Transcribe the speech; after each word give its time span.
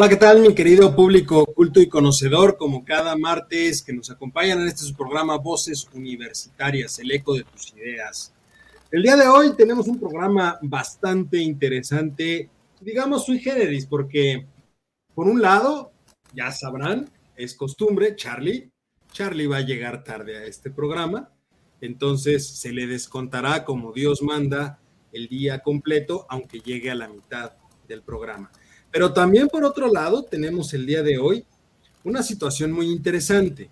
Hola, 0.00 0.08
¿qué 0.08 0.16
tal 0.16 0.40
mi 0.40 0.54
querido 0.54 0.96
público 0.96 1.44
culto 1.44 1.78
y 1.78 1.86
conocedor? 1.86 2.56
Como 2.56 2.86
cada 2.86 3.18
martes 3.18 3.82
que 3.82 3.92
nos 3.92 4.10
acompañan 4.10 4.62
en 4.62 4.68
este 4.68 4.80
su 4.84 4.94
programa 4.94 5.36
Voces 5.36 5.86
Universitarias, 5.92 6.98
el 7.00 7.10
eco 7.10 7.34
de 7.34 7.44
tus 7.44 7.74
ideas. 7.74 8.32
El 8.90 9.02
día 9.02 9.14
de 9.16 9.28
hoy 9.28 9.54
tenemos 9.54 9.88
un 9.88 10.00
programa 10.00 10.58
bastante 10.62 11.36
interesante, 11.36 12.48
digamos 12.80 13.26
sui 13.26 13.40
generis, 13.40 13.84
porque 13.84 14.46
por 15.14 15.28
un 15.28 15.42
lado, 15.42 15.92
ya 16.32 16.50
sabrán, 16.50 17.10
es 17.36 17.54
costumbre, 17.54 18.16
Charlie, 18.16 18.70
Charlie 19.12 19.48
va 19.48 19.58
a 19.58 19.66
llegar 19.66 20.02
tarde 20.02 20.38
a 20.38 20.44
este 20.46 20.70
programa, 20.70 21.30
entonces 21.82 22.48
se 22.48 22.72
le 22.72 22.86
descontará 22.86 23.66
como 23.66 23.92
Dios 23.92 24.22
manda 24.22 24.78
el 25.12 25.28
día 25.28 25.58
completo, 25.58 26.24
aunque 26.30 26.60
llegue 26.60 26.90
a 26.90 26.94
la 26.94 27.08
mitad 27.08 27.52
del 27.86 28.00
programa. 28.00 28.50
Pero 28.90 29.12
también 29.12 29.48
por 29.48 29.64
otro 29.64 29.88
lado 29.92 30.24
tenemos 30.24 30.74
el 30.74 30.84
día 30.86 31.02
de 31.02 31.18
hoy 31.18 31.44
una 32.02 32.22
situación 32.22 32.72
muy 32.72 32.86
interesante. 32.86 33.70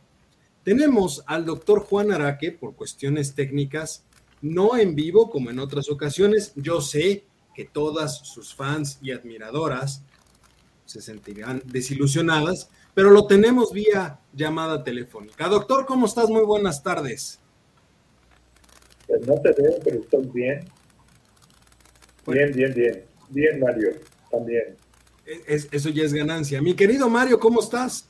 Tenemos 0.62 1.24
al 1.26 1.44
doctor 1.44 1.80
Juan 1.80 2.12
Araque 2.12 2.52
por 2.52 2.74
cuestiones 2.74 3.34
técnicas, 3.34 4.04
no 4.42 4.76
en 4.76 4.94
vivo 4.94 5.30
como 5.30 5.50
en 5.50 5.58
otras 5.58 5.88
ocasiones. 5.88 6.52
Yo 6.56 6.80
sé 6.80 7.24
que 7.54 7.64
todas 7.64 8.18
sus 8.18 8.54
fans 8.54 8.98
y 9.02 9.10
admiradoras 9.10 10.02
se 10.84 11.00
sentirán 11.00 11.62
desilusionadas, 11.66 12.70
pero 12.94 13.10
lo 13.10 13.26
tenemos 13.26 13.72
vía 13.72 14.20
llamada 14.32 14.84
telefónica. 14.84 15.48
Doctor, 15.48 15.84
¿cómo 15.84 16.06
estás? 16.06 16.30
Muy 16.30 16.42
buenas 16.42 16.82
tardes. 16.82 17.40
Pues 19.06 19.26
no 19.26 19.34
te 19.40 19.52
veo, 19.52 19.78
pero 19.82 20.00
estoy 20.00 20.26
bien. 20.32 20.64
Bien, 22.26 22.52
bien, 22.52 22.74
bien. 22.74 23.04
Bien, 23.30 23.60
Mario, 23.60 23.90
también 24.30 24.76
eso 25.28 25.88
ya 25.90 26.04
es 26.04 26.12
ganancia. 26.12 26.62
Mi 26.62 26.74
querido 26.74 27.08
Mario, 27.08 27.38
¿cómo 27.38 27.60
estás? 27.60 28.08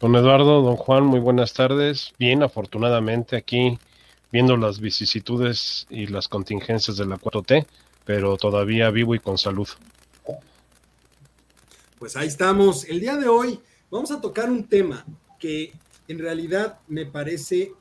Don 0.00 0.14
Eduardo, 0.16 0.62
don 0.62 0.76
Juan, 0.76 1.04
muy 1.04 1.20
buenas 1.20 1.52
tardes. 1.52 2.12
Bien, 2.18 2.42
afortunadamente 2.42 3.36
aquí 3.36 3.78
viendo 4.32 4.56
las 4.56 4.80
vicisitudes 4.80 5.86
y 5.90 6.06
las 6.06 6.28
contingencias 6.28 6.96
de 6.96 7.06
la 7.06 7.16
4T, 7.16 7.66
pero 8.04 8.36
todavía 8.36 8.90
vivo 8.90 9.14
y 9.14 9.18
con 9.18 9.38
salud. 9.38 9.68
Pues 11.98 12.16
ahí 12.16 12.28
estamos. 12.28 12.84
El 12.84 13.00
día 13.00 13.16
de 13.16 13.28
hoy 13.28 13.60
vamos 13.90 14.10
a 14.10 14.20
tocar 14.20 14.50
un 14.50 14.64
tema 14.64 15.04
que 15.38 15.72
en 16.08 16.18
realidad 16.18 16.78
me 16.88 17.06
parece 17.06 17.72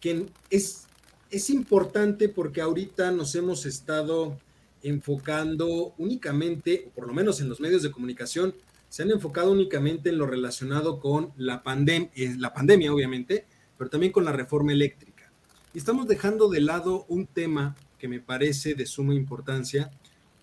que 0.00 0.26
es, 0.50 0.86
es 1.30 1.50
importante 1.50 2.28
porque 2.28 2.60
ahorita 2.60 3.10
nos 3.10 3.34
hemos 3.34 3.66
estado 3.66 4.38
enfocando 4.82 5.94
únicamente, 5.98 6.86
o 6.88 6.90
por 6.90 7.06
lo 7.06 7.14
menos 7.14 7.40
en 7.40 7.48
los 7.48 7.60
medios 7.60 7.82
de 7.82 7.90
comunicación, 7.90 8.54
se 8.88 9.02
han 9.02 9.10
enfocado 9.10 9.52
únicamente 9.52 10.10
en 10.10 10.18
lo 10.18 10.26
relacionado 10.26 11.00
con 11.00 11.32
la, 11.36 11.62
pandem 11.62 12.10
eh, 12.14 12.34
la 12.38 12.52
pandemia, 12.52 12.92
obviamente, 12.92 13.46
pero 13.78 13.88
también 13.88 14.12
con 14.12 14.24
la 14.24 14.32
reforma 14.32 14.72
eléctrica. 14.72 15.32
Y 15.72 15.78
estamos 15.78 16.06
dejando 16.06 16.48
de 16.48 16.60
lado 16.60 17.06
un 17.08 17.26
tema 17.26 17.74
que 17.98 18.06
me 18.06 18.20
parece 18.20 18.74
de 18.74 18.84
suma 18.84 19.14
importancia. 19.14 19.90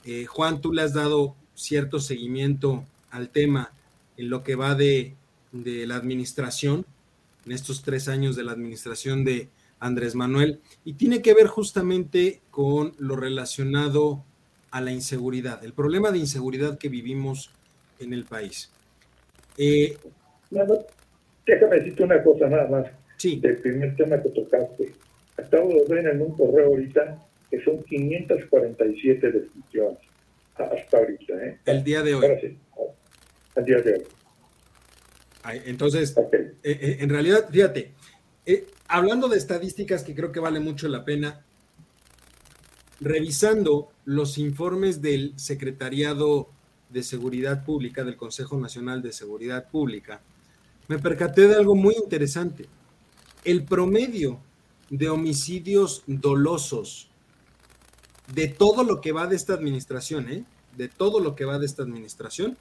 Eh, 0.04 0.26
Juan, 0.26 0.62
tú 0.62 0.74
le 0.74 0.82
has 0.82 0.94
dado 0.94 1.36
cierto 1.54 2.00
seguimiento 2.00 2.86
al 3.12 3.30
tema 3.30 3.72
en 4.18 4.30
lo 4.30 4.44
que 4.44 4.56
va 4.56 4.74
de, 4.74 5.16
de 5.52 5.86
la 5.86 5.98
administración, 5.98 6.86
en 7.46 7.52
estos 7.52 7.84
tres 7.84 8.08
años 8.08 8.36
de 8.36 8.44
la 8.44 8.54
administración 8.54 9.24
de 9.24 9.50
Andrés 9.80 10.16
Manuel, 10.16 10.60
y 10.84 10.94
tiene 10.94 11.22
que 11.22 11.34
ver 11.34 11.48
justamente 11.48 12.42
con 12.50 12.94
lo 12.98 13.16
relacionado 13.16 14.26
a 14.72 14.82
la 14.82 14.92
inseguridad, 14.92 15.64
el 15.64 15.74
problema 15.74 16.12
de 16.12 16.20
inseguridad 16.20 16.78
que 16.78 16.90
vivimos 16.90 17.52
en 18.00 18.14
el 18.14 18.26
país. 18.26 18.72
Eh, 19.58 19.98
déjame 21.46 21.76
decirte 21.78 22.04
una 22.04 22.24
cosa 22.24 22.48
nada 22.48 22.68
más. 22.68 22.86
Sí. 23.18 23.40
Del 23.40 23.58
primer 23.58 23.96
tema 23.96 24.22
que 24.22 24.30
tocaste. 24.30 24.94
Acabo 25.38 25.70
de 25.70 25.94
ver 25.94 26.08
en 26.08 26.22
un 26.22 26.36
correo 26.38 26.68
ahorita 26.68 27.26
que 27.50 27.62
son 27.64 27.84
547 27.84 29.32
defunciones 29.32 30.00
hasta 30.56 30.98
ahorita. 30.98 31.34
¿eh? 31.46 31.58
El 31.66 31.84
día 31.84 32.04
de 32.04 32.16
hoy. 32.16 32.28
Sí. 32.42 32.58
El 33.56 33.66
día 33.66 33.82
de 33.82 33.94
hoy. 33.94 34.04
Entonces, 35.66 36.16
eh, 36.18 36.58
eh, 36.64 36.98
en 37.00 37.10
realidad, 37.10 37.50
fíjate, 37.50 37.94
eh, 38.46 38.68
hablando 38.88 39.28
de 39.28 39.38
estadísticas 39.38 40.04
que 40.04 40.14
creo 40.14 40.32
que 40.32 40.40
vale 40.40 40.60
mucho 40.60 40.88
la 40.88 41.06
pena, 41.06 41.46
revisando 43.00 43.92
los 44.10 44.40
informes 44.40 45.04
del 45.04 45.34
Secretariado 45.36 46.50
de 46.90 47.04
Seguridad 47.04 47.64
Pública, 47.64 48.04
del 48.04 48.18
Consejo 48.18 48.60
Nacional 48.60 49.04
de 49.04 49.14
Seguridad 49.14 49.70
Pública, 49.70 50.20
me 50.88 50.98
percaté 50.98 51.48
de 51.48 51.54
algo 51.54 51.76
muy 51.76 51.94
interesante. 51.94 52.66
El 53.44 53.66
promedio 53.66 54.40
de 54.90 55.10
homicidios 55.10 56.02
dolosos 56.08 57.08
de 58.34 58.48
todo 58.48 58.84
lo 58.84 59.00
que 59.00 59.12
va 59.12 59.28
de 59.28 59.36
esta 59.36 59.54
administración, 59.54 60.28
¿eh? 60.28 60.44
de 60.76 60.88
todo 60.88 61.20
lo 61.20 61.36
que 61.36 61.46
va 61.46 61.60
de 61.60 61.68
esta 61.68 61.84
administración, 61.84 62.58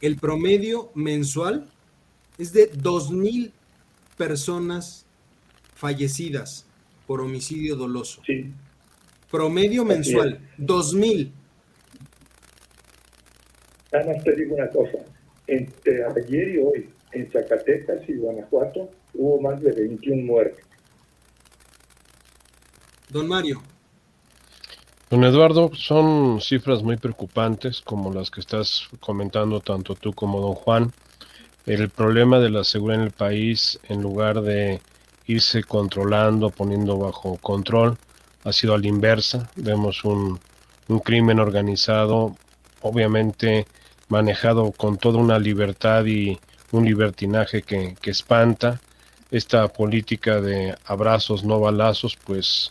el 0.00 0.14
promedio 0.14 0.92
mensual 0.94 1.68
es 2.38 2.52
de 2.52 2.72
2.000 2.72 3.50
personas 4.16 5.06
fallecidas 5.74 6.66
por 7.08 7.20
homicidio 7.20 7.74
doloso. 7.74 8.22
Sí. 8.24 8.52
Promedio 9.34 9.84
mensual, 9.84 10.38
2000. 10.58 11.32
Nada 13.92 14.06
más 14.06 14.22
te 14.22 14.36
digo 14.36 14.54
una 14.54 14.68
cosa. 14.68 14.98
Entre 15.48 16.04
ayer 16.04 16.48
y 16.50 16.58
hoy, 16.58 16.88
en 17.10 17.28
Zacatecas 17.32 18.08
y 18.08 18.12
Guanajuato, 18.12 18.90
hubo 19.12 19.40
más 19.40 19.60
de 19.60 19.72
21 19.72 20.22
muertes. 20.22 20.64
Don 23.08 23.26
Mario. 23.26 23.60
Don 25.10 25.24
Eduardo, 25.24 25.72
son 25.74 26.40
cifras 26.40 26.84
muy 26.84 26.96
preocupantes 26.96 27.80
como 27.80 28.12
las 28.12 28.30
que 28.30 28.38
estás 28.38 28.86
comentando 29.00 29.58
tanto 29.58 29.96
tú 29.96 30.12
como 30.12 30.40
don 30.40 30.54
Juan. 30.54 30.92
El 31.66 31.90
problema 31.90 32.38
de 32.38 32.50
la 32.50 32.62
seguridad 32.62 33.00
en 33.00 33.06
el 33.08 33.12
país, 33.12 33.80
en 33.88 34.00
lugar 34.00 34.42
de 34.42 34.80
irse 35.26 35.64
controlando, 35.64 36.50
poniendo 36.50 36.98
bajo 36.98 37.36
control, 37.38 37.98
ha 38.44 38.52
sido 38.52 38.74
a 38.74 38.78
la 38.78 38.86
inversa. 38.86 39.50
Vemos 39.56 40.04
un, 40.04 40.38
crimen 41.02 41.40
organizado, 41.40 42.36
obviamente 42.82 43.66
manejado 44.08 44.70
con 44.72 44.98
toda 44.98 45.18
una 45.18 45.38
libertad 45.38 46.04
y 46.04 46.38
un 46.72 46.84
libertinaje 46.84 47.62
que, 47.62 47.96
que, 48.00 48.10
espanta. 48.10 48.80
Esta 49.30 49.66
política 49.68 50.40
de 50.40 50.76
abrazos, 50.84 51.42
no 51.42 51.58
balazos, 51.58 52.16
pues 52.24 52.70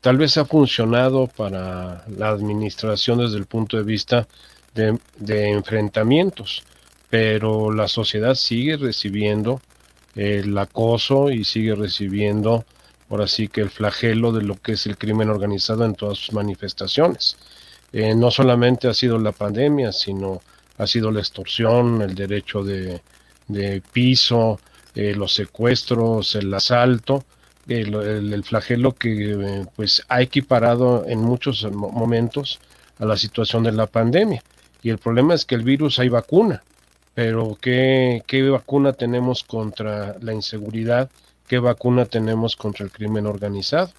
tal 0.00 0.16
vez 0.16 0.38
ha 0.38 0.44
funcionado 0.46 1.26
para 1.26 2.04
la 2.08 2.30
administración 2.30 3.18
desde 3.18 3.36
el 3.36 3.46
punto 3.46 3.76
de 3.76 3.82
vista 3.84 4.26
de, 4.74 4.98
de 5.18 5.50
enfrentamientos, 5.50 6.64
pero 7.10 7.70
la 7.72 7.86
sociedad 7.86 8.34
sigue 8.34 8.76
recibiendo 8.76 9.60
el 10.14 10.56
acoso 10.56 11.30
y 11.30 11.44
sigue 11.44 11.74
recibiendo 11.74 12.64
ahora 13.10 13.26
sí 13.26 13.48
que 13.48 13.60
el 13.60 13.70
flagelo 13.70 14.32
de 14.32 14.42
lo 14.42 14.54
que 14.54 14.72
es 14.72 14.86
el 14.86 14.96
crimen 14.96 15.28
organizado 15.28 15.84
en 15.84 15.94
todas 15.94 16.18
sus 16.18 16.32
manifestaciones. 16.32 17.36
Eh, 17.92 18.14
no 18.14 18.30
solamente 18.30 18.86
ha 18.86 18.94
sido 18.94 19.18
la 19.18 19.32
pandemia, 19.32 19.92
sino 19.92 20.40
ha 20.78 20.86
sido 20.86 21.10
la 21.10 21.18
extorsión, 21.18 22.02
el 22.02 22.14
derecho 22.14 22.62
de, 22.62 23.02
piso, 23.92 24.60
eh, 24.94 25.14
los 25.14 25.34
secuestros, 25.34 26.36
el 26.36 26.54
asalto, 26.54 27.24
el, 27.66 28.44
flagelo 28.44 28.92
que 28.92 29.32
eh, 29.32 29.66
pues 29.74 30.02
ha 30.08 30.22
equiparado 30.22 31.04
en 31.06 31.20
muchos 31.20 31.70
momentos 31.70 32.60
a 32.98 33.04
la 33.04 33.16
situación 33.16 33.64
de 33.64 33.72
la 33.72 33.86
pandemia. 33.86 34.42
Y 34.82 34.90
el 34.90 34.98
problema 34.98 35.34
es 35.34 35.44
que 35.44 35.56
el 35.56 35.62
virus 35.62 35.98
hay 35.98 36.08
vacuna, 36.08 36.62
pero 37.14 37.58
¿qué, 37.60 38.22
qué 38.26 38.48
vacuna 38.48 38.92
tenemos 38.92 39.42
contra 39.42 40.16
la 40.20 40.32
inseguridad? 40.32 41.10
Qué 41.50 41.58
vacuna 41.58 42.06
tenemos 42.06 42.54
contra 42.54 42.84
el 42.84 42.92
crimen 42.92 43.26
organizado, 43.26 43.90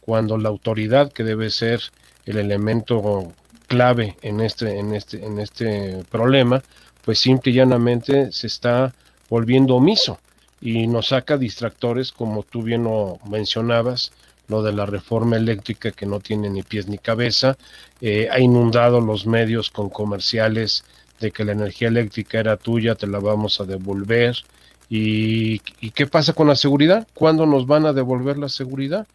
cuando 0.00 0.38
la 0.38 0.48
autoridad 0.48 1.10
que 1.10 1.24
debe 1.24 1.50
ser 1.50 1.80
el 2.24 2.36
elemento 2.36 3.32
clave 3.66 4.16
en 4.22 4.40
este, 4.40 4.78
en 4.78 4.94
este, 4.94 5.26
en 5.26 5.40
este 5.40 6.04
problema, 6.08 6.62
pues 7.04 7.18
simple 7.18 7.50
y 7.50 7.56
llanamente 7.56 8.30
se 8.30 8.46
está 8.46 8.94
volviendo 9.28 9.74
omiso 9.74 10.20
y 10.60 10.86
nos 10.86 11.08
saca 11.08 11.36
distractores, 11.36 12.12
como 12.12 12.44
tú 12.44 12.62
bien 12.62 12.84
lo 12.84 13.18
mencionabas, 13.28 14.12
lo 14.46 14.62
de 14.62 14.72
la 14.72 14.86
reforma 14.86 15.36
eléctrica 15.36 15.90
que 15.90 16.06
no 16.06 16.20
tiene 16.20 16.48
ni 16.48 16.62
pies 16.62 16.86
ni 16.86 16.98
cabeza, 16.98 17.58
eh, 18.00 18.28
ha 18.30 18.38
inundado 18.38 19.00
los 19.00 19.26
medios 19.26 19.70
con 19.70 19.90
comerciales 19.90 20.84
de 21.18 21.32
que 21.32 21.44
la 21.44 21.52
energía 21.52 21.88
eléctrica 21.88 22.38
era 22.38 22.56
tuya, 22.56 22.94
te 22.94 23.08
la 23.08 23.18
vamos 23.18 23.60
a 23.60 23.64
devolver. 23.64 24.36
¿Y, 24.90 25.62
¿Y 25.80 25.92
qué 25.92 26.06
pasa 26.06 26.34
con 26.34 26.48
la 26.48 26.56
seguridad? 26.56 27.06
¿Cuándo 27.14 27.46
nos 27.46 27.66
van 27.66 27.86
a 27.86 27.92
devolver 27.94 28.36
la 28.36 28.48
seguridad? 28.48 29.06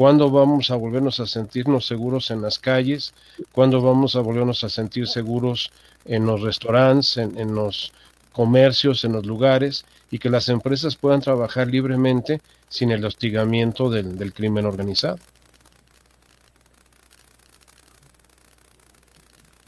¿Cuándo 0.00 0.30
vamos 0.30 0.70
a 0.70 0.76
volvernos 0.76 1.20
a 1.20 1.26
sentirnos 1.26 1.86
seguros 1.86 2.30
en 2.30 2.40
las 2.40 2.58
calles? 2.58 3.12
¿Cuándo 3.52 3.82
vamos 3.82 4.16
a 4.16 4.20
volvernos 4.20 4.64
a 4.64 4.70
sentir 4.70 5.06
seguros 5.06 5.70
en 6.06 6.24
los 6.24 6.40
restaurantes, 6.40 7.18
en, 7.18 7.54
los 7.54 7.92
comercios, 8.32 9.04
en 9.04 9.12
los 9.12 9.26
lugares 9.26 9.84
y 10.10 10.18
que 10.18 10.30
las 10.30 10.48
empresas 10.48 10.96
puedan 10.96 11.20
trabajar 11.20 11.68
libremente 11.68 12.40
sin 12.70 12.90
el 12.92 13.04
hostigamiento 13.04 13.90
del, 13.90 14.32
crimen 14.32 14.64
organizado? 14.64 15.18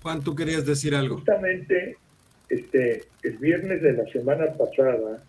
Juan, 0.03 0.23
tú 0.23 0.35
querías 0.35 0.64
decir 0.64 0.94
algo. 0.94 1.17
Justamente 1.17 1.99
este, 2.49 3.05
el 3.23 3.37
viernes 3.37 3.82
de 3.82 3.93
la 3.93 4.05
semana 4.11 4.47
pasada, 4.55 5.23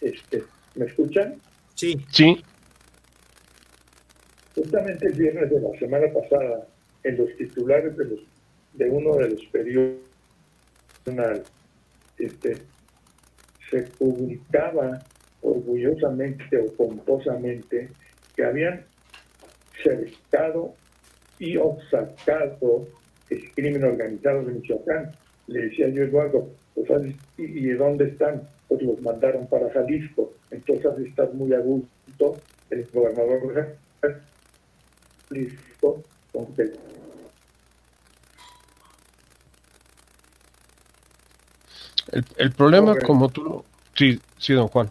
este, 0.00 0.44
¿me 0.74 0.86
escuchan? 0.86 1.40
Sí. 1.74 2.00
Sí. 2.10 2.42
Justamente 4.54 5.06
el 5.06 5.12
viernes 5.12 5.50
de 5.50 5.60
la 5.60 5.78
semana 5.78 6.06
pasada, 6.12 6.66
en 7.04 7.16
los 7.16 7.34
titulares 7.36 7.96
de, 7.96 8.04
los, 8.04 8.20
de 8.74 8.90
uno 8.90 9.14
de 9.16 9.30
los 9.30 9.44
periódicos, 9.46 10.08
este, 12.18 12.58
se 13.70 13.82
publicaba 13.98 14.98
orgullosamente 15.42 16.58
o 16.58 16.72
pomposamente 16.72 17.88
que 18.34 18.44
habían 18.44 18.84
cercado 19.82 20.74
y 21.38 21.56
obsacado 21.56 22.88
el 23.30 23.52
crimen 23.52 23.84
organizado 23.84 24.44
de 24.44 24.52
Michoacán. 24.54 25.12
Le 25.46 25.62
decía 25.62 25.88
yo, 25.88 26.02
Eduardo, 26.02 26.50
pues, 26.74 27.14
¿y, 27.36 27.42
¿y 27.42 27.70
dónde 27.70 28.08
están? 28.08 28.42
Pues 28.68 28.82
los 28.82 29.00
mandaron 29.00 29.46
para 29.46 29.70
Jalisco. 29.70 30.32
Entonces 30.50 30.86
has 30.86 30.96
de 30.96 31.08
estar 31.08 31.32
muy 31.34 31.52
a 31.54 31.60
gusto 31.60 32.36
el 32.70 32.86
gobernador 32.92 33.76
el, 42.36 42.52
problema, 42.52 42.96
como 42.98 43.28
tú 43.28 43.64
Sí, 43.94 44.20
sí, 44.38 44.54
don 44.54 44.68
Juan. 44.68 44.90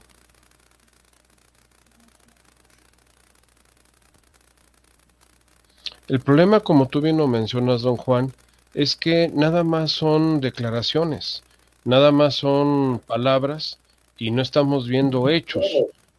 El 6.08 6.20
problema, 6.20 6.60
como 6.60 6.88
tú 6.88 7.02
bien 7.02 7.18
lo 7.18 7.28
mencionas, 7.28 7.82
don 7.82 7.98
Juan, 7.98 8.34
es 8.74 8.96
que 8.96 9.30
nada 9.34 9.64
más 9.64 9.92
son 9.92 10.40
declaraciones, 10.40 11.44
nada 11.88 12.12
más 12.12 12.36
son 12.36 13.00
palabras 13.00 13.80
y 14.18 14.32
no 14.32 14.42
estamos 14.42 14.90
viendo 14.90 15.30
hechos, 15.30 15.66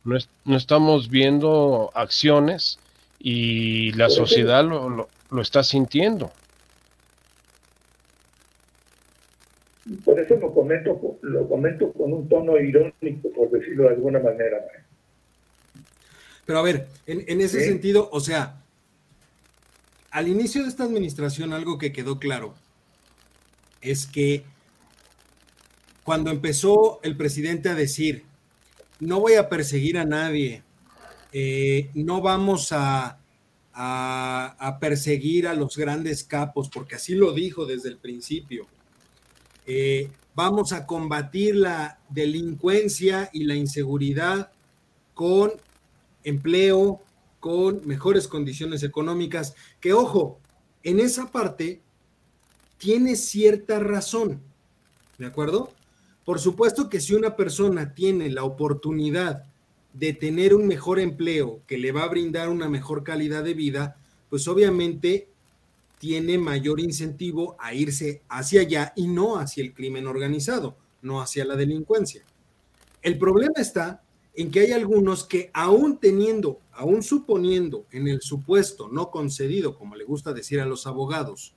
no 0.03 0.57
estamos 0.57 1.11
viendo 1.11 1.91
acciones 1.95 2.79
y 3.19 3.93
la 3.93 4.09
sociedad 4.09 4.65
lo, 4.65 5.09
lo, 5.31 5.43
está 5.43 5.63
sintiendo. 5.63 6.33
Por 10.07 10.19
eso 10.19 10.37
lo 10.37 10.55
comento, 10.55 11.19
lo 11.21 11.47
comento 11.47 11.93
con 11.93 12.15
un 12.15 12.29
tono 12.31 12.57
irónico, 12.59 13.31
por 13.37 13.51
decirlo 13.51 13.85
de 13.85 13.91
alguna 13.91 14.21
manera. 14.21 14.65
Pero 16.47 16.61
a 16.61 16.63
ver, 16.63 16.87
en, 17.05 17.41
ese 17.43 17.61
sentido, 17.61 18.09
o 18.11 18.21
sea, 18.21 18.63
al 20.11 20.29
inicio 20.29 20.63
de 20.63 20.69
esta 20.69 20.85
administración 20.85 21.53
algo 21.53 21.77
que 21.77 21.93
quedó 21.93 22.19
claro 22.19 22.55
es 23.83 24.07
que 24.07 24.45
cuando 26.09 26.31
empezó 26.31 27.01
el 27.03 27.19
presidente 27.19 27.69
a 27.69 27.75
decir, 27.75 28.25
no 28.99 29.21
voy 29.21 29.35
a 29.35 29.51
perseguir 29.51 29.99
a 29.99 30.07
nadie, 30.07 30.63
eh, 31.35 31.91
no 31.93 32.23
vamos 32.23 32.69
a, 32.73 33.21
perseguir 34.81 35.47
a 35.47 35.53
los 35.53 35.77
grandes 35.77 36.25
capos, 36.25 36.71
porque 36.71 36.95
así 36.95 37.15
lo 37.15 37.33
dijo 37.33 37.67
desde 37.67 37.91
el 37.91 37.99
principio. 37.99 38.67
Eh, 39.67 40.11
vamos 40.35 40.73
a 40.73 40.87
combatir 40.87 41.57
la 41.57 41.99
delincuencia 42.09 43.29
y 43.35 43.45
la 43.45 43.57
inseguridad 43.57 44.51
con 45.13 45.53
empleo, 46.25 47.03
con 47.39 47.87
mejores 47.87 48.29
condiciones 48.29 48.83
económicas, 48.83 49.55
que 49.79 49.93
ojo, 49.93 50.41
en 50.85 51.01
esa 51.01 51.31
parte 51.31 51.83
tiene 52.79 53.15
cierta 53.15 53.79
razón, 53.79 54.41
¿de 55.19 55.27
acuerdo? 55.27 55.75
Por 56.29 56.41
supuesto 56.41 56.91
que 56.91 57.01
si 57.01 57.15
una 57.15 57.37
persona 57.37 57.95
tiene 57.95 58.29
la 58.29 58.45
oportunidad 58.45 59.45
de 59.95 60.13
tener 60.13 60.55
un 60.55 60.67
mejor 60.67 61.01
empleo 61.01 61.63
que 61.67 61.79
le 61.79 61.91
va 61.91 62.03
a 62.03 62.09
brindar 62.09 62.51
una 62.51 62.69
mejor 62.69 63.03
calidad 63.03 63.43
de 63.43 63.55
vida, 63.55 63.97
pues 64.29 64.47
obviamente 64.47 65.31
tiene 65.97 66.37
mayor 66.37 66.81
incentivo 66.81 67.57
a 67.59 67.73
irse 67.73 68.21
hacia 68.29 68.61
allá 68.61 68.93
y 68.95 69.07
no 69.07 69.39
hacia 69.39 69.65
el 69.65 69.73
crimen 69.73 70.07
organizado, 70.07 70.77
no 71.01 71.23
hacia 71.23 71.47
la 71.47 71.57
delincuencia. 71.57 72.23
El 73.01 73.17
problema 73.17 73.55
está 73.57 74.03
en 74.35 74.51
que 74.51 74.61
hay 74.61 74.73
algunos 74.73 75.25
que 75.25 75.51
aún 75.55 75.97
teniendo, 75.97 76.61
aún 76.73 77.03
suponiendo 77.03 77.87
en 77.91 78.07
el 78.07 78.21
supuesto 78.21 78.91
no 78.93 79.11
concedido, 79.11 79.79
como 79.79 79.97
le 79.97 80.05
gusta 80.05 80.35
decir 80.35 80.61
a 80.61 80.67
los 80.67 80.87
abogados, 80.87 81.55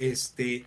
este, 0.00 0.66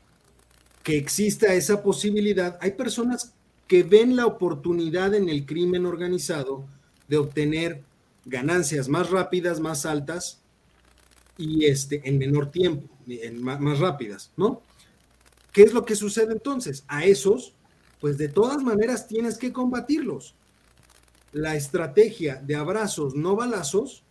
que 0.87 0.95
exista 0.95 1.53
esa 1.53 1.83
posibilidad, 1.83 2.57
hay 2.61 2.71
personas 2.71 3.33
que 3.67 3.83
ven 3.83 4.15
la 4.15 4.25
oportunidad 4.25 5.13
en 5.15 5.27
el 5.27 5.45
crimen 5.45 5.85
organizado 5.85 6.65
de 7.09 7.17
obtener 7.17 7.83
ganancias 8.23 8.87
más 8.87 9.09
rápidas, 9.09 9.59
más 9.59 9.85
altas 9.85 10.39
y 11.37 11.65
este, 11.65 12.07
en 12.07 12.17
menor 12.17 12.51
tiempo, 12.51 12.87
en 13.05 13.43
más, 13.43 13.79
rápidas, 13.79 14.31
¿no? 14.37 14.61
¿Qué 15.51 15.63
es 15.63 15.73
lo 15.73 15.83
que 15.83 15.97
sucede 15.97 16.31
entonces? 16.31 16.85
A 16.87 17.03
esos, 17.03 17.53
pues 17.99 18.17
de 18.17 18.29
todas 18.29 18.63
maneras 18.63 19.09
tienes 19.09 19.37
que 19.37 19.51
combatirlos. 19.51 20.35
La 21.33 21.57
estrategia 21.57 22.37
de 22.37 22.55
abrazos, 22.55 23.13
no 23.13 23.35
balazos, 23.35 24.03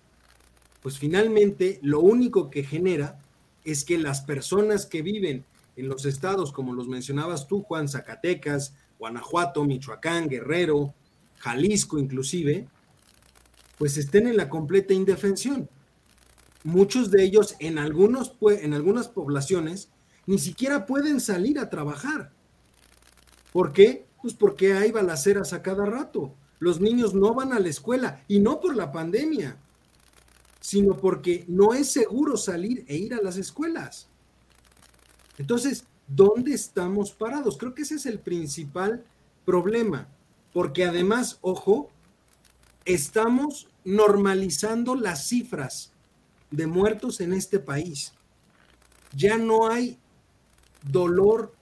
pues 0.82 0.98
finalmente 0.98 1.78
lo 1.80 2.00
único 2.00 2.50
que 2.50 2.64
genera 2.64 3.18
es 3.64 3.82
que 3.82 3.96
las 3.96 4.20
personas 4.20 4.84
que 4.84 5.00
viven 5.00 5.46
en 5.76 5.88
los 5.88 6.04
estados, 6.06 6.52
como 6.52 6.74
los 6.74 6.88
mencionabas 6.88 7.46
tú, 7.46 7.62
Juan, 7.62 7.88
Zacatecas, 7.88 8.74
Guanajuato, 8.98 9.64
Michoacán, 9.64 10.28
Guerrero, 10.28 10.94
Jalisco 11.38 11.98
inclusive, 11.98 12.68
pues 13.78 13.96
estén 13.98 14.26
en 14.26 14.36
la 14.36 14.48
completa 14.48 14.94
indefensión. 14.94 15.68
Muchos 16.64 17.10
de 17.10 17.22
ellos 17.22 17.54
en, 17.60 17.78
algunos, 17.78 18.34
en 18.40 18.74
algunas 18.74 19.08
poblaciones 19.08 19.90
ni 20.26 20.38
siquiera 20.38 20.86
pueden 20.86 21.20
salir 21.20 21.58
a 21.58 21.70
trabajar. 21.70 22.32
¿Por 23.52 23.72
qué? 23.72 24.06
Pues 24.20 24.34
porque 24.34 24.72
hay 24.72 24.90
balaceras 24.90 25.52
a 25.52 25.62
cada 25.62 25.86
rato. 25.86 26.34
Los 26.58 26.80
niños 26.80 27.14
no 27.14 27.34
van 27.34 27.52
a 27.52 27.60
la 27.60 27.68
escuela 27.68 28.24
y 28.26 28.40
no 28.40 28.60
por 28.60 28.74
la 28.74 28.90
pandemia, 28.90 29.58
sino 30.60 30.96
porque 30.96 31.44
no 31.46 31.74
es 31.74 31.90
seguro 31.90 32.36
salir 32.36 32.84
e 32.88 32.96
ir 32.96 33.14
a 33.14 33.22
las 33.22 33.36
escuelas. 33.36 34.08
Entonces, 35.38 35.84
¿dónde 36.06 36.54
estamos 36.54 37.12
parados? 37.12 37.56
Creo 37.58 37.74
que 37.74 37.82
ese 37.82 37.96
es 37.96 38.06
el 38.06 38.18
principal 38.18 39.04
problema, 39.44 40.08
porque 40.52 40.84
además, 40.84 41.38
ojo, 41.40 41.90
estamos 42.84 43.68
normalizando 43.84 44.94
las 44.94 45.28
cifras 45.28 45.92
de 46.50 46.66
muertos 46.66 47.20
en 47.20 47.32
este 47.32 47.58
país. 47.58 48.12
Ya 49.14 49.36
no 49.36 49.68
hay 49.68 49.98
dolor 50.90 51.54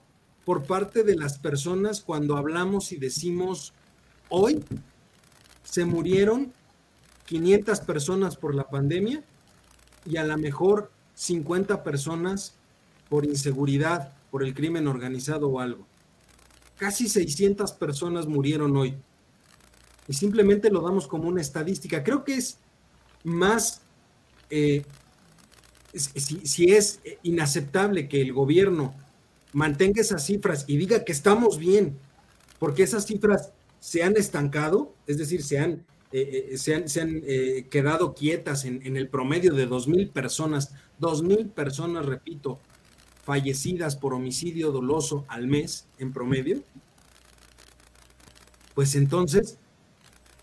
por 0.45 0.63
parte 0.63 1.03
de 1.03 1.15
las 1.15 1.39
personas 1.39 2.01
cuando 2.01 2.37
hablamos 2.37 2.91
y 2.91 2.97
decimos, 2.97 3.73
hoy 4.29 4.63
se 5.63 5.85
murieron 5.85 6.53
500 7.25 7.79
personas 7.81 8.37
por 8.37 8.53
la 8.53 8.69
pandemia 8.69 9.23
y 10.05 10.17
a 10.17 10.23
lo 10.23 10.37
mejor 10.37 10.91
50 11.15 11.83
personas 11.83 12.55
por 13.09 13.25
inseguridad, 13.25 14.13
por 14.31 14.43
el 14.43 14.53
crimen 14.53 14.87
organizado 14.87 15.49
o 15.49 15.59
algo. 15.59 15.85
Casi 16.77 17.07
600 17.07 17.71
personas 17.73 18.27
murieron 18.27 18.75
hoy 18.75 18.95
y 20.07 20.13
simplemente 20.13 20.69
lo 20.69 20.81
damos 20.81 21.07
como 21.07 21.27
una 21.27 21.41
estadística. 21.41 22.03
Creo 22.03 22.23
que 22.23 22.35
es 22.35 22.57
más, 23.23 23.81
eh, 24.49 24.83
si, 25.93 26.71
es 26.73 26.99
inaceptable 27.23 28.07
que 28.09 28.21
el 28.21 28.33
gobierno 28.33 28.93
mantenga 29.53 30.01
esas 30.01 30.25
cifras 30.25 30.65
y 30.67 30.77
diga 30.77 31.05
que 31.05 31.13
estamos 31.13 31.57
bien, 31.57 31.97
porque 32.59 32.83
esas 32.83 33.05
cifras 33.05 33.51
se 33.79 34.03
han 34.03 34.17
estancado, 34.17 34.93
es 35.07 35.17
decir, 35.17 35.43
se 35.43 35.59
han 35.59 35.85
eh, 36.17 36.51
eh, 36.53 36.57
se 36.57 37.01
han, 37.01 37.23
eh, 37.25 37.67
quedado 37.69 38.13
quietas 38.13 38.63
en, 38.63 38.95
el 38.95 39.09
promedio 39.09 39.53
de 39.53 39.65
dos 39.65 39.89
mil 39.89 40.09
personas, 40.09 40.73
dos 40.97 41.23
mil 41.23 41.47
personas, 41.47 42.05
repito, 42.05 42.61
fallecidas 43.25 43.95
por 43.97 44.13
homicidio 44.13 44.71
doloso 44.71 45.25
al 45.27 45.47
mes 45.47 45.87
en 45.97 46.13
promedio, 46.13 46.61
pues 48.75 48.95
entonces 48.95 49.57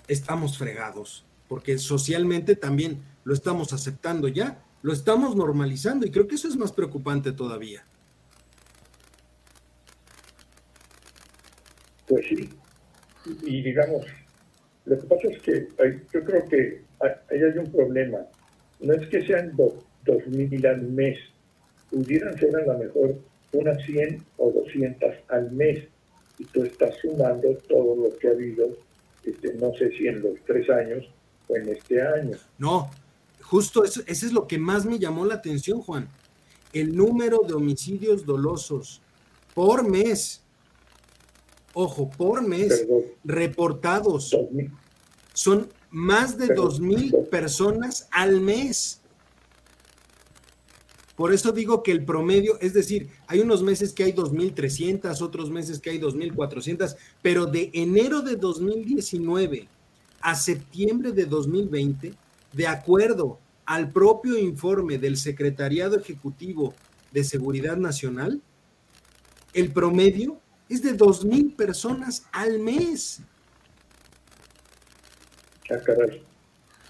estamos 0.09 0.59
fregados, 0.59 1.25
porque 1.49 1.79
socialmente 1.79 2.57
también 2.57 3.01
lo 3.23 3.35
estamos 3.35 3.73
aceptando 3.73 4.27
ya, 4.27 4.65
lo 4.83 4.93
estamos 4.93 5.37
normalizando 5.37 6.05
y 6.05 6.11
creo 6.11 6.27
que 6.27 6.35
eso 6.35 6.49
es 6.49 6.57
más 6.57 6.73
preocupante 6.73 7.31
todavía. 7.31 7.85
Pues 12.09 12.27
sí, 12.29 12.51
y 13.45 13.63
digamos, 13.63 14.05
lo 14.87 14.99
que 14.99 15.07
pasa 15.07 15.29
es 15.29 15.43
que 15.43 15.69
yo 16.13 16.25
creo 16.25 16.49
que 16.49 16.85
ahí 17.01 17.39
hay 17.43 17.59
un 17.59 17.71
problema. 17.71 18.19
No 18.81 18.95
es 18.95 19.09
que 19.09 19.25
sean 19.25 19.55
dos, 19.57 19.75
mil 20.27 20.67
al 20.67 20.83
mes, 20.83 21.17
pudieran 21.93 22.39
ser 22.39 22.57
a 22.57 22.65
lo 22.65 22.79
mejor 22.79 23.17
unas 23.53 23.85
100 23.85 24.25
o 24.39 24.51
200 24.51 25.15
al 25.29 25.53
mes. 25.53 25.85
Y 26.39 26.45
tú 26.47 26.65
estás 26.65 26.97
sumando 27.01 27.57
todo 27.69 27.95
lo 27.95 28.17
que 28.19 28.29
ha 28.29 28.31
habido, 28.33 28.69
este, 29.25 29.55
no 29.55 29.73
sé 29.75 29.91
si 29.91 30.09
en 30.09 30.23
los 30.23 30.33
tres 30.47 30.69
años 30.71 31.05
o 31.49 31.57
en 31.57 31.69
este 31.69 32.03
año. 32.03 32.37
No, 32.59 32.91
justo 33.43 33.85
eso, 33.85 34.01
eso 34.07 34.27
es 34.27 34.33
lo 34.33 34.49
que 34.49 34.59
más 34.59 34.85
me 34.85 34.99
llamó 34.99 35.25
la 35.25 35.35
atención, 35.35 35.81
Juan. 35.81 36.09
El 36.73 36.97
número 36.97 37.43
de 37.47 37.53
homicidios 37.53 38.25
dolosos 38.25 39.03
por 39.55 39.89
mes 39.89 40.43
ojo, 41.75 42.11
por 42.11 42.47
mes 42.47 42.87
reportados. 43.25 44.37
Son 45.33 45.69
más 45.91 46.37
de 46.39 46.55
dos 46.55 46.81
mil 46.81 47.13
personas 47.31 48.09
al 48.11 48.41
mes. 48.41 49.01
Por 51.23 51.33
eso 51.33 51.53
digo 51.53 51.85
que 51.85 51.93
el 51.93 52.05
promedio, 52.05 52.59
es 52.61 52.75
decir, 52.75 53.09
hay 53.29 53.39
unos 53.39 53.63
meses 53.63 53.93
que 53.93 54.03
hay 54.03 54.13
2.300, 54.13 55.23
otros 55.23 55.53
meses 55.53 55.79
que 55.79 55.91
hay 55.91 56.01
2.400, 56.01 56.97
pero 57.23 57.47
de 57.47 57.71
enero 57.75 58.23
de 58.23 58.35
2019 58.35 59.69
a 60.21 60.35
septiembre 60.35 61.13
de 61.13 61.27
2020, 61.27 62.15
de 62.53 62.67
acuerdo 62.67 63.39
al 63.67 63.93
propio 63.93 64.37
informe 64.37 64.99
del 64.99 65.17
Secretariado 65.17 65.97
Ejecutivo 65.97 66.75
de 67.13 67.23
Seguridad 67.23 67.77
Nacional, 67.77 68.43
el 69.55 69.71
promedio 69.71 70.41
es 70.69 70.83
de 70.83 70.93
dos 70.93 71.25
mil 71.25 71.53
personas 71.53 72.27
al 72.33 72.59
mes. 72.59 73.21
Ah, 75.71 75.77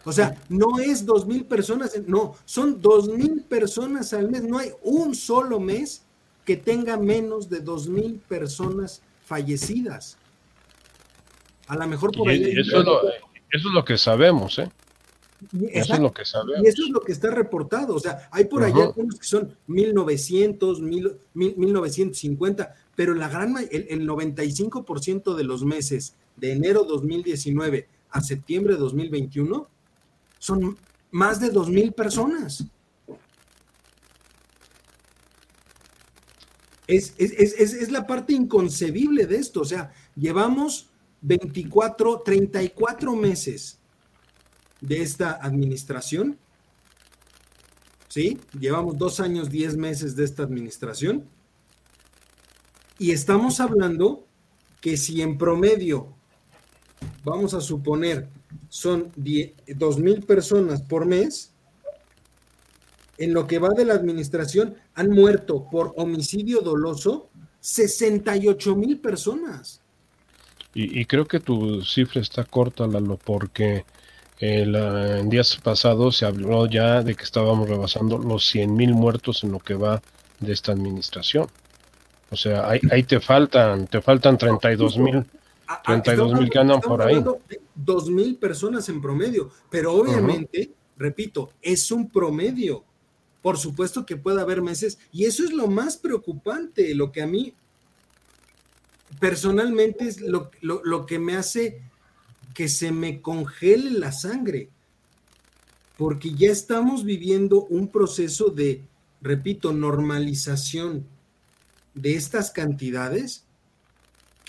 o 0.05 0.13
sea, 0.13 0.37
no 0.49 0.79
es 0.79 1.07
dos 1.07 1.27
mil 1.27 1.45
personas, 1.45 1.93
no, 2.07 2.35
son 2.45 2.81
dos 2.81 3.09
mil 3.09 3.43
personas 3.43 4.13
al 4.13 4.31
mes. 4.31 4.43
No 4.43 4.59
hay 4.59 4.71
un 4.83 5.15
solo 5.15 5.61
mes 5.61 6.05
que 6.45 6.57
tenga 6.57 6.97
menos 6.97 7.49
de 7.49 7.61
dos 7.61 7.89
mil 7.89 8.21
personas 8.29 9.03
fallecidas. 9.25 10.19
A 11.69 11.77
lo 11.77 11.87
mejor 11.87 12.13
por 12.13 12.29
ahí. 12.29 12.43
eso, 12.43 12.81
es 12.81 12.85
lo, 12.85 13.09
eso 13.09 13.69
es 13.69 13.75
lo 13.75 13.85
que 13.85 13.97
sabemos, 13.97 14.59
¿eh? 14.59 14.69
Eso 15.73 15.95
es 15.95 16.01
lo 16.01 16.13
que 16.13 16.25
sabemos. 16.25 16.65
Y 16.65 16.69
eso 16.69 16.83
es 16.85 16.91
lo 16.91 17.01
que 17.01 17.13
está 17.13 17.31
reportado. 17.31 17.95
O 17.95 18.01
sea, 18.01 18.29
hay 18.31 18.45
por 18.45 18.63
ahí 18.63 18.73
algunos 18.73 19.19
que 19.19 19.27
son 19.27 19.57
1900, 19.69 20.81
mil, 20.81 21.17
1950, 21.35 22.75
pero 22.95 23.15
la 23.15 23.29
gran, 23.29 23.57
el, 23.71 23.87
el 23.89 24.09
95% 24.09 25.35
de 25.35 25.45
los 25.45 25.65
meses 25.65 26.15
de 26.37 26.53
enero 26.53 26.85
2019 26.85 27.89
a 28.11 28.21
septiembre 28.21 28.77
2021 28.77 29.69
son 30.43 30.77
más 31.13 31.39
de 31.39 31.53
2.000 31.53 31.95
personas. 31.95 32.65
Es, 36.89 37.15
es, 37.17 37.31
es, 37.31 37.75
es, 37.75 37.93
la 37.93 38.09
parte 38.09 38.33
inconcebible 38.33 39.27
de 39.27 39.37
esto. 39.37 39.61
O 39.61 39.65
sea, 39.65 39.93
llevamos 40.17 40.89
24, 41.21 42.23
34 42.23 43.15
meses 43.15 43.79
de 44.81 45.01
esta 45.01 45.35
administración. 45.35 46.37
¿Sí? 48.09 48.41
Llevamos 48.59 48.99
dos 48.99 49.21
años, 49.21 49.49
diez 49.49 49.77
meses 49.77 50.17
de 50.17 50.25
esta 50.25 50.43
administración. 50.43 51.25
Y 52.99 53.13
estamos 53.13 53.61
hablando 53.61 54.27
que 54.81 54.97
si 54.97 55.23
en 55.23 55.39
promedio, 55.39 56.09
vamos 57.23 57.55
a 57.55 57.61
suponer, 57.61 58.29
son 58.69 59.13
dos 59.77 59.99
mil 59.99 60.23
personas 60.23 60.83
por 60.83 61.07
mes, 61.07 61.53
en 63.19 63.35
lo 63.35 63.47
que 63.47 63.59
va 63.59 63.69
de 63.77 63.85
la 63.85 63.95
administración 63.95 64.75
han 64.95 65.11
muerto 65.11 65.69
por 65.71 65.93
homicidio 65.97 66.61
doloso 66.61 67.31
68 67.61 68.75
mil 68.75 68.99
personas. 68.99 69.81
Y, 70.75 71.05
creo 71.05 71.27
que 71.27 71.39
tu 71.39 71.83
cifra 71.83 72.23
está 72.23 72.45
corta, 72.45 72.87
Lalo, 72.87 73.19
porque 73.23 73.85
en 74.41 75.29
días 75.29 75.59
pasados 75.63 76.17
se 76.17 76.25
habló 76.25 76.67
ya 76.67 77.03
de 77.03 77.15
que 77.15 77.25
estábamos 77.25 77.69
rebasando 77.69 78.17
los 78.17 78.55
100.000 78.55 78.93
muertos 78.95 79.45
en 79.45 79.53
lo 79.53 79.59
que 79.59 79.75
va 79.75 80.03
de 80.41 80.53
esta 80.53 80.73
administración. 80.73 81.47
O 82.31 82.37
sea, 82.37 82.71
ahí, 82.71 83.03
te 83.03 83.21
faltan, 83.21 83.87
te 83.87 84.01
faltan 84.01 84.39
32 84.39 84.97
mil. 84.97 85.27
32 85.85 86.35
mil 86.35 86.51
que 86.51 86.59
andan 86.59 86.81
por 86.81 87.03
ahí. 87.03 87.23
Dos 87.75 88.11
mil 88.11 88.37
personas 88.37 88.89
en 88.89 89.01
promedio, 89.01 89.51
pero 89.71 89.95
obviamente, 89.95 90.73
repito, 90.97 91.51
es 91.63 91.91
un 91.91 92.11
promedio. 92.11 92.85
Por 93.41 93.59
supuesto 93.59 94.07
que 94.07 94.17
puede 94.17 94.41
haber 94.41 94.63
meses, 94.63 94.99
y 95.11 95.25
eso 95.25 95.45
es 95.45 95.53
lo 95.53 95.67
más 95.67 95.97
preocupante, 95.97 96.95
lo 96.95 97.11
que 97.11 97.23
a 97.23 97.27
mí 97.27 97.55
personalmente 99.19 100.07
es 100.07 100.21
lo, 100.21 100.51
lo 100.61 101.07
que 101.07 101.19
me 101.19 101.37
hace 101.37 101.83
que 102.55 102.69
se 102.69 102.93
me 102.93 103.21
congele 103.21 103.91
la 103.99 104.13
sangre, 104.13 104.69
porque 105.97 106.35
ya 106.35 106.51
estamos 106.51 107.05
viviendo 107.05 107.65
un 107.65 107.89
proceso 107.89 108.51
de, 108.51 108.83
repito, 109.21 109.73
normalización 109.73 111.07
de 111.95 112.15
estas 112.15 112.51
cantidades 112.51 113.45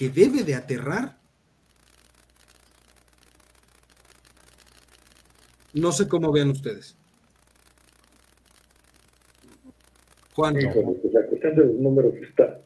debe 0.10 0.43
de 0.43 0.55
aterrar. 0.55 1.17
No 5.74 5.91
sé 5.91 6.07
cómo 6.07 6.31
vean 6.31 6.50
ustedes. 6.50 6.95
Juan. 10.36 10.55
La 10.55 10.72
cuestión 11.27 11.55
de 11.55 11.65
los 11.65 11.75
números 11.75 12.13
está 12.15 12.60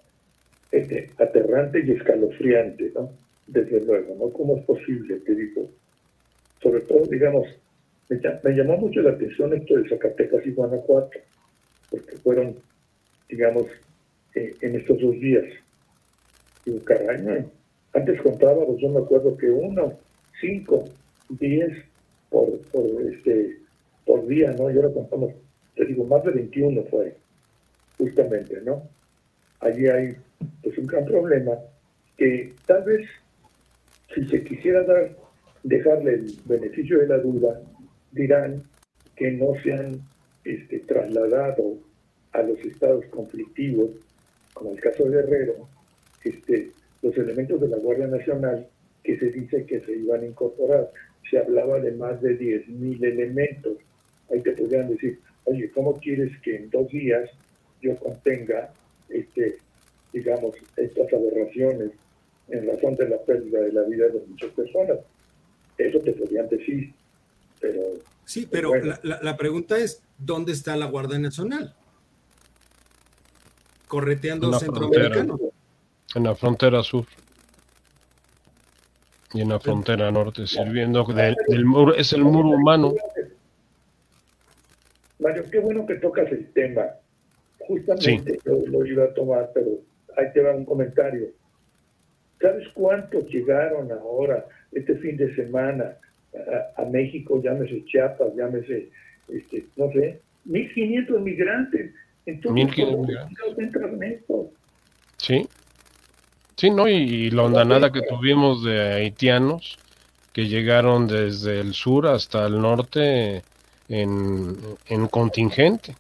este, 0.72 1.12
aterrante 1.18 1.84
y 1.86 1.92
escalofriante, 1.92 2.92
¿no? 2.94 3.12
desde 3.48 3.80
luego, 3.82 4.16
¿no? 4.20 4.30
¿Cómo 4.32 4.58
es 4.58 4.66
posible? 4.66 5.20
Te 5.22 5.34
digo, 5.34 5.70
sobre 6.62 6.82
todo, 6.82 7.06
digamos, 7.06 7.48
me, 8.10 8.54
llamó 8.54 8.78
mucho 8.78 9.02
la 9.02 9.12
atención 9.12 9.54
esto 9.54 9.76
de 9.76 9.90
Zacatecas 9.90 10.46
y 10.46 10.52
Guanajuato, 10.52 11.18
porque 11.90 12.18
fueron, 12.18 12.56
digamos, 13.30 13.66
eh, 14.36 14.54
en 14.62 14.76
estos 14.76 15.00
dos 15.00 15.14
días. 15.14 15.46
Y 16.68 16.80
caray, 16.82 17.46
antes 17.94 18.22
contábamos, 18.22 18.78
yo 18.78 18.90
me 18.90 19.00
acuerdo 19.00 19.38
que 19.38 19.50
uno, 19.50 19.94
cinco, 20.42 20.84
diez 21.30 21.72
por, 22.30 22.60
por, 22.74 22.86
este, 23.10 23.58
por 24.06 24.28
día, 24.28 24.52
¿no? 24.52 24.70
Y 24.70 24.76
ahora 24.76 24.92
contamos, 24.92 25.32
te 25.76 25.86
digo, 25.86 26.04
más 26.04 26.26
de 26.26 26.32
21 26.32 26.84
fue, 26.90 27.16
justamente, 27.98 28.60
¿no? 28.66 28.84
Allí 29.62 29.88
hay, 29.88 30.18
pues, 30.62 30.78
un 30.78 30.88
gran 30.88 31.06
problema 31.06 31.54
que 32.18 32.54
tal 32.66 32.84
vez 32.84 33.08
si 34.14 34.28
se 34.28 34.44
quisiera 34.44 34.84
dar, 34.84 35.16
dejarle 35.64 36.16
el 36.16 36.36
beneficio 36.46 37.00
de 37.00 37.08
la 37.08 37.18
duda, 37.20 37.62
dirán 38.12 38.62
que 39.16 39.32
no 39.32 39.54
se 39.64 39.72
han 39.72 40.02
este, 40.44 40.80
trasladado 40.80 41.78
a 42.34 42.42
los 42.42 42.60
estados 42.60 43.06
conflictivos, 43.06 43.92
como 44.54 44.74
el 44.74 44.82
caso 44.82 45.06
de 45.06 45.22
Guerrero, 45.22 45.77
este, 46.28 46.72
los 47.02 47.18
elementos 47.18 47.60
de 47.62 47.70
la 47.70 47.78
Guardia 47.78 48.08
Nacional 48.08 48.68
que 49.04 49.18
se 49.18 49.30
dice 49.32 49.66
que 49.66 49.80
se 49.82 49.94
iban 49.94 50.22
a 50.22 50.26
incorporar. 50.26 50.92
Se 51.30 51.40
hablaba 51.40 51.80
de 51.80 51.92
más 51.94 52.22
de 52.22 52.38
10.000 52.38 53.04
elementos. 53.04 53.78
Ahí 54.30 54.42
te 54.42 54.52
podrían 54.52 54.90
decir, 54.90 55.20
oye, 55.46 55.70
¿cómo 55.72 55.98
quieres 55.98 56.32
que 56.42 56.56
en 56.56 56.70
dos 56.70 56.90
días 56.90 57.30
yo 57.82 57.96
contenga, 57.98 58.74
este, 59.10 59.58
digamos, 60.12 60.56
estas 60.76 61.14
aberraciones 61.14 61.92
en 62.50 62.68
razón 62.68 62.96
de 62.96 63.10
la 63.10 63.22
pérdida 63.24 63.60
de 63.60 63.74
la 63.74 63.84
vida 63.84 64.08
de 64.08 64.22
muchas 64.28 64.52
personas. 64.52 65.00
Eso 65.78 66.00
te 66.00 66.14
podrían 66.14 66.48
decir, 66.50 66.94
pero... 67.60 67.82
Sí, 68.26 68.48
pero 68.50 68.74
la, 69.04 69.38
pregunta 69.38 69.78
es, 69.78 70.04
¿dónde 70.18 70.52
está 70.52 70.76
la 70.76 70.88
Guardia 70.88 71.18
Nacional? 71.18 71.76
Correteando 73.88 74.52
centroamericano. 74.60 75.40
En 76.18 76.24
la 76.24 76.34
frontera 76.34 76.82
sur. 76.82 77.06
y 79.36 79.42
en 79.42 79.50
la 79.50 79.60
frontera 79.60 80.10
norte, 80.10 80.48
sirviendo 80.48 81.06
del 81.06 81.64
muro, 81.64 81.94
es 81.94 82.12
el 82.12 82.24
muro 82.24 82.58
humano. 82.58 82.96
Mario, 85.20 85.44
qué 85.52 85.60
bueno 85.60 85.86
que 85.86 85.94
tocas 85.98 86.32
el 86.32 86.52
tema. 86.54 86.86
Justamente 87.60 88.40
lo, 88.46 88.84
iba 88.84 89.04
a 89.04 89.14
tomar, 89.14 89.52
pero 89.54 89.68
ahí 90.18 90.26
te 90.34 90.42
va 90.42 90.56
un 90.56 90.66
comentario. 90.66 91.28
¿Sabes 92.42 92.68
cuántos 92.74 93.30
llegaron 93.30 93.92
ahora, 93.92 94.44
este 94.72 94.96
fin 94.96 95.18
de 95.18 95.36
semana, 95.36 95.98
a, 96.78 96.86
México, 96.86 97.40
llámese 97.44 97.86
Chiapas, 97.86 98.34
llámese, 98.36 98.90
este, 99.32 99.68
no 99.76 99.92
sé, 99.92 100.20
1.500 100.48 101.20
migrantes? 101.20 101.94
Entonces, 102.26 102.76
1.500 102.76 103.98
migrantes. 103.98 104.28
Sí. 105.18 105.48
Sí, 106.58 106.72
¿no? 106.72 106.88
Y, 106.88 107.30
la 107.30 107.44
ondanada 107.44 107.92
que 107.92 108.02
tuvimos 108.02 108.64
de 108.64 108.94
haitianos 108.94 109.78
que 110.34 110.48
llegaron 110.48 111.08
desde 111.08 111.60
el 111.60 111.76
sur 111.76 112.08
hasta 112.08 112.48
el 112.48 112.60
norte 112.60 113.44
en, 113.88 115.08
contingente. 115.12 115.96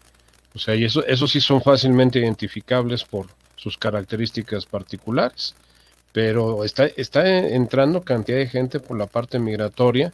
O 0.55 0.59
sea, 0.59 0.73
y 0.75 0.85
eso, 0.85 1.05
eso 1.05 1.27
sí 1.27 1.41
son 1.41 1.61
fácilmente 1.61 2.19
identificables 2.19 3.03
por 3.03 3.27
sus 3.55 3.77
características 3.77 4.65
particulares. 4.65 5.55
Pero 6.11 6.63
está, 6.63 6.85
está 6.85 7.27
entrando 7.27 8.01
cantidad 8.01 8.39
de 8.39 8.47
gente 8.47 8.79
por 8.79 8.97
la 8.97 9.05
parte 9.05 9.37
migratoria. 9.37 10.11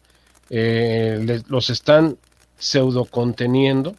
Eh, 0.50 1.42
los 1.48 1.70
están 1.70 2.18
pseudo 2.58 3.06
conteniendo. 3.06 3.96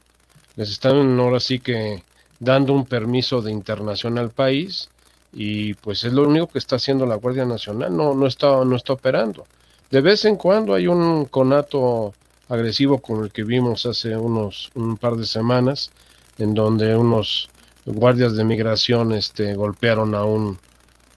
Les 0.56 0.70
están 0.70 1.18
ahora 1.18 1.40
sí 1.40 1.58
que 1.58 2.02
dando 2.38 2.74
un 2.74 2.84
permiso 2.84 3.40
de 3.40 3.50
internación 3.50 4.18
al 4.18 4.30
país 4.30 4.90
y 5.34 5.74
pues 5.74 6.04
es 6.04 6.12
lo 6.12 6.22
único 6.28 6.46
que 6.46 6.58
está 6.58 6.76
haciendo 6.76 7.06
la 7.06 7.16
Guardia 7.16 7.44
Nacional, 7.44 7.94
no, 7.94 8.14
no, 8.14 8.26
está, 8.26 8.64
no 8.64 8.76
está 8.76 8.92
operando. 8.92 9.46
De 9.90 10.00
vez 10.00 10.24
en 10.24 10.36
cuando 10.36 10.74
hay 10.74 10.86
un 10.86 11.26
conato 11.26 12.14
agresivo 12.48 12.98
como 12.98 13.24
el 13.24 13.32
que 13.32 13.42
vimos 13.42 13.84
hace 13.84 14.16
unos 14.16 14.70
un 14.74 14.96
par 14.96 15.16
de 15.16 15.26
semanas, 15.26 15.90
en 16.38 16.54
donde 16.54 16.96
unos 16.96 17.48
guardias 17.84 18.36
de 18.36 18.44
migración 18.44 19.12
este, 19.12 19.54
golpearon 19.54 20.14
a 20.14 20.24
un, 20.24 20.58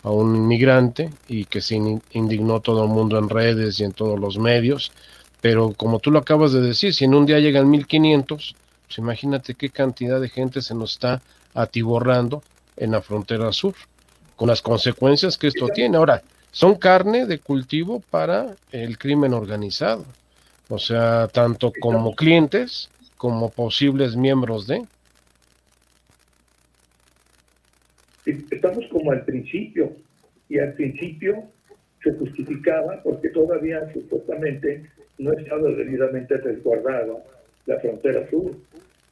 a 0.02 0.10
un 0.10 0.36
inmigrante 0.36 1.12
y 1.28 1.46
que 1.46 1.62
se 1.62 1.76
indignó 2.12 2.60
todo 2.60 2.84
el 2.84 2.90
mundo 2.90 3.20
en 3.20 3.30
redes 3.30 3.80
y 3.80 3.84
en 3.84 3.92
todos 3.92 4.20
los 4.20 4.40
medios. 4.40 4.92
Pero 5.42 5.74
como 5.74 6.00
tú 6.00 6.10
lo 6.10 6.20
acabas 6.20 6.54
de 6.54 6.62
decir, 6.62 6.94
si 6.94 7.06
en 7.06 7.14
un 7.14 7.28
día 7.28 7.40
llegan 7.40 7.70
1500, 7.70 8.56
pues 8.88 8.98
imagínate 8.98 9.54
qué 9.54 9.70
cantidad 9.70 10.20
de 10.20 10.30
gente 10.30 10.62
se 10.64 10.74
nos 10.74 10.94
está 10.94 11.22
atiborrando 11.54 12.42
en 12.76 12.92
la 12.92 13.02
frontera 13.02 13.52
sur 13.54 13.76
con 14.38 14.48
las 14.48 14.62
consecuencias 14.62 15.38
que 15.38 15.48
esto 15.48 15.68
tiene. 15.68 15.98
Ahora, 15.98 16.22
son 16.52 16.76
carne 16.76 17.26
de 17.26 17.40
cultivo 17.40 18.02
para 18.10 18.56
el 18.72 18.98
crimen 18.98 19.34
organizado, 19.34 20.06
o 20.70 20.80
sea, 20.80 21.28
tanto 21.28 21.74
como 21.82 22.16
clientes 22.16 22.90
como 23.18 23.50
posibles 23.50 24.16
miembros 24.16 24.68
de. 24.68 24.86
Estamos 28.26 28.86
como 28.92 29.12
al 29.12 29.26
principio, 29.26 29.92
y 30.50 30.60
al 30.60 30.74
principio 30.74 31.44
se 32.04 32.14
justificaba 32.14 33.02
porque 33.04 33.30
todavía 33.30 33.92
supuestamente 33.94 34.86
no 35.18 35.34
estaba 35.34 35.70
debidamente 35.70 36.38
resguardada 36.38 37.24
la 37.66 37.80
frontera 37.80 38.30
sur. 38.30 38.52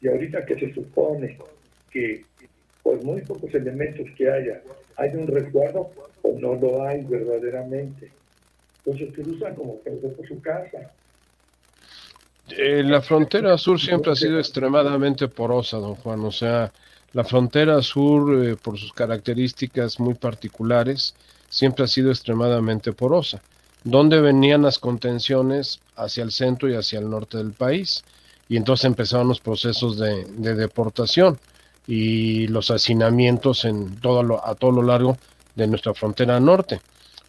Y 0.02 0.08
ahorita 0.08 0.46
que 0.46 0.60
se 0.60 0.74
supone 0.74 1.38
que 1.92 2.24
por 2.84 3.04
muy 3.04 3.22
pocos 3.22 3.54
elementos 3.56 4.08
que 4.16 4.30
haya, 4.30 4.62
hay 4.98 5.10
un 5.16 5.28
resguardo 5.28 5.92
o 6.22 6.40
no 6.40 6.56
lo 6.56 6.84
hay 6.84 7.04
verdaderamente. 7.04 8.12
Entonces 8.84 9.14
cruzan 9.14 9.56
como 9.56 9.82
que 9.82 9.92
por 9.92 10.28
su 10.28 10.42
casa. 10.42 10.92
Eh, 12.50 12.84
la 12.84 13.02
frontera 13.02 13.58
sur 13.58 13.80
siempre 13.80 14.12
ha 14.12 14.16
sido 14.16 14.38
extremadamente 14.38 15.28
porosa, 15.28 15.78
don 15.78 15.96
Juan. 15.96 16.24
O 16.24 16.32
sea, 16.32 16.72
la 17.14 17.24
frontera 17.24 17.82
sur, 17.82 18.46
eh, 18.46 18.56
por 18.56 18.78
sus 18.78 18.94
características 18.94 20.00
muy 20.00 20.14
particulares, 20.14 21.16
siempre 21.50 21.86
ha 21.86 21.88
sido 21.88 22.12
extremadamente 22.12 22.94
porosa. 22.94 23.42
¿Dónde 23.84 24.22
venían 24.22 24.62
las 24.62 24.80
contenciones? 24.80 25.80
Hacia 25.96 26.24
el 26.24 26.32
centro 26.32 26.70
y 26.70 26.76
hacia 26.76 27.00
el 27.00 27.10
norte 27.10 27.38
del 27.38 27.54
país. 27.54 28.04
Y 28.48 28.58
entonces 28.58 28.86
empezaron 28.86 29.28
los 29.28 29.40
procesos 29.40 29.98
de 29.98 30.56
deportación 30.56 31.40
y 31.88 32.48
los 32.48 32.72
hacinamientos 32.72 33.66
en 33.66 33.96
todo 33.98 34.24
lo, 34.24 34.46
a 34.46 34.56
todo 34.56 34.72
lo 34.72 34.84
largo 34.84 35.18
de 35.56 35.68
nuestra 35.68 35.94
frontera 35.94 36.40
norte. 36.40 36.82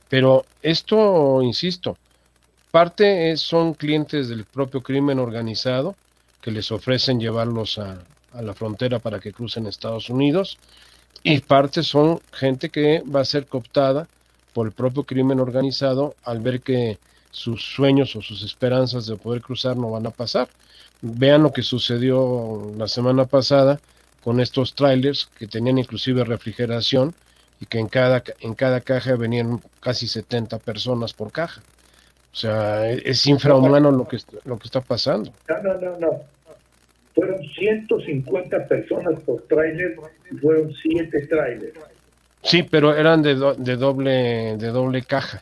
Pero 0.09 0.45
esto, 0.62 1.42
insisto, 1.42 1.97
parte 2.71 3.37
son 3.37 3.75
clientes 3.75 4.29
del 4.29 4.45
propio 4.45 4.83
crimen 4.83 5.19
organizado 5.19 5.97
que 6.40 6.51
les 6.51 6.71
ofrecen 6.71 7.21
llevarlos 7.21 7.79
a, 7.79 7.99
a 8.33 8.42
la 8.42 8.55
frontera 8.55 8.99
para 8.99 9.19
que 9.21 9.33
crucen 9.33 9.66
Estados 9.66 10.11
Unidos 10.11 10.59
y 11.23 11.40
parte 11.40 11.83
son 11.83 12.21
gente 12.33 12.69
que 12.69 13.03
va 13.03 13.21
a 13.21 13.25
ser 13.25 13.47
cooptada 13.47 14.07
por 14.53 14.66
el 14.66 14.73
propio 14.73 15.05
crimen 15.05 15.40
organizado 15.40 16.14
al 16.25 16.40
ver 16.40 16.61
que 16.61 16.99
sus 17.31 17.62
sueños 17.62 18.16
o 18.16 18.23
sus 18.23 18.42
esperanzas 18.42 19.07
de 19.07 19.16
poder 19.16 19.42
cruzar 19.42 19.77
no 19.77 19.90
van 19.90 20.07
a 20.07 20.11
pasar. 20.11 20.49
Vean 21.03 21.42
lo 21.42 21.53
que 21.53 21.62
sucedió 21.62 22.73
la 22.77 22.88
semana 22.88 23.27
pasada 23.27 23.81
con 24.27 24.41
estos 24.41 24.75
trailers 24.75 25.31
que 25.39 25.47
tenían 25.47 25.79
inclusive 25.79 26.25
refrigeración 26.25 27.15
y 27.61 27.67
que 27.67 27.79
en 27.79 27.87
cada, 27.87 28.25
en 28.41 28.57
cada 28.57 28.81
caja 28.81 29.15
venían 29.15 29.61
casi 29.79 30.09
70 30.09 30.59
personas 30.59 31.12
por 31.12 31.31
caja. 31.31 31.62
O 32.33 32.35
sea, 32.35 32.91
es 32.91 33.25
infrahumano 33.29 33.93
lo 33.93 34.09
que, 34.09 34.19
lo 34.45 34.59
que 34.59 34.65
está 34.65 34.81
pasando. 34.81 35.33
No, 35.49 35.62
no, 35.62 35.81
no, 35.81 35.99
no. 36.01 36.09
Fueron 37.15 37.39
150 37.41 38.67
personas 38.67 39.21
por 39.21 39.43
trailer 39.43 39.95
y 40.29 40.37
fueron 40.39 40.75
7 40.75 41.27
trailers. 41.29 41.79
Sí, 42.43 42.65
pero 42.65 42.97
eran 42.97 43.23
de, 43.23 43.37
de, 43.59 43.77
doble, 43.77 44.57
de 44.57 44.69
doble 44.71 45.03
caja. 45.03 45.41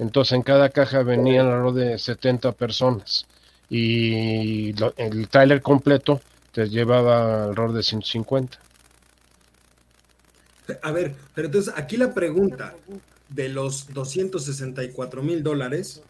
Entonces 0.00 0.32
en 0.32 0.42
cada 0.42 0.70
caja 0.70 1.04
venían 1.04 1.46
alrededor 1.46 1.74
de 1.74 1.98
70 1.98 2.50
personas. 2.50 3.28
Y 3.70 4.74
el 4.96 5.28
trailer 5.28 5.62
completo 5.62 6.20
te 6.54 6.68
llevaba 6.68 7.44
al 7.44 7.56
rol 7.56 7.74
de 7.74 7.82
150. 7.82 8.58
A 10.82 10.92
ver, 10.92 11.14
pero 11.34 11.48
entonces 11.48 11.74
aquí 11.76 11.96
la 11.96 12.14
pregunta 12.14 12.74
de 13.28 13.48
los 13.48 13.92
264 13.92 15.22
mil 15.22 15.42
dólares 15.42 16.00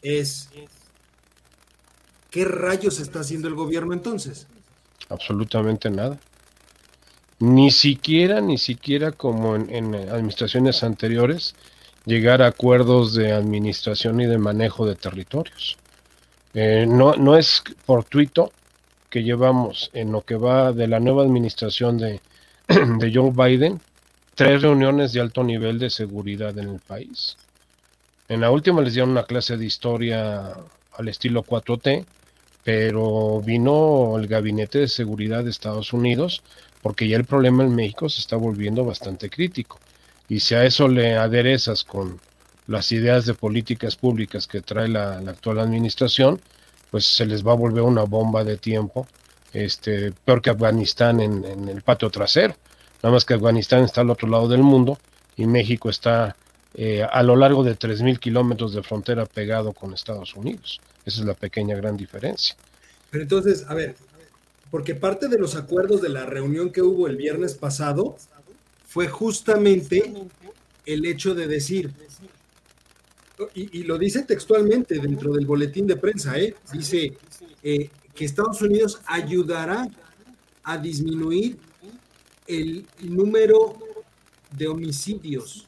es, 0.00 0.48
¿qué 2.30 2.44
rayos 2.44 3.00
está 3.00 3.20
haciendo 3.20 3.48
el 3.48 3.54
gobierno 3.54 3.92
entonces? 3.92 4.46
Absolutamente 5.08 5.90
nada. 5.90 6.18
Ni 7.40 7.72
siquiera, 7.72 8.40
ni 8.40 8.58
siquiera 8.58 9.10
como 9.10 9.56
en, 9.56 9.94
administraciones 9.94 10.84
anteriores, 10.84 11.56
llegar 12.06 12.42
a 12.42 12.46
acuerdos 12.46 13.14
de 13.14 13.32
administración 13.32 14.20
y 14.20 14.26
de 14.26 14.38
manejo 14.38 14.86
de 14.86 14.94
territorios. 14.94 15.76
Eh, 16.54 16.86
no, 16.88 17.14
no 17.16 17.36
es 17.36 17.64
fortuito 17.84 18.52
que 19.12 19.22
llevamos 19.22 19.90
en 19.92 20.10
lo 20.10 20.22
que 20.22 20.36
va 20.36 20.72
de 20.72 20.88
la 20.88 20.98
nueva 20.98 21.22
administración 21.22 21.98
de, 21.98 22.22
de 22.98 23.12
Joe 23.14 23.30
Biden, 23.30 23.78
tres 24.34 24.62
reuniones 24.62 25.12
de 25.12 25.20
alto 25.20 25.44
nivel 25.44 25.78
de 25.78 25.90
seguridad 25.90 26.58
en 26.58 26.70
el 26.70 26.80
país. 26.80 27.36
En 28.30 28.40
la 28.40 28.50
última 28.50 28.80
les 28.80 28.94
dieron 28.94 29.10
una 29.10 29.24
clase 29.24 29.58
de 29.58 29.66
historia 29.66 30.54
al 30.94 31.08
estilo 31.08 31.44
4T, 31.44 32.06
pero 32.64 33.42
vino 33.42 34.16
el 34.16 34.26
gabinete 34.28 34.78
de 34.78 34.88
seguridad 34.88 35.44
de 35.44 35.50
Estados 35.50 35.92
Unidos 35.92 36.42
porque 36.80 37.06
ya 37.06 37.18
el 37.18 37.26
problema 37.26 37.64
en 37.64 37.74
México 37.74 38.08
se 38.08 38.22
está 38.22 38.36
volviendo 38.36 38.82
bastante 38.82 39.28
crítico. 39.28 39.78
Y 40.26 40.40
si 40.40 40.54
a 40.54 40.64
eso 40.64 40.88
le 40.88 41.18
aderezas 41.18 41.84
con 41.84 42.18
las 42.66 42.90
ideas 42.92 43.26
de 43.26 43.34
políticas 43.34 43.96
públicas 43.96 44.46
que 44.46 44.62
trae 44.62 44.88
la 44.88 45.18
actual 45.18 45.58
administración, 45.58 46.40
pues 46.92 47.06
se 47.06 47.24
les 47.24 47.44
va 47.44 47.52
a 47.52 47.56
volver 47.56 47.82
una 47.82 48.02
bomba 48.02 48.44
de 48.44 48.58
tiempo, 48.58 49.08
este, 49.54 50.12
peor 50.12 50.42
que 50.42 50.50
Afganistán 50.50 51.20
en, 51.20 51.42
el 51.68 51.80
patio 51.80 52.10
trasero. 52.10 52.54
Nada 53.02 53.14
más 53.14 53.24
que 53.24 53.32
Afganistán 53.32 53.82
está 53.82 54.02
al 54.02 54.10
otro 54.10 54.28
lado 54.28 54.46
del 54.46 54.62
mundo 54.62 54.98
y 55.38 55.46
México 55.46 55.88
está 55.88 56.36
eh, 56.74 57.02
a 57.10 57.22
lo 57.22 57.34
largo 57.34 57.64
de 57.64 57.78
3.000 57.78 58.18
kilómetros 58.18 58.74
de 58.74 58.82
frontera 58.82 59.24
pegado 59.24 59.72
con 59.72 59.94
Estados 59.94 60.34
Unidos. 60.34 60.82
Esa 61.06 61.20
es 61.20 61.26
la 61.26 61.32
pequeña 61.32 61.74
gran 61.76 61.96
diferencia. 61.96 62.54
Pero 63.10 63.22
entonces, 63.22 63.64
a 63.68 63.74
ver, 63.74 63.96
porque 64.70 64.94
parte 64.94 65.28
de 65.28 65.38
los 65.38 65.56
acuerdos 65.56 66.02
de 66.02 66.10
la 66.10 66.26
reunión 66.26 66.70
que 66.70 66.82
hubo 66.82 67.06
el 67.06 67.16
viernes 67.16 67.54
pasado 67.54 68.16
fue 68.86 69.08
justamente 69.08 70.12
el 70.84 71.06
hecho 71.06 71.34
de 71.34 71.46
decir, 71.46 71.90
y, 73.54 73.82
lo 73.84 73.98
dice 73.98 74.22
textualmente 74.22 74.98
dentro 74.98 75.32
del 75.32 75.46
boletín 75.46 75.86
de 75.86 75.96
prensa, 75.96 76.38
¿eh? 76.38 76.54
dice 76.72 77.16
eh, 77.62 77.90
que 78.14 78.24
Estados 78.24 78.60
Unidos 78.62 79.00
ayudará 79.06 79.88
a 80.64 80.78
disminuir 80.78 81.58
el 82.46 82.86
número 83.00 83.78
de 84.56 84.68
homicidios 84.68 85.66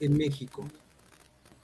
en 0.00 0.16
México. 0.16 0.68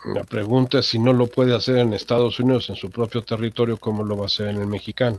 La 0.04 0.24
pregunta 0.24 0.78
es 0.78 0.86
si 0.86 0.98
no 0.98 1.12
lo 1.12 1.26
puede 1.26 1.54
hacer 1.54 1.78
en 1.78 1.92
Estados 1.92 2.40
Unidos, 2.40 2.70
en 2.70 2.76
su 2.76 2.90
propio 2.90 3.22
territorio, 3.22 3.76
¿cómo 3.76 4.02
lo 4.02 4.16
va 4.16 4.24
a 4.24 4.26
hacer 4.26 4.48
en 4.48 4.56
el 4.56 4.66
mexicano? 4.66 5.18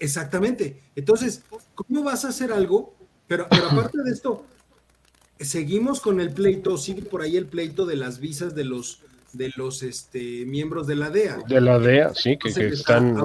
Exactamente. 0.00 0.82
Entonces, 0.96 1.42
¿cómo 1.74 2.02
vas 2.02 2.24
a 2.24 2.28
hacer 2.28 2.52
algo? 2.52 2.94
Pero, 3.26 3.46
pero 3.50 3.66
aparte 3.66 3.98
de 4.02 4.10
esto, 4.10 4.44
seguimos 5.40 6.00
con 6.00 6.20
el 6.20 6.30
pleito, 6.30 6.76
sigue 6.78 7.02
por 7.02 7.22
ahí 7.22 7.36
el 7.36 7.46
pleito 7.46 7.86
de 7.86 7.96
las 7.96 8.20
visas 8.20 8.54
de 8.54 8.64
los 8.64 9.00
de 9.32 9.52
los 9.56 9.82
este, 9.82 10.46
miembros 10.46 10.86
de 10.86 10.96
la 10.96 11.10
DEA. 11.10 11.38
De 11.46 11.60
la 11.60 11.78
DEA, 11.78 12.14
sí, 12.14 12.38
que, 12.38 12.48
están, 12.48 13.22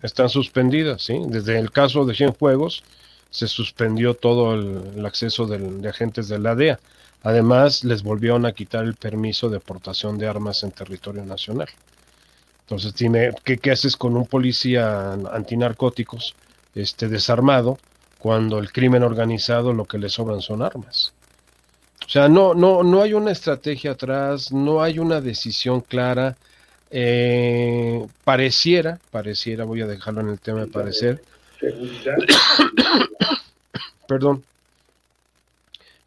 están 0.00 0.28
suspendidas, 0.28 1.02
sí. 1.02 1.20
Desde 1.26 1.58
el 1.58 1.72
caso 1.72 2.04
de 2.04 2.14
Cienfuegos 2.14 2.84
se 3.30 3.48
suspendió 3.48 4.14
todo 4.14 4.54
el, 4.54 5.04
acceso 5.04 5.46
de 5.46 5.88
agentes 5.88 6.28
de 6.28 6.38
la 6.38 6.54
DEA. 6.54 6.78
Además, 7.24 7.82
les 7.84 8.02
volvieron 8.02 8.46
a 8.46 8.52
quitar 8.52 8.84
el 8.84 8.94
permiso 8.94 9.48
de 9.48 9.60
portación 9.60 10.18
de 10.18 10.28
armas 10.28 10.62
en 10.62 10.70
territorio 10.70 11.24
nacional. 11.24 11.68
Entonces, 12.66 12.94
dime, 12.94 13.32
¿qué, 13.44 13.58
qué 13.58 13.70
haces 13.70 13.96
con 13.96 14.16
un 14.16 14.26
policía 14.26 15.12
antinarcóticos 15.12 16.34
este, 16.74 17.08
desarmado 17.08 17.78
cuando 18.22 18.60
el 18.60 18.70
crimen 18.70 19.02
organizado 19.02 19.72
lo 19.72 19.84
que 19.84 19.98
le 19.98 20.08
sobran 20.08 20.40
son 20.40 20.62
armas? 20.62 21.12
O 22.06 22.08
sea, 22.08 22.28
no, 22.28 22.54
no, 22.54 22.84
no 22.84 23.02
hay 23.02 23.14
una 23.14 23.32
estrategia 23.32 23.90
atrás, 23.90 24.52
no 24.52 24.80
hay 24.80 25.00
una 25.00 25.20
decisión 25.20 25.80
clara. 25.80 26.36
Eh, 26.92 28.06
pareciera, 28.22 29.00
pareciera, 29.10 29.64
voy 29.64 29.82
a 29.82 29.88
dejarlo 29.88 30.20
en 30.20 30.28
el 30.28 30.38
tema 30.38 30.60
de 30.60 30.66
parecer. 30.68 31.20
Perdón. 34.06 34.44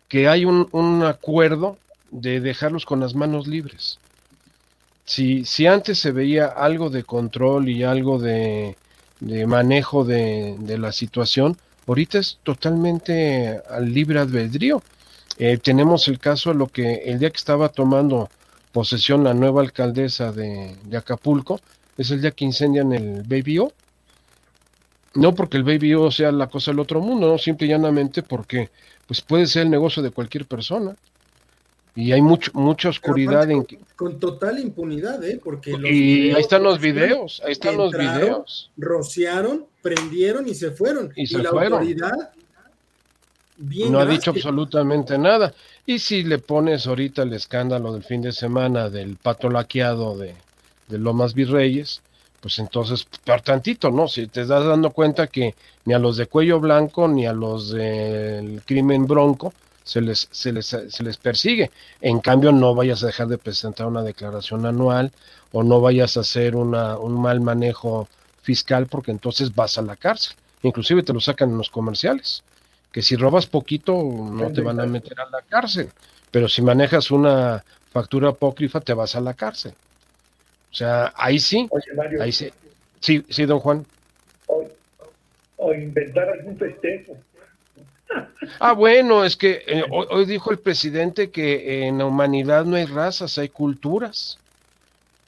Que 0.08 0.30
hay 0.30 0.46
un, 0.46 1.04
acuerdo 1.04 1.78
de 2.12 2.40
dejarlos 2.40 2.86
con 2.86 3.02
las 3.02 3.14
manos 3.14 3.46
libres. 3.46 4.00
Si, 5.04 5.44
si 5.44 5.68
antes 5.68 6.00
se 6.00 6.14
veía 6.14 6.46
algo 6.46 6.90
de 6.90 7.04
control 7.04 7.68
y 7.68 7.84
algo 7.84 8.20
de, 8.20 8.78
manejo 9.20 10.06
de 10.06 10.78
la 10.80 10.94
situación, 10.94 11.58
ahorita 11.88 12.20
es 12.20 12.40
totalmente 12.44 13.62
al 13.70 13.94
libre 13.94 14.20
albedrío 14.20 14.82
eh, 15.38 15.58
tenemos 15.58 16.08
el 16.08 16.20
caso 16.20 16.52
de 16.52 16.56
lo 16.56 16.68
que 16.68 16.96
el 17.06 17.20
día 17.20 17.30
que 17.30 17.38
estaba 17.38 17.70
tomando 17.70 18.30
posesión 18.72 19.24
la 19.24 19.34
nueva 19.34 19.62
alcaldesa 19.62 20.32
de, 20.32 20.76
Acapulco, 20.96 21.60
es 21.98 22.12
el 22.12 22.22
día 22.22 22.32
que 22.32 22.46
incendian 22.46 22.94
el 22.94 23.24
Baby 23.24 23.60
O. 23.60 23.72
No 25.14 25.34
porque 25.34 25.58
el 25.58 25.64
Baby 25.64 25.94
O 25.94 26.12
sea 26.12 26.32
la 26.32 26.48
cosa 26.48 26.72
del 26.72 26.80
otro 26.80 27.02
mundo, 27.02 27.28
no, 27.28 27.38
simple 27.38 27.68
y 27.68 27.70
llanamente 27.70 28.22
porque 28.22 28.70
pues 29.08 29.22
puede 29.22 29.48
ser 29.48 29.64
el 29.64 29.70
negocio 29.70 30.02
de 30.02 30.12
cualquier 30.12 30.46
persona. 30.46 30.96
Y 31.96 32.12
hay 32.12 32.22
mucho, 32.22 32.52
mucha 32.54 32.90
oscuridad 32.90 33.50
en 33.50 33.66
Con 33.96 34.20
total 34.20 34.60
impunidad, 34.60 35.24
¿eh? 35.24 35.40
Porque 35.42 35.72
y 35.72 36.32
ahí 36.32 36.42
están 36.42 36.64
los 36.64 36.80
videos, 36.80 37.42
ahí 37.46 37.54
están 37.54 37.78
los 37.78 37.94
videos. 37.94 38.70
Rociaron, 38.76 39.66
prendieron 39.82 40.48
y 40.48 40.54
se 40.54 40.72
fueron. 40.72 41.14
Y, 41.16 41.26
la 41.38 41.50
autoridad 41.50 42.32
no 43.58 44.00
ha 44.00 44.06
dicho 44.06 44.32
absolutamente 44.32 45.18
nada. 45.18 45.54
Y 45.86 46.00
si 46.00 46.24
le 46.24 46.40
pones 46.40 46.86
ahorita 46.86 47.24
el 47.24 47.32
escándalo 47.32 47.94
del 47.94 48.04
fin 48.04 48.22
de 48.22 48.34
semana 48.34 48.90
del 48.90 49.16
pato 49.16 49.50
laqueado 49.50 50.18
de, 50.18 50.36
de 50.90 50.98
Lomas 50.98 51.34
Virreyes, 51.34 52.02
pues 52.42 52.60
entonces, 52.60 53.08
por 53.24 53.42
tantito, 53.42 53.90
¿no? 53.90 54.10
Si 54.10 54.28
te 54.28 54.42
estás 54.42 54.66
dando 54.66 54.92
cuenta 54.92 55.28
que 55.28 55.56
ni 55.86 55.94
a 55.94 56.00
los 56.00 56.18
de 56.18 56.28
cuello 56.28 56.60
blanco 56.60 57.08
ni 57.08 57.26
a 57.26 57.32
los 57.32 57.72
del 57.72 58.62
crimen 58.66 59.08
bronco 59.08 59.54
se 59.86 60.02
les, 60.02 60.28
se 60.32 60.52
les, 60.52 60.66
se 60.66 61.04
les 61.04 61.18
persigue. 61.18 61.72
En 62.02 62.20
cambio, 62.20 62.52
no 62.52 62.76
vayas 62.76 63.02
a 63.04 63.08
dejar 63.08 63.28
de 63.28 63.38
presentar 63.38 63.88
una 63.88 64.04
declaración 64.04 64.66
anual 64.66 65.14
o 65.54 65.64
no 65.64 65.80
vayas 65.80 66.18
a 66.18 66.22
hacer 66.22 66.58
una, 66.58 66.98
un 66.98 67.22
mal 67.22 67.40
manejo 67.40 68.10
fiscal 68.42 68.88
porque 68.88 69.12
entonces 69.12 69.56
vas 69.56 69.78
a 69.78 69.82
la 69.82 69.96
cárcel. 69.96 70.36
Inclusive 70.64 71.04
te 71.04 71.14
lo 71.14 71.22
sacan 71.22 71.52
en 71.52 71.58
los 71.58 71.70
comerciales 71.70 72.44
que 72.96 73.02
si 73.02 73.18
robas 73.18 73.46
poquito 73.46 73.94
no 73.94 74.54
te 74.54 74.62
van 74.62 74.80
a 74.80 74.86
meter 74.86 75.20
a 75.20 75.30
la 75.30 75.42
cárcel, 75.42 75.90
pero 76.32 76.48
si 76.48 76.62
manejas 76.62 77.12
una 77.12 77.62
factura 77.92 78.30
apócrifa 78.30 78.80
te 78.80 78.94
vas 78.94 79.18
a 79.18 79.20
la 79.20 79.34
cárcel. 79.34 79.74
O 80.72 80.74
sea, 80.74 81.14
ahí 81.18 81.38
sí, 81.38 81.68
ahí 82.22 82.32
sí. 82.32 82.52
Sí, 83.02 83.26
sí, 83.30 83.46
don 83.46 83.60
Juan. 83.60 83.86
O, 85.58 85.74
inventar 85.74 86.30
algún 86.30 86.58
festejo. 86.58 87.18
Ah, 88.60 88.74
bueno, 88.74 89.24
es 89.24 89.36
que 89.36 89.64
eh, 89.68 89.84
hoy, 89.90 90.26
dijo 90.26 90.52
el 90.52 90.60
presidente 90.60 91.32
que 91.32 91.88
en 91.88 91.98
la 91.98 92.06
humanidad 92.06 92.66
no 92.66 92.76
hay 92.76 92.86
razas, 92.86 93.38
hay 93.38 93.50
culturas. 93.50 94.38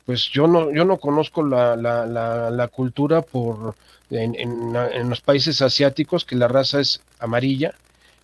Pues 0.06 0.30
yo 0.30 0.48
no, 0.48 0.72
yo 0.72 0.86
no 0.86 0.98
conozco 0.98 1.44
la, 1.44 1.76
la, 1.76 2.06
la, 2.06 2.68
cultura 2.70 3.22
por 3.22 3.76
en, 4.10 5.10
los 5.10 5.20
países 5.20 5.62
asiáticos 5.62 6.24
que 6.24 6.38
la 6.38 6.48
raza 6.48 6.80
es 6.80 7.02
amarilla, 7.20 7.74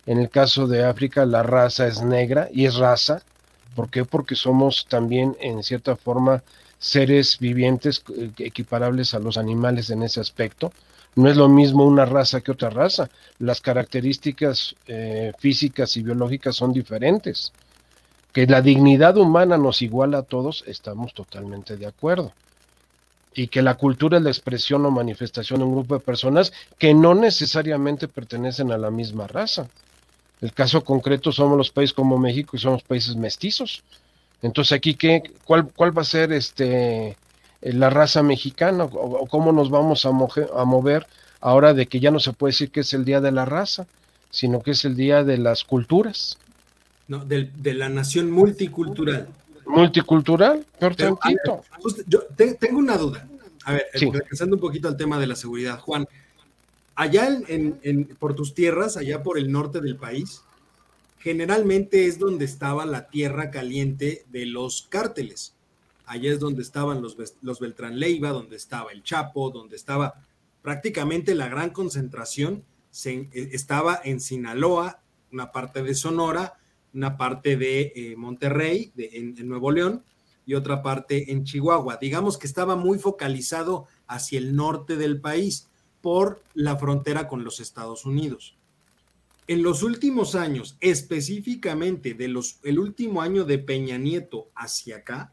en 0.06 0.18
el 0.18 0.30
caso 0.30 0.66
de 0.66 0.84
África 0.84 1.26
la 1.26 1.42
raza 1.42 1.86
es 1.86 2.02
negra 2.02 2.48
y 2.52 2.64
es 2.64 2.76
raza. 2.76 3.22
¿Por 3.74 3.90
qué? 3.90 4.04
Porque 4.04 4.34
somos 4.34 4.86
también 4.88 5.36
en 5.40 5.62
cierta 5.62 5.96
forma 5.96 6.42
seres 6.78 7.38
vivientes 7.38 8.02
eh, 8.16 8.30
equiparables 8.38 9.14
a 9.14 9.18
los 9.18 9.36
animales 9.36 9.90
en 9.90 10.02
ese 10.02 10.20
aspecto. 10.20 10.72
No 11.16 11.28
es 11.28 11.36
lo 11.36 11.48
mismo 11.48 11.84
una 11.84 12.04
raza 12.04 12.40
que 12.40 12.52
otra 12.52 12.70
raza. 12.70 13.08
Las 13.38 13.60
características 13.60 14.74
eh, 14.86 15.32
físicas 15.38 15.96
y 15.96 16.02
biológicas 16.02 16.56
son 16.56 16.72
diferentes. 16.72 17.52
Que 18.32 18.46
la 18.46 18.60
dignidad 18.60 19.16
humana 19.16 19.56
nos 19.56 19.80
iguala 19.80 20.18
a 20.18 20.22
todos, 20.22 20.64
estamos 20.66 21.14
totalmente 21.14 21.76
de 21.76 21.86
acuerdo 21.86 22.32
y 23.34 23.48
que 23.48 23.62
la 23.62 23.74
cultura 23.74 24.18
es 24.18 24.24
la 24.24 24.30
expresión 24.30 24.86
o 24.86 24.90
manifestación 24.90 25.58
de 25.58 25.66
un 25.66 25.74
grupo 25.74 25.94
de 25.94 26.00
personas 26.00 26.52
que 26.78 26.94
no 26.94 27.14
necesariamente 27.14 28.06
pertenecen 28.08 28.70
a 28.70 28.78
la 28.78 28.90
misma 28.90 29.26
raza. 29.26 29.68
El 30.40 30.52
caso 30.52 30.84
concreto 30.84 31.32
somos 31.32 31.58
los 31.58 31.70
países 31.70 31.94
como 31.94 32.18
México 32.18 32.56
y 32.56 32.60
somos 32.60 32.82
países 32.82 33.16
mestizos. 33.16 33.82
Entonces 34.40 34.72
aquí 34.72 34.94
qué, 34.94 35.22
cuál, 35.44 35.68
cuál 35.74 35.96
va 35.96 36.02
a 36.02 36.06
ser 36.06 36.32
este 36.32 37.16
la 37.64 37.90
raza 37.90 38.22
mexicana 38.22 38.84
o, 38.84 39.26
cómo 39.26 39.52
nos 39.52 39.70
vamos 39.70 40.06
a, 40.06 40.10
a 40.10 40.64
mover 40.64 41.06
ahora 41.40 41.74
de 41.74 41.86
que 41.86 42.00
ya 42.00 42.10
no 42.10 42.20
se 42.20 42.32
puede 42.32 42.52
decir 42.52 42.70
que 42.70 42.80
es 42.80 42.92
el 42.94 43.04
día 43.04 43.20
de 43.20 43.32
la 43.32 43.44
raza, 43.44 43.86
sino 44.30 44.62
que 44.62 44.72
es 44.72 44.84
el 44.84 44.96
día 44.96 45.24
de 45.24 45.38
las 45.38 45.64
culturas. 45.64 46.38
No, 47.06 47.24
de, 47.24 47.50
de 47.56 47.74
la 47.74 47.88
nación 47.88 48.30
multicultural. 48.30 49.28
Multicultural, 49.66 50.64
perfecto. 50.78 51.62
yo 52.06 52.22
tengo 52.58 52.78
una 52.78 52.96
duda. 52.96 53.26
A 53.64 53.72
ver, 53.72 53.86
regresando 53.92 54.56
un 54.56 54.60
poquito 54.60 54.88
al 54.88 54.96
tema 54.96 55.18
de 55.18 55.26
la 55.26 55.36
seguridad, 55.36 55.80
Juan. 55.80 56.06
Allá 56.94 57.28
en, 57.48 58.04
por 58.18 58.34
tus 58.34 58.54
tierras, 58.54 58.96
allá 58.96 59.22
por 59.22 59.38
el 59.38 59.50
norte 59.50 59.80
del 59.80 59.96
país, 59.96 60.42
generalmente 61.18 62.06
es 62.06 62.18
donde 62.18 62.44
estaba 62.44 62.86
la 62.86 63.08
tierra 63.08 63.50
caliente 63.50 64.24
de 64.30 64.46
los 64.46 64.86
cárteles. 64.88 65.54
Allá 66.06 66.32
es 66.32 66.40
donde 66.40 66.62
estaban 66.62 67.00
los, 67.00 67.16
los 67.42 67.60
Beltrán 67.60 67.98
Leiva, 67.98 68.30
donde 68.30 68.56
estaba 68.56 68.92
el 68.92 69.02
Chapo, 69.02 69.50
donde 69.50 69.76
estaba 69.76 70.14
prácticamente 70.62 71.34
la 71.34 71.48
gran 71.48 71.70
concentración. 71.70 72.64
Se, 72.90 73.12
e, 73.12 73.30
estaba 73.52 74.00
en 74.04 74.20
Sinaloa, 74.20 75.00
una 75.32 75.52
parte 75.52 75.82
de 75.82 75.94
Sonora, 75.94 76.58
una 76.94 77.16
parte 77.16 77.56
de 77.56 77.92
eh, 77.94 78.16
Monterrey, 78.16 78.92
en, 78.96 79.34
Nuevo 79.48 79.70
León, 79.70 80.04
y 80.46 80.54
otra 80.54 80.82
parte 80.82 81.32
en 81.32 81.44
Chihuahua. 81.44 81.98
Digamos 82.00 82.38
que 82.38 82.46
estaba 82.46 82.76
muy 82.76 82.98
focalizado 82.98 83.86
hacia 84.06 84.38
el 84.38 84.54
norte 84.54 84.96
del 84.96 85.20
país 85.20 85.68
por 86.00 86.42
la 86.54 86.76
frontera 86.76 87.28
con 87.28 87.44
los 87.44 87.60
Estados 87.60 88.04
Unidos. 88.04 88.56
En 89.46 89.62
los 89.62 89.82
últimos 89.82 90.34
años, 90.34 90.76
específicamente 90.80 92.14
de 92.14 92.28
los, 92.28 92.58
el 92.62 92.78
último 92.78 93.20
año 93.20 93.44
de 93.44 93.58
Peña 93.58 93.98
Nieto 93.98 94.48
hacia 94.54 94.98
acá, 94.98 95.32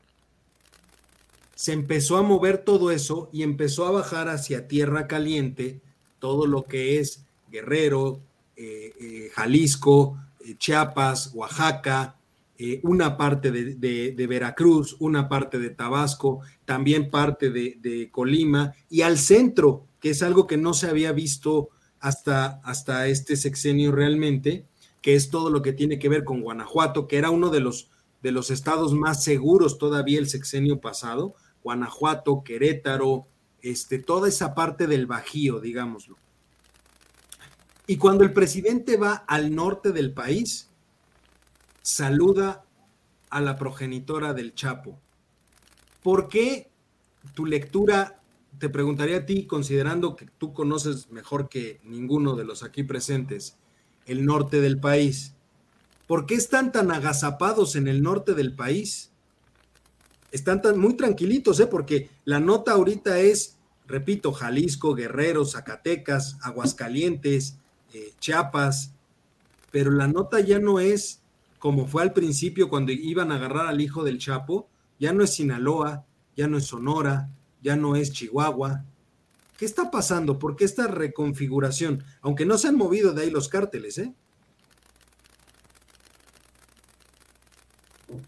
se 1.62 1.74
empezó 1.74 2.18
a 2.18 2.24
mover 2.24 2.58
todo 2.58 2.90
eso 2.90 3.30
y 3.32 3.44
empezó 3.44 3.86
a 3.86 3.92
bajar 3.92 4.30
hacia 4.30 4.68
tierra 4.68 5.06
caliente 5.06 5.80
todo 6.18 6.48
lo 6.48 6.66
que 6.66 6.98
es 6.98 7.24
Guerrero, 7.52 8.20
eh, 8.56 8.92
eh, 9.00 9.30
Jalisco, 9.36 10.18
eh, 10.40 10.56
Chiapas, 10.58 11.30
Oaxaca, 11.36 12.16
una 12.82 13.16
parte 13.16 13.52
de, 13.52 14.28
Veracruz, 14.28 14.96
una 14.98 15.30
parte 15.30 15.60
de 15.60 15.70
Tabasco, 15.70 16.40
también 16.66 17.12
parte 17.12 17.52
de, 17.52 18.10
Colima 18.12 18.74
y 18.90 19.04
al 19.04 19.20
centro, 19.20 19.86
que 20.00 20.10
es 20.10 20.24
algo 20.24 20.48
que 20.48 20.58
no 20.58 20.74
se 20.74 20.90
había 20.90 21.12
visto 21.12 21.70
hasta, 22.00 22.60
hasta 22.64 23.06
este 23.06 23.36
sexenio 23.36 23.92
realmente, 23.92 24.66
que 25.04 25.14
es 25.14 25.30
todo 25.30 25.52
lo 25.52 25.62
que 25.62 25.74
tiene 25.74 26.00
que 26.00 26.10
ver 26.10 26.24
con 26.24 26.42
Guanajuato, 26.42 27.08
que 27.08 27.18
era 27.18 27.30
uno 27.30 27.52
de 27.52 27.60
los, 27.60 27.92
de 28.24 28.32
los 28.32 28.50
estados 28.50 28.96
más 28.96 29.24
seguros 29.24 29.78
todavía 29.78 30.18
el 30.18 30.28
sexenio 30.28 30.82
pasado, 30.82 31.36
Guanajuato, 31.64 32.44
Querétaro, 32.44 33.28
este, 33.62 34.00
toda 34.00 34.28
esa 34.28 34.56
parte 34.56 34.88
del 34.88 35.06
Bajío, 35.06 35.60
digámoslo. 35.60 36.18
Y 37.88 37.98
cuando 37.98 38.24
el 38.24 38.34
presidente 38.34 38.98
va 38.98 39.14
al 39.28 39.54
norte 39.54 39.92
del 39.92 40.14
país, 40.14 40.70
saluda 41.82 42.66
a 43.30 43.42
la 43.42 43.58
progenitora 43.58 44.34
del 44.34 44.54
Chapo. 44.54 45.00
¿Por 46.02 46.28
qué 46.28 46.72
tu 47.34 47.46
lectura, 47.46 48.22
te 48.58 48.70
preguntaría 48.70 49.18
a 49.18 49.26
ti, 49.26 49.46
considerando 49.46 50.16
que 50.16 50.26
tú 50.38 50.54
conoces 50.54 51.10
mejor 51.10 51.50
que 51.50 51.80
ninguno 51.84 52.36
de 52.36 52.46
los 52.46 52.64
aquí 52.64 52.84
presentes 52.84 53.58
el 54.06 54.26
norte 54.26 54.62
del 54.62 54.80
país, 54.80 55.36
¿por 56.08 56.26
qué 56.26 56.36
están 56.36 56.72
tan 56.72 56.92
agazapados 56.92 57.76
en 57.76 57.88
el 57.88 58.02
norte 58.02 58.34
del 58.34 58.56
país? 58.56 59.11
Están 60.32 60.62
tan 60.62 60.80
muy 60.80 60.96
tranquilitos, 60.96 61.60
¿eh? 61.60 61.68
porque 61.68 62.10
la 62.26 62.40
nota 62.40 62.72
ahorita 62.72 63.20
es, 63.20 63.58
repito, 63.86 64.32
Jalisco, 64.32 64.96
Guerrero, 64.96 65.46
Zacatecas, 65.46 66.38
Aguascalientes, 66.42 67.58
eh, 67.94 68.14
Chiapas, 68.20 68.94
pero 69.72 69.92
la 69.92 70.08
nota 70.08 70.40
ya 70.40 70.60
no 70.60 70.80
es 70.80 71.22
como 71.62 71.86
fue 71.86 72.02
al 72.02 72.12
principio 72.12 72.70
cuando 72.70 72.92
iban 72.92 73.32
a 73.32 73.36
agarrar 73.36 73.68
al 73.68 73.82
hijo 73.82 74.04
del 74.04 74.18
Chapo, 74.18 74.68
ya 75.00 75.14
no 75.14 75.24
es 75.24 75.36
Sinaloa, 75.36 76.08
ya 76.36 76.48
no 76.48 76.58
es 76.58 76.66
Sonora, 76.66 77.30
ya 77.62 77.76
no 77.76 77.96
es 77.96 78.12
Chihuahua. 78.12 78.84
¿Qué 79.60 79.66
está 79.66 79.92
pasando? 79.92 80.40
¿Por 80.40 80.56
qué 80.56 80.66
esta 80.66 80.88
reconfiguración? 80.88 82.04
Aunque 82.22 82.48
no 82.48 82.58
se 82.58 82.68
han 82.68 82.76
movido 82.76 83.14
de 83.14 83.22
ahí 83.22 83.30
los 83.30 83.48
cárteles, 83.48 84.00
¿eh? 84.00 84.12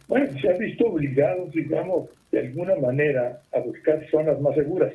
Bueno, 0.07 0.39
se 0.39 0.49
han 0.49 0.57
visto 0.57 0.85
obligados, 0.85 1.51
digamos, 1.51 2.09
de 2.31 2.39
alguna 2.39 2.75
manera 2.75 3.41
a 3.53 3.59
buscar 3.59 4.05
zonas 4.09 4.39
más 4.41 4.55
seguras. 4.55 4.93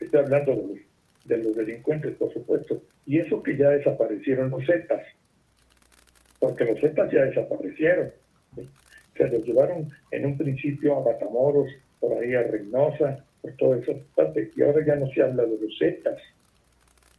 Estoy 0.00 0.20
hablando 0.20 0.52
de 0.54 0.62
los, 0.62 0.78
de 1.24 1.36
los 1.38 1.56
delincuentes, 1.56 2.16
por 2.16 2.32
supuesto. 2.32 2.82
Y 3.06 3.18
eso 3.18 3.42
que 3.42 3.56
ya 3.56 3.70
desaparecieron 3.70 4.50
los 4.50 4.64
Zetas, 4.66 5.02
porque 6.38 6.64
los 6.64 6.80
Zetas 6.80 7.10
ya 7.10 7.22
desaparecieron. 7.22 8.10
Se 9.16 9.28
los 9.28 9.46
llevaron 9.46 9.90
en 10.10 10.26
un 10.26 10.36
principio 10.36 10.96
a 10.96 11.04
Matamoros, 11.04 11.68
por 12.00 12.18
ahí 12.18 12.34
a 12.34 12.42
Reynosa, 12.42 13.24
por 13.40 13.52
todo 13.52 13.74
eso. 13.76 13.92
Y 14.56 14.62
ahora 14.62 14.84
ya 14.84 14.96
no 14.96 15.08
se 15.12 15.22
habla 15.22 15.44
de 15.44 15.58
los 15.58 15.78
Zetas. 15.78 16.20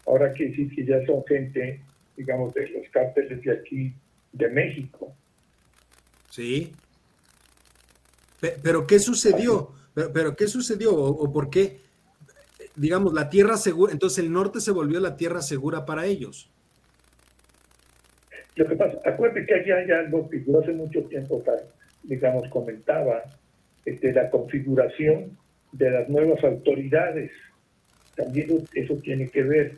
Ahora 0.06 0.32
quiere 0.34 0.52
decir 0.52 0.76
que 0.76 0.86
ya 0.86 1.06
son 1.06 1.26
gente, 1.26 1.82
digamos, 2.16 2.54
de 2.54 2.70
los 2.70 2.88
cárteles 2.90 3.42
de 3.42 3.52
aquí, 3.52 3.94
de 4.34 4.50
México. 4.50 5.14
Sí. 6.30 6.72
Pero 8.40 8.86
¿qué 8.86 9.00
sucedió? 9.00 9.72
Pero, 10.14 10.36
¿qué 10.36 10.48
sucedió? 10.48 10.94
¿O, 10.96 11.32
por 11.34 11.50
qué? 11.50 11.80
Digamos, 12.76 13.14
la 13.14 13.30
tierra 13.30 13.58
segura, 13.58 13.92
entonces 13.92 14.20
el 14.20 14.32
norte 14.32 14.62
se 14.62 14.72
volvió 14.72 15.00
la 15.00 15.18
tierra 15.18 15.42
segura 15.42 15.86
para 15.86 16.06
ellos. 16.06 16.52
Lo 18.56 18.68
que 18.68 18.76
pasa, 18.76 19.00
acuérdate 19.06 19.46
que 19.46 19.54
allá 19.56 19.78
hay 19.78 19.92
algo 19.92 20.30
que 20.30 20.44
yo 20.46 20.60
hace 20.60 20.74
mucho 20.74 21.02
tiempo, 21.04 21.44
digamos, 22.04 22.48
comentaba, 22.50 23.24
este, 23.86 24.14
la 24.14 24.30
configuración 24.30 25.36
de 25.72 25.90
las 25.90 26.10
nuevas 26.10 26.44
autoridades. 26.44 27.32
También 28.16 28.68
eso 28.74 28.96
tiene 28.98 29.30
que 29.30 29.44
ver. 29.44 29.78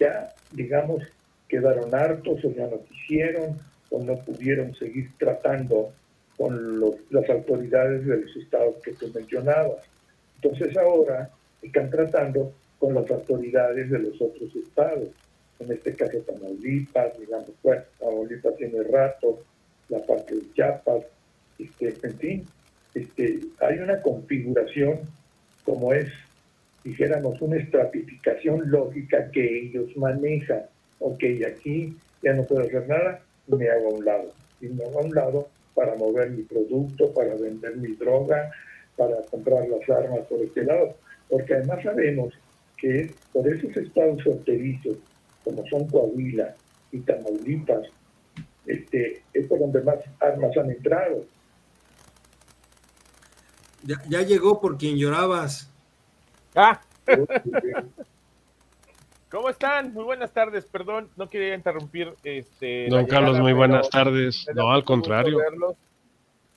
Ya, 0.00 0.34
digamos, 0.52 1.02
quedaron 1.48 1.94
hartos 1.94 2.42
o 2.44 2.52
ya 2.52 2.66
no 2.66 2.82
quisieron 2.84 3.58
o 3.90 4.02
no 4.02 4.16
pudieron 4.16 4.74
seguir 4.74 5.10
tratando 5.18 5.92
con 6.38 6.80
las 7.10 7.28
autoridades 7.28 8.06
de 8.06 8.16
los 8.18 8.36
estados 8.36 8.76
que 8.82 8.92
tú 8.92 9.10
mencionabas. 9.12 9.84
Entonces 10.40 10.76
ahora 10.76 11.30
están 11.60 11.90
tratando 11.90 12.52
con 12.78 12.94
las 12.94 13.10
autoridades 13.10 13.90
de 13.90 13.98
los 13.98 14.22
otros 14.22 14.54
estados. 14.54 15.08
En 15.58 15.72
este 15.72 15.92
caso 15.94 16.18
Tamaulipas, 16.18 17.18
digamos, 17.18 17.50
bueno, 17.62 17.82
Tamaulipas 17.98 18.56
tiene 18.56 18.84
rato, 18.84 19.40
la 19.88 19.98
parte 20.06 20.36
de 20.36 20.52
Chiapas, 20.54 21.04
este, 21.58 21.94
en 22.06 22.18
fin, 22.18 22.46
este, 22.94 23.40
hay 23.60 23.78
una 23.78 24.00
configuración 24.00 25.00
como 25.64 25.92
es, 25.92 26.08
dijéramos, 26.84 27.42
una 27.42 27.56
estratificación 27.56 28.70
lógica 28.70 29.28
que 29.32 29.62
ellos 29.62 29.94
manejan. 29.96 30.62
Ok, 31.00 31.24
aquí 31.46 31.96
ya 32.22 32.32
no 32.32 32.44
puedo 32.44 32.62
hacer 32.62 32.86
nada, 32.88 33.20
me 33.48 33.68
hago 33.68 33.88
a 33.88 33.94
un 33.94 34.04
lado. 34.04 34.32
Y 34.60 34.68
me 34.68 34.84
hago 34.84 35.00
a 35.00 35.02
un 35.02 35.14
lado 35.14 35.48
para 35.78 35.94
mover 35.94 36.30
mi 36.30 36.42
producto, 36.42 37.14
para 37.14 37.36
vender 37.36 37.76
mi 37.76 37.94
droga, 37.94 38.50
para 38.96 39.22
comprar 39.30 39.68
las 39.68 39.88
armas 39.88 40.26
por 40.28 40.40
este 40.40 40.64
lado. 40.64 40.96
Porque 41.30 41.54
además 41.54 41.84
sabemos 41.84 42.34
que 42.76 43.14
por 43.32 43.46
esos 43.46 43.76
estados 43.76 44.20
fronterizos, 44.24 44.96
como 45.44 45.64
son 45.68 45.86
Coahuila 45.86 46.56
y 46.90 46.98
Tamaulipas, 46.98 47.86
este, 48.66 49.22
es 49.32 49.46
por 49.46 49.60
donde 49.60 49.80
más 49.82 49.98
armas 50.18 50.56
han 50.56 50.68
entrado. 50.68 51.24
Ya, 53.84 54.02
ya 54.08 54.22
llegó 54.22 54.60
por 54.60 54.78
quien 54.78 54.96
llorabas. 54.96 55.70
Ah. 56.56 56.80
¿Cómo 59.30 59.50
están? 59.50 59.92
Muy 59.92 60.04
buenas 60.04 60.32
tardes, 60.32 60.64
perdón, 60.64 61.08
no 61.16 61.28
quería 61.28 61.54
interrumpir. 61.54 62.14
Este, 62.24 62.86
don 62.88 63.04
Carlos, 63.04 63.38
muy 63.38 63.52
buenas 63.52 63.90
tardes. 63.90 64.46
No, 64.54 64.70
al 64.72 64.84
contrario. 64.84 65.38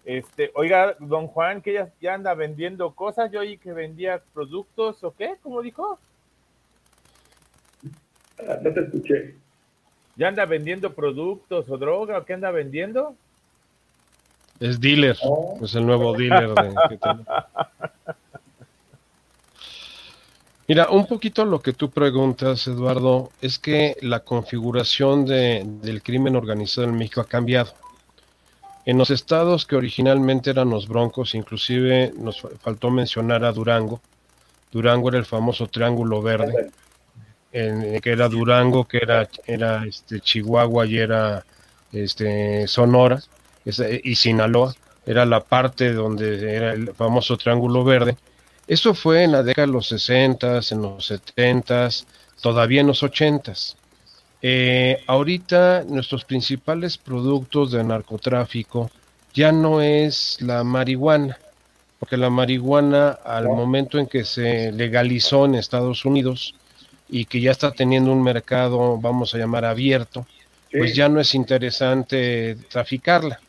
Este, 0.06 0.52
oiga, 0.56 0.96
don 1.00 1.28
Juan, 1.28 1.62
que 1.62 1.74
ya, 1.74 1.92
ya, 2.02 2.14
anda 2.14 2.34
vendiendo 2.34 2.92
cosas, 2.92 3.32
yo 3.32 3.42
oí 3.42 3.58
que 3.58 3.74
vendía 3.74 4.22
productos 4.34 5.04
o 5.04 5.14
qué, 5.14 5.36
¿cómo 5.44 5.62
dijo? 5.62 6.00
Ah, 8.40 8.58
no 8.62 8.74
te 8.74 8.80
escuché. 8.80 9.36
¿Ya 10.16 10.30
anda 10.30 10.46
vendiendo 10.46 10.94
productos 10.94 11.70
o 11.70 11.78
droga 11.78 12.18
o 12.18 12.26
qué 12.26 12.34
anda 12.34 12.52
vendiendo? 12.52 13.16
Es 14.60 14.80
dealer, 14.80 15.18
oh. 15.24 15.60
es 15.62 15.76
el 15.76 15.86
nuevo 15.86 16.14
dealer 16.14 16.54
de, 16.54 16.74
que 16.90 16.98
Mira, 20.72 20.90
un 20.90 21.06
poquito 21.06 21.44
lo 21.44 21.62
que 21.62 21.74
tú 21.74 21.90
preguntas, 21.90 22.66
Eduardo, 22.66 23.30
es 23.42 23.60
que 23.60 23.98
la 24.00 24.22
configuración 24.22 25.26
de, 25.26 25.66
del 25.66 26.02
crimen 26.02 26.38
organizado 26.38 26.88
en 26.88 26.96
México 26.96 27.20
ha 27.20 27.26
cambiado. 27.28 27.74
En 28.86 28.98
los 28.98 29.10
estados 29.10 29.66
que 29.66 29.76
originalmente 29.76 30.50
eran 30.50 30.70
los 30.70 30.88
broncos, 30.88 31.36
inclusive 31.36 32.14
nos 32.18 32.40
faltó 32.62 32.90
mencionar 32.90 33.44
a 33.44 33.52
Durango. 33.52 34.00
Durango 34.72 35.10
era 35.10 35.18
el 35.18 35.26
famoso 35.26 35.68
Triángulo 35.68 36.22
Verde, 36.22 36.72
que 37.52 38.10
era 38.10 38.30
Durango, 38.30 38.88
que 38.88 39.00
era, 39.00 39.28
era 39.46 39.84
este, 39.86 40.22
Chihuahua 40.22 40.86
y 40.86 41.00
era 41.00 41.46
este, 41.92 42.66
Sonora, 42.70 43.22
y 43.66 44.16
Sinaloa, 44.16 44.74
era 45.06 45.26
la 45.26 45.42
parte 45.42 45.92
donde 45.92 46.56
era 46.56 46.72
el 46.72 46.94
famoso 46.94 47.36
Triángulo 47.36 47.84
Verde 47.84 48.16
eso 48.72 48.94
fue 48.94 49.26
en 49.26 49.34
la 49.34 49.44
década 49.44 49.68
de 49.68 49.74
los 49.74 49.90
60, 49.90 50.62
en 50.72 50.82
los 50.82 51.06
70, 51.08 51.90
todavía 52.40 52.80
en 52.80 52.88
los 52.88 53.04
80. 53.04 53.52
Eh, 54.42 55.04
ahorita 55.08 55.84
nuestros 55.90 56.24
principales 56.24 56.98
productos 56.98 57.74
de 57.74 57.84
narcotráfico 57.84 58.90
ya 59.34 59.52
no 59.52 59.82
es 59.82 60.38
la 60.40 60.64
marihuana, 60.64 61.38
porque 62.00 62.16
la 62.16 62.30
marihuana 62.30 63.10
al 63.10 63.50
momento 63.50 64.00
en 64.00 64.08
que 64.08 64.24
se 64.24 64.72
legalizó 64.72 65.44
en 65.44 65.56
Estados 65.56 66.06
Unidos 66.06 66.56
y 67.10 67.26
que 67.26 67.42
ya 67.42 67.52
está 67.52 67.74
teniendo 67.74 68.14
un 68.14 68.24
mercado, 68.24 68.98
vamos 68.98 69.36
a 69.36 69.38
llamar 69.38 69.66
abierto, 69.66 70.26
pues 70.72 70.96
ya 70.96 71.10
no 71.10 71.20
es 71.20 71.36
interesante 71.36 72.56
traficarla. 72.70 73.42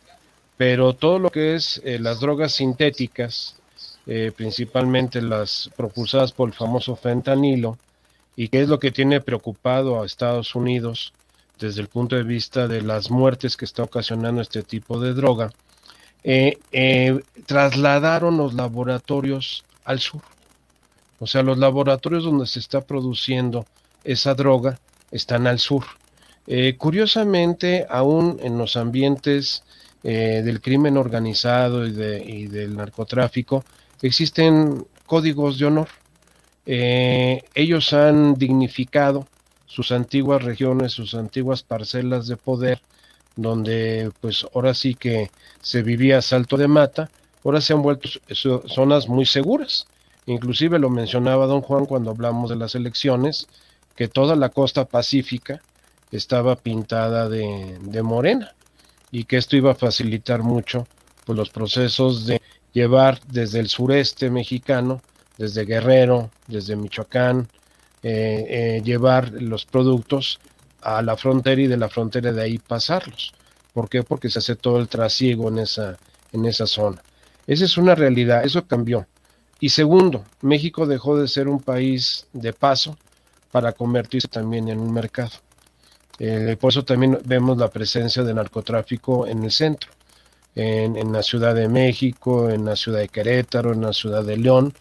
Pero 0.57 0.95
todo 0.95 1.21
lo 1.21 1.31
que 1.31 1.55
es 1.55 1.81
eh, 1.85 2.01
las 2.01 2.19
drogas 2.19 2.55
sintéticas, 2.55 3.62
eh, 4.05 4.33
principalmente 4.37 5.23
las 5.23 5.71
propulsadas 5.77 6.33
por 6.33 6.49
el 6.49 6.55
famoso 6.55 6.97
fentanilo, 6.97 7.79
y 8.35 8.49
que 8.49 8.62
es 8.62 8.69
lo 8.69 8.81
que 8.81 8.91
tiene 8.91 9.21
preocupado 9.21 10.03
a 10.03 10.07
Estados 10.07 10.57
Unidos 10.57 11.12
desde 11.61 11.83
el 11.83 11.87
punto 11.87 12.17
de 12.17 12.25
vista 12.25 12.67
de 12.67 12.83
las 12.83 13.11
muertes 13.11 13.57
que 13.57 13.65
está 13.65 13.85
ocasionando 13.85 14.41
este 14.43 14.65
tipo 14.65 14.99
de 14.99 15.15
droga, 15.15 15.53
eh, 16.25 16.59
eh, 16.73 17.21
trasladaron 17.47 18.37
los 18.38 18.55
laboratorios 18.55 19.65
al 19.85 20.01
sur. 20.01 20.23
O 21.21 21.29
sea, 21.29 21.45
los 21.45 21.59
laboratorios 21.59 22.25
donde 22.25 22.49
se 22.49 22.59
está 22.59 22.81
produciendo 22.81 23.67
esa 24.03 24.35
droga 24.35 24.81
están 25.12 25.47
al 25.47 25.61
sur. 25.61 25.85
curiosamente, 26.79 27.87
aún 27.88 28.41
en 28.43 28.59
los 28.59 28.77
ambientes 28.77 29.62
del 30.03 30.61
crimen 30.61 30.97
organizado 30.97 31.87
y, 31.87 31.93
de, 31.93 32.25
y 32.25 32.49
del 32.49 32.75
narcotráfico, 32.75 33.65
existen 34.03 34.87
códigos 35.07 35.59
de 35.59 35.67
honor. 35.67 35.88
Eh, 36.67 37.43
ellos 37.55 37.93
han 37.93 38.35
dignificado 38.35 39.27
sus 39.67 39.91
antiguas 39.93 40.43
regiones, 40.43 40.93
sus 40.93 41.15
antiguas 41.15 41.62
parcelas 41.62 42.27
de 42.27 42.37
poder, 42.37 42.81
donde 43.37 44.11
pues 44.21 44.47
ahora 44.55 44.75
sí 44.75 44.95
que 44.95 45.31
se 45.61 45.83
vivía 45.83 46.21
salto 46.21 46.57
de 46.57 46.69
mata, 46.69 47.11
ahora 47.45 47.61
se 47.61 47.73
han 47.73 47.83
vuelto 47.83 48.09
zonas 48.67 49.09
muy 49.09 49.25
seguras. 49.25 49.87
Inclusive 50.27 50.79
lo 50.79 50.91
mencionaba 50.91 51.47
don 51.47 51.62
Juan 51.62 51.87
cuando 51.87 52.11
hablamos 52.11 52.51
de 52.51 52.57
las 52.57 52.75
elecciones, 52.75 53.49
que 53.97 54.09
toda 54.09 54.37
la 54.37 54.51
costa 54.51 54.85
pacífica 54.85 55.62
estaba 56.11 56.57
pintada 56.57 57.29
de, 57.29 57.79
de 57.81 58.03
morena 58.03 58.55
y 59.11 59.25
que 59.25 59.37
esto 59.38 59.57
iba 59.57 59.73
a 59.73 59.75
facilitar 59.75 60.43
mucho 60.43 60.87
pues 61.25 61.37
los 61.37 61.51
procesos 61.51 62.27
de 62.27 62.42
llevar 62.73 63.21
desde 63.29 63.61
el 63.61 63.69
sureste 63.69 64.31
mexicano, 64.31 65.03
desde 65.39 65.65
Guerrero, 65.65 66.31
desde 66.47 66.77
Michoacán, 66.77 67.49
eh, 68.03 68.47
eh, 68.49 68.83
llevar 68.85 69.31
los 69.33 69.65
productos 69.65 70.41
a 70.81 71.03
la 71.03 71.17
frontera 71.17 71.61
y 71.61 71.67
de 71.67 71.77
la 71.77 71.89
frontera 71.89 72.33
de 72.33 72.43
ahí 72.43 72.59
pasarlos. 72.59 73.33
¿Por 73.73 73.89
qué? 73.89 74.03
Porque 74.03 74.29
se 74.29 74.41
hace 74.41 74.57
todo 74.57 74.79
el 74.79 74.89
trasiego 74.89 75.49
en 75.49 75.59
esa, 75.59 75.97
en 76.33 76.45
esa 76.45 76.67
zona. 76.67 77.03
Esa 77.47 77.65
es 77.65 77.77
una 77.77 77.95
realidad, 77.95 78.45
eso 78.45 78.67
cambió. 78.67 79.07
Y 79.61 79.69
segundo, 79.69 80.25
México 80.41 80.87
dejó 80.87 81.17
de 81.17 81.29
ser 81.29 81.49
un 81.49 81.61
país 81.61 82.27
de 82.33 82.53
paso 82.53 82.97
para 83.53 83.73
convertirse 83.73 84.29
también 84.29 84.69
en 84.69 84.81
un 84.81 84.93
mercado. 84.93 85.31
Eh, 86.19 86.57
por 86.61 86.71
eso 86.71 86.85
también 86.85 87.19
vemos 87.25 87.59
la 87.59 87.69
presencia 87.71 88.23
de 88.23 88.35
narcotráfico 88.35 89.27
en 89.27 89.45
el 89.45 89.51
centro, 89.51 89.91
en, 90.55 91.12
la 91.12 91.23
Ciudad 91.23 91.55
de 91.55 91.69
México, 91.69 92.51
en 92.51 92.65
la 92.65 92.77
Ciudad 92.77 93.01
de 93.01 93.09
Querétaro, 93.09 93.73
en 93.73 93.83
la 93.83 93.93
Ciudad 93.93 94.25
de 94.25 94.37
León, 94.37 94.75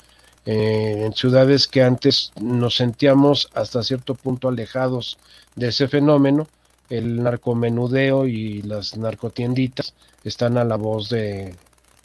eh, 0.45 1.03
en 1.05 1.13
ciudades 1.13 1.67
que 1.67 1.83
antes 1.83 2.31
nos 2.41 2.75
sentíamos 2.75 3.49
hasta 3.53 3.83
cierto 3.83 4.15
punto 4.15 4.49
alejados 4.49 5.17
de 5.55 5.67
ese 5.69 5.87
fenómeno, 5.87 6.47
el 6.89 7.23
narcomenudeo 7.23 8.27
y 8.27 8.61
las 8.63 8.97
narcotienditas 8.97 9.93
están 10.23 10.57
a 10.57 10.65
la 10.65 10.75
voz 10.75 11.09
de, 11.09 11.55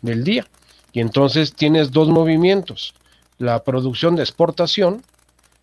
del 0.03 0.23
día. 0.23 0.47
Y 0.93 1.01
entonces 1.01 1.55
tienes 1.55 1.91
dos 1.91 2.09
movimientos, 2.09 2.95
la 3.39 3.63
producción 3.65 4.17
de 4.17 4.23
exportación, 4.23 5.03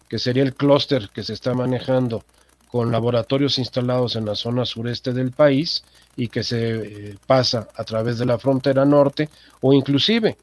que 0.10 0.20
sería 0.20 0.44
el 0.44 0.54
clúster 0.54 1.10
que 1.10 1.24
se 1.24 1.34
está 1.34 1.54
manejando 1.54 2.24
con 2.68 2.92
laboratorios 2.92 3.60
instalados 3.60 4.16
en 4.16 4.26
la 4.26 4.36
zona 4.36 4.66
sureste 4.66 5.14
del 5.14 5.32
país 5.32 5.84
y 6.16 6.28
que 6.28 6.44
se 6.44 6.76
eh, 6.76 7.16
pasa 7.26 7.68
a 7.76 7.84
través 7.84 8.18
de 8.20 8.26
la 8.26 8.38
frontera 8.38 8.86
norte 8.86 9.30
o 9.62 9.74
inclusive 9.74 10.38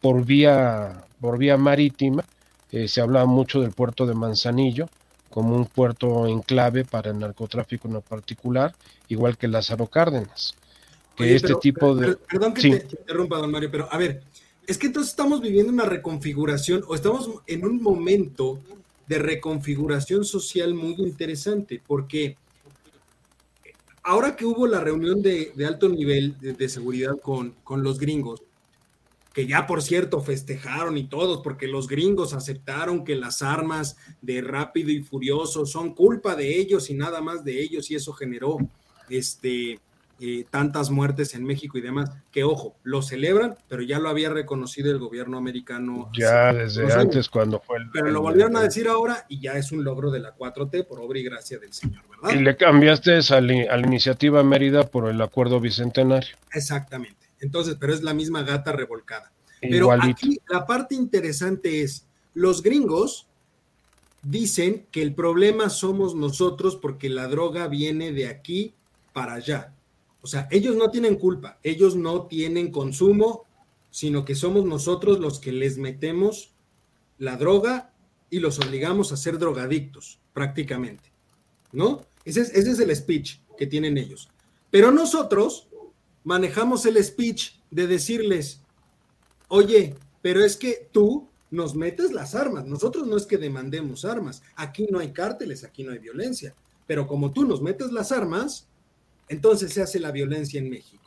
por 0.00 0.24
vía, 0.24 1.04
por 1.20 1.38
vía 1.38 1.56
marítima. 1.56 2.24
Eh, 2.70 2.88
se 2.88 3.00
habla 3.00 3.24
mucho 3.24 3.60
del 3.60 3.72
puerto 3.72 4.06
de 4.06 4.14
Manzanillo 4.14 4.88
como 5.30 5.54
un 5.54 5.66
puerto 5.66 6.26
enclave 6.26 6.84
para 6.84 7.10
el 7.10 7.18
narcotráfico 7.18 7.88
en 7.88 8.00
particular, 8.00 8.74
igual 9.08 9.36
que 9.36 9.48
Lázaro 9.48 9.86
Cárdenas. 9.86 10.54
Que 11.14 11.34
este 11.34 11.54
tipo 11.56 11.94
de... 11.94 12.16
perdón 12.16 12.54
que 12.54 12.62
te, 12.62 12.80
te 12.80 12.96
interrumpa, 13.00 13.38
don 13.38 13.50
Mario, 13.50 13.70
pero 13.70 13.88
a 13.90 13.96
ver, 13.96 14.22
es 14.66 14.78
que 14.78 14.86
entonces 14.86 15.10
estamos 15.10 15.40
viviendo 15.40 15.72
una 15.72 15.84
reconfiguración 15.84 16.84
o 16.88 16.94
estamos 16.94 17.30
en 17.46 17.64
un 17.64 17.82
momento 17.82 18.58
de 19.06 19.18
reconfiguración 19.18 20.24
social 20.24 20.74
muy 20.74 20.94
interesante, 20.98 21.80
porque 21.86 22.36
ahora 24.06 24.36
que 24.36 24.46
hubo 24.46 24.68
la 24.68 24.80
reunión 24.80 25.20
de, 25.20 25.52
alto 25.66 25.88
nivel 25.88 26.38
de, 26.40 26.52
de 26.52 26.68
seguridad 26.68 27.18
con, 27.20 27.56
con, 27.64 27.82
los 27.82 27.98
gringos, 27.98 28.40
que 29.34 29.46
ya 29.46 29.66
por 29.66 29.82
cierto 29.82 30.20
festejaron 30.20 30.96
y 30.96 31.08
todos, 31.08 31.42
porque 31.42 31.66
los 31.66 31.88
gringos 31.88 32.32
aceptaron 32.32 33.04
que 33.04 33.16
las 33.16 33.42
armas 33.42 33.96
de 34.22 34.40
rápido 34.42 34.90
y 34.90 35.02
furioso 35.02 35.66
son 35.66 35.92
culpa 35.92 36.36
de 36.36 36.56
ellos 36.56 36.88
y 36.88 36.94
nada 36.94 37.20
más 37.20 37.44
de 37.44 37.60
ellos, 37.60 37.90
y 37.90 37.96
eso 37.96 38.12
generó 38.12 38.58
este 39.10 39.80
eh, 40.18 40.46
tantas 40.50 40.90
muertes 40.90 41.34
en 41.34 41.44
México 41.44 41.76
y 41.76 41.82
demás, 41.82 42.10
que 42.32 42.42
ojo, 42.42 42.76
lo 42.84 43.02
celebran, 43.02 43.56
pero 43.68 43.82
ya 43.82 43.98
lo 43.98 44.08
había 44.08 44.30
reconocido 44.30 44.90
el 44.90 44.98
gobierno 44.98 45.36
americano. 45.36 46.10
Ya 46.18 46.52
desde 46.52 46.90
antes 46.92 47.28
cuando 47.28 47.60
fue 47.60 47.78
el... 47.78 47.90
Pero 47.90 48.10
lo 48.10 48.22
volvieron 48.22 48.56
a 48.56 48.62
decir 48.62 48.88
ahora 48.88 49.26
y 49.28 49.40
ya 49.40 49.52
es 49.52 49.72
un 49.72 49.84
logro 49.84 50.10
de 50.10 50.20
la 50.20 50.34
4T 50.34 50.86
por 50.86 51.00
obra 51.00 51.18
y 51.18 51.22
gracia 51.22 51.58
del 51.58 51.72
Señor, 51.72 52.02
¿verdad? 52.08 52.38
Y 52.38 52.42
le 52.42 52.56
cambiaste 52.56 53.18
a 53.28 53.40
la, 53.40 53.52
a 53.70 53.76
la 53.76 53.86
iniciativa 53.86 54.42
Mérida 54.42 54.86
por 54.86 55.08
el 55.08 55.20
acuerdo 55.20 55.60
bicentenario. 55.60 56.34
Exactamente. 56.52 57.26
Entonces, 57.40 57.76
pero 57.78 57.92
es 57.92 58.02
la 58.02 58.14
misma 58.14 58.42
gata 58.42 58.72
revolcada. 58.72 59.30
Pero 59.60 59.76
Igualito. 59.76 60.18
aquí 60.18 60.38
la 60.48 60.66
parte 60.66 60.94
interesante 60.94 61.82
es, 61.82 62.06
los 62.34 62.62
gringos 62.62 63.26
dicen 64.22 64.86
que 64.90 65.02
el 65.02 65.14
problema 65.14 65.68
somos 65.68 66.14
nosotros 66.14 66.76
porque 66.76 67.08
la 67.08 67.28
droga 67.28 67.68
viene 67.68 68.12
de 68.12 68.28
aquí 68.28 68.74
para 69.12 69.34
allá. 69.34 69.72
O 70.26 70.28
sea, 70.28 70.48
ellos 70.50 70.74
no 70.74 70.90
tienen 70.90 71.14
culpa, 71.14 71.60
ellos 71.62 71.94
no 71.94 72.26
tienen 72.26 72.72
consumo, 72.72 73.44
sino 73.92 74.24
que 74.24 74.34
somos 74.34 74.64
nosotros 74.64 75.20
los 75.20 75.38
que 75.38 75.52
les 75.52 75.78
metemos 75.78 76.52
la 77.16 77.36
droga 77.36 77.94
y 78.28 78.40
los 78.40 78.58
obligamos 78.58 79.12
a 79.12 79.16
ser 79.16 79.38
drogadictos, 79.38 80.18
prácticamente. 80.32 81.12
¿No? 81.70 82.00
Ese 82.24 82.40
es, 82.40 82.50
ese 82.56 82.72
es 82.72 82.80
el 82.80 82.96
speech 82.96 83.38
que 83.56 83.68
tienen 83.68 83.98
ellos. 83.98 84.28
Pero 84.72 84.90
nosotros 84.90 85.68
manejamos 86.24 86.84
el 86.86 87.00
speech 87.04 87.60
de 87.70 87.86
decirles, 87.86 88.62
oye, 89.46 89.94
pero 90.22 90.44
es 90.44 90.56
que 90.56 90.88
tú 90.90 91.28
nos 91.52 91.76
metes 91.76 92.10
las 92.10 92.34
armas. 92.34 92.66
Nosotros 92.66 93.06
no 93.06 93.16
es 93.16 93.26
que 93.26 93.38
demandemos 93.38 94.04
armas. 94.04 94.42
Aquí 94.56 94.88
no 94.90 94.98
hay 94.98 95.12
cárteles, 95.12 95.62
aquí 95.62 95.84
no 95.84 95.92
hay 95.92 96.00
violencia. 96.00 96.52
Pero 96.84 97.06
como 97.06 97.32
tú 97.32 97.44
nos 97.44 97.62
metes 97.62 97.92
las 97.92 98.10
armas, 98.10 98.66
entonces 99.28 99.72
se 99.72 99.82
hace 99.82 100.00
la 100.00 100.10
violencia 100.10 100.60
en 100.60 100.70
México. 100.70 101.02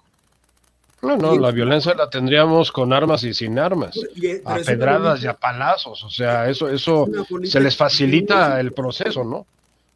No, 1.02 1.16
no, 1.16 1.38
la 1.38 1.52
violencia 1.52 1.94
la 1.94 2.10
tendríamos 2.10 2.72
con 2.74 2.92
armas 2.92 3.24
y 3.24 3.34
sin 3.34 3.58
armas, 3.58 3.96
y, 4.16 4.32
a 4.44 4.56
pedradas 4.56 5.24
y 5.24 5.28
a 5.28 5.34
palazos, 5.34 6.04
o 6.04 6.10
sea, 6.10 6.50
eso, 6.50 6.68
eso 6.68 7.08
se 7.44 7.62
les 7.62 7.78
facilita 7.78 8.60
el 8.60 8.74
proceso, 8.74 9.24
¿no? 9.24 9.48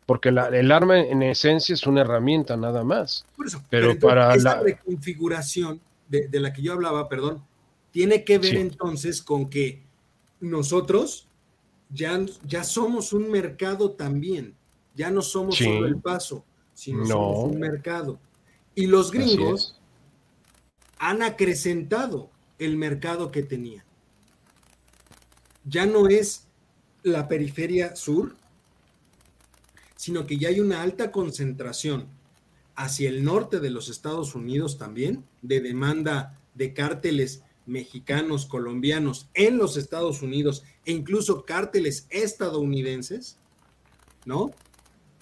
Porque 0.05 0.31
la, 0.31 0.47
el 0.47 0.71
arma 0.71 0.99
en 0.99 1.21
esencia 1.23 1.73
es 1.73 1.85
una 1.87 2.01
herramienta 2.01 2.55
nada 2.55 2.85
más. 2.85 3.25
Eso, 3.45 3.61
pero, 3.69 3.89
pero 3.89 3.99
para 3.99 4.33
esa 4.33 4.55
la 4.55 4.61
reconfiguración 4.61 5.81
de, 6.07 6.27
de, 6.29 6.39
la 6.39 6.53
que 6.53 6.61
yo 6.61 6.71
hablaba, 6.71 7.09
perdón, 7.09 7.43
tiene 7.91 8.23
que 8.23 8.37
ver 8.37 8.51
sí. 8.51 8.57
entonces 8.57 9.21
con 9.21 9.49
que 9.49 9.81
nosotros 10.39 11.27
ya, 11.89 12.17
ya 12.45 12.63
somos 12.63 13.11
un 13.11 13.29
mercado 13.29 13.91
también, 13.91 14.55
ya 14.95 15.09
no 15.09 15.21
somos 15.21 15.55
sí. 15.55 15.65
solo 15.65 15.85
el 15.85 15.97
paso 15.97 16.45
sino 16.83 16.99
no. 16.99 17.07
somos 17.07 17.53
un 17.53 17.59
mercado. 17.59 18.19
Y 18.75 18.87
los 18.87 19.11
gringos 19.11 19.79
han 20.97 21.21
acrecentado 21.21 22.29
el 22.59 22.75
mercado 22.75 23.31
que 23.31 23.41
tenían. 23.41 23.85
Ya 25.63 25.85
no 25.85 26.09
es 26.09 26.47
la 27.03 27.29
periferia 27.29 27.95
sur, 27.95 28.35
sino 29.95 30.25
que 30.25 30.37
ya 30.37 30.49
hay 30.49 30.59
una 30.59 30.81
alta 30.81 31.11
concentración 31.11 32.07
hacia 32.75 33.07
el 33.09 33.23
norte 33.23 33.61
de 33.61 33.69
los 33.69 33.87
Estados 33.87 34.35
Unidos 34.35 34.77
también 34.77 35.23
de 35.41 35.61
demanda 35.61 36.37
de 36.53 36.73
cárteles 36.73 37.43
mexicanos, 37.65 38.45
colombianos 38.45 39.29
en 39.35 39.57
los 39.57 39.77
Estados 39.77 40.21
Unidos 40.21 40.63
e 40.83 40.91
incluso 40.91 41.45
cárteles 41.45 42.07
estadounidenses, 42.09 43.37
¿no? 44.25 44.51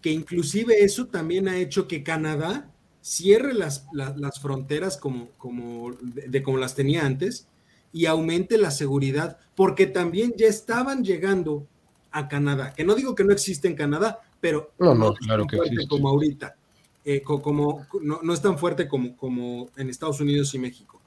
Que 0.02 0.12
inclusive 0.12 0.84
eso 0.84 1.08
también 1.08 1.48
ha 1.48 1.58
hecho 1.58 1.88
que 1.88 2.04
Canadá 2.04 2.70
cierre 3.02 3.54
las, 3.54 3.88
las, 3.94 4.18
las 4.18 4.40
fronteras 4.40 4.98
como, 4.98 5.30
como 5.38 5.92
de, 6.02 6.28
de, 6.28 6.44
como 6.44 6.58
las 6.58 6.76
tenía 6.76 7.06
antes 7.06 7.48
y 7.94 8.06
aumente 8.06 8.58
la 8.58 8.72
seguridad, 8.72 9.38
porque 9.56 9.86
también 9.86 10.34
ya 10.38 10.48
estaban 10.48 11.04
llegando 11.04 11.68
a 12.12 12.28
Canadá, 12.28 12.74
que 12.74 12.84
no 12.84 12.96
digo 12.96 13.16
que 13.16 13.24
no 13.24 13.34
existe 13.34 13.68
en 13.68 13.76
Canadá, 13.76 14.20
pero 14.40 14.72
no, 14.80 14.94
no, 14.94 15.10
no 15.10 15.14
claro 15.14 15.48
que 15.48 15.58
existe. 15.58 15.88
como 15.88 16.10
ahorita, 16.10 16.56
eh, 17.04 17.22
como, 17.22 17.86
no, 18.02 18.20
no, 18.22 18.34
es 18.34 18.42
tan 18.42 18.58
fuerte 18.58 18.88
como, 18.88 19.16
como 19.18 19.70
en 19.76 19.90
Estados 19.90 20.20
Unidos 20.20 20.54
y 20.54 20.60
México 20.60 21.01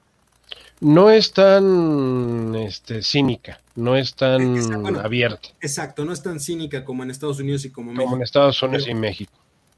no 0.79 1.09
es 1.09 1.31
tan 1.33 2.53
este, 2.55 3.01
cínica, 3.01 3.61
no 3.75 3.95
es 3.95 4.15
tan 4.15 4.55
exacto, 4.55 4.81
bueno, 4.81 4.99
abierta. 4.99 5.49
Exacto, 5.61 6.05
no 6.05 6.11
es 6.11 6.21
tan 6.21 6.39
cínica 6.39 6.83
como 6.83 7.03
en 7.03 7.11
Estados 7.11 7.39
Unidos 7.39 7.65
y 7.65 7.69
como, 7.69 7.91
como 7.91 7.97
México. 7.97 8.15
en 8.15 8.21
Estados 8.21 8.61
Unidos 8.61 8.83
pero, 8.85 8.97
y 8.97 8.99
México. 8.99 9.33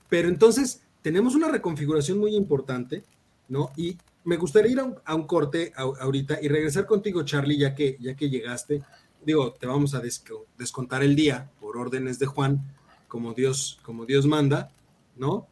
Pero 0.09 0.27
entonces 0.29 0.81
tenemos 1.01 1.35
una 1.35 1.49
reconfiguración 1.49 2.17
muy 2.17 2.35
importante, 2.35 3.03
¿no? 3.47 3.71
Y 3.75 3.97
me 4.23 4.37
gustaría 4.37 4.71
ir 4.71 4.79
a 4.79 4.83
un, 4.83 4.95
a 5.05 5.15
un 5.15 5.23
corte 5.25 5.71
a, 5.75 5.83
ahorita 5.83 6.39
y 6.41 6.47
regresar 6.47 6.85
contigo, 6.85 7.23
Charlie, 7.23 7.57
ya 7.57 7.75
que, 7.75 7.97
ya 7.99 8.15
que 8.15 8.29
llegaste. 8.29 8.81
Digo, 9.23 9.53
te 9.53 9.67
vamos 9.67 9.93
a 9.93 9.99
des, 9.99 10.23
descontar 10.57 11.03
el 11.03 11.15
día 11.15 11.49
por 11.59 11.77
órdenes 11.77 12.19
de 12.19 12.25
Juan, 12.25 12.75
como 13.07 13.33
Dios, 13.33 13.79
como 13.83 14.05
Dios 14.05 14.25
manda, 14.25 14.71
¿no? 15.15 15.47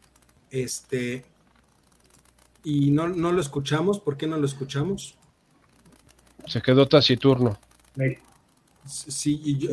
Este, 0.50 1.24
y 2.66 2.91
no, 2.91 3.07
no 3.07 3.32
lo 3.32 3.39
escuchamos, 3.39 3.99
¿por 3.99 4.18
qué 4.18 4.28
no 4.28 4.38
lo 4.38 4.45
escuchamos? 4.45 5.16
Se 6.47 6.61
quedó 6.61 6.88
taciturno. 6.88 7.57
Sí, 8.86 9.39
y 9.43 9.57
yo... 9.57 9.70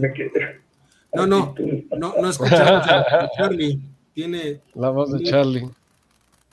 No, 1.15 1.27
no, 1.27 1.55
no, 1.99 2.15
no 2.21 2.31
escuchamos 2.31 2.87
a 2.87 3.29
Charlie. 3.37 3.81
Tiene. 4.15 4.61
La 4.75 4.91
voz 4.91 5.13
de 5.13 5.23
Charlie. 5.25 5.69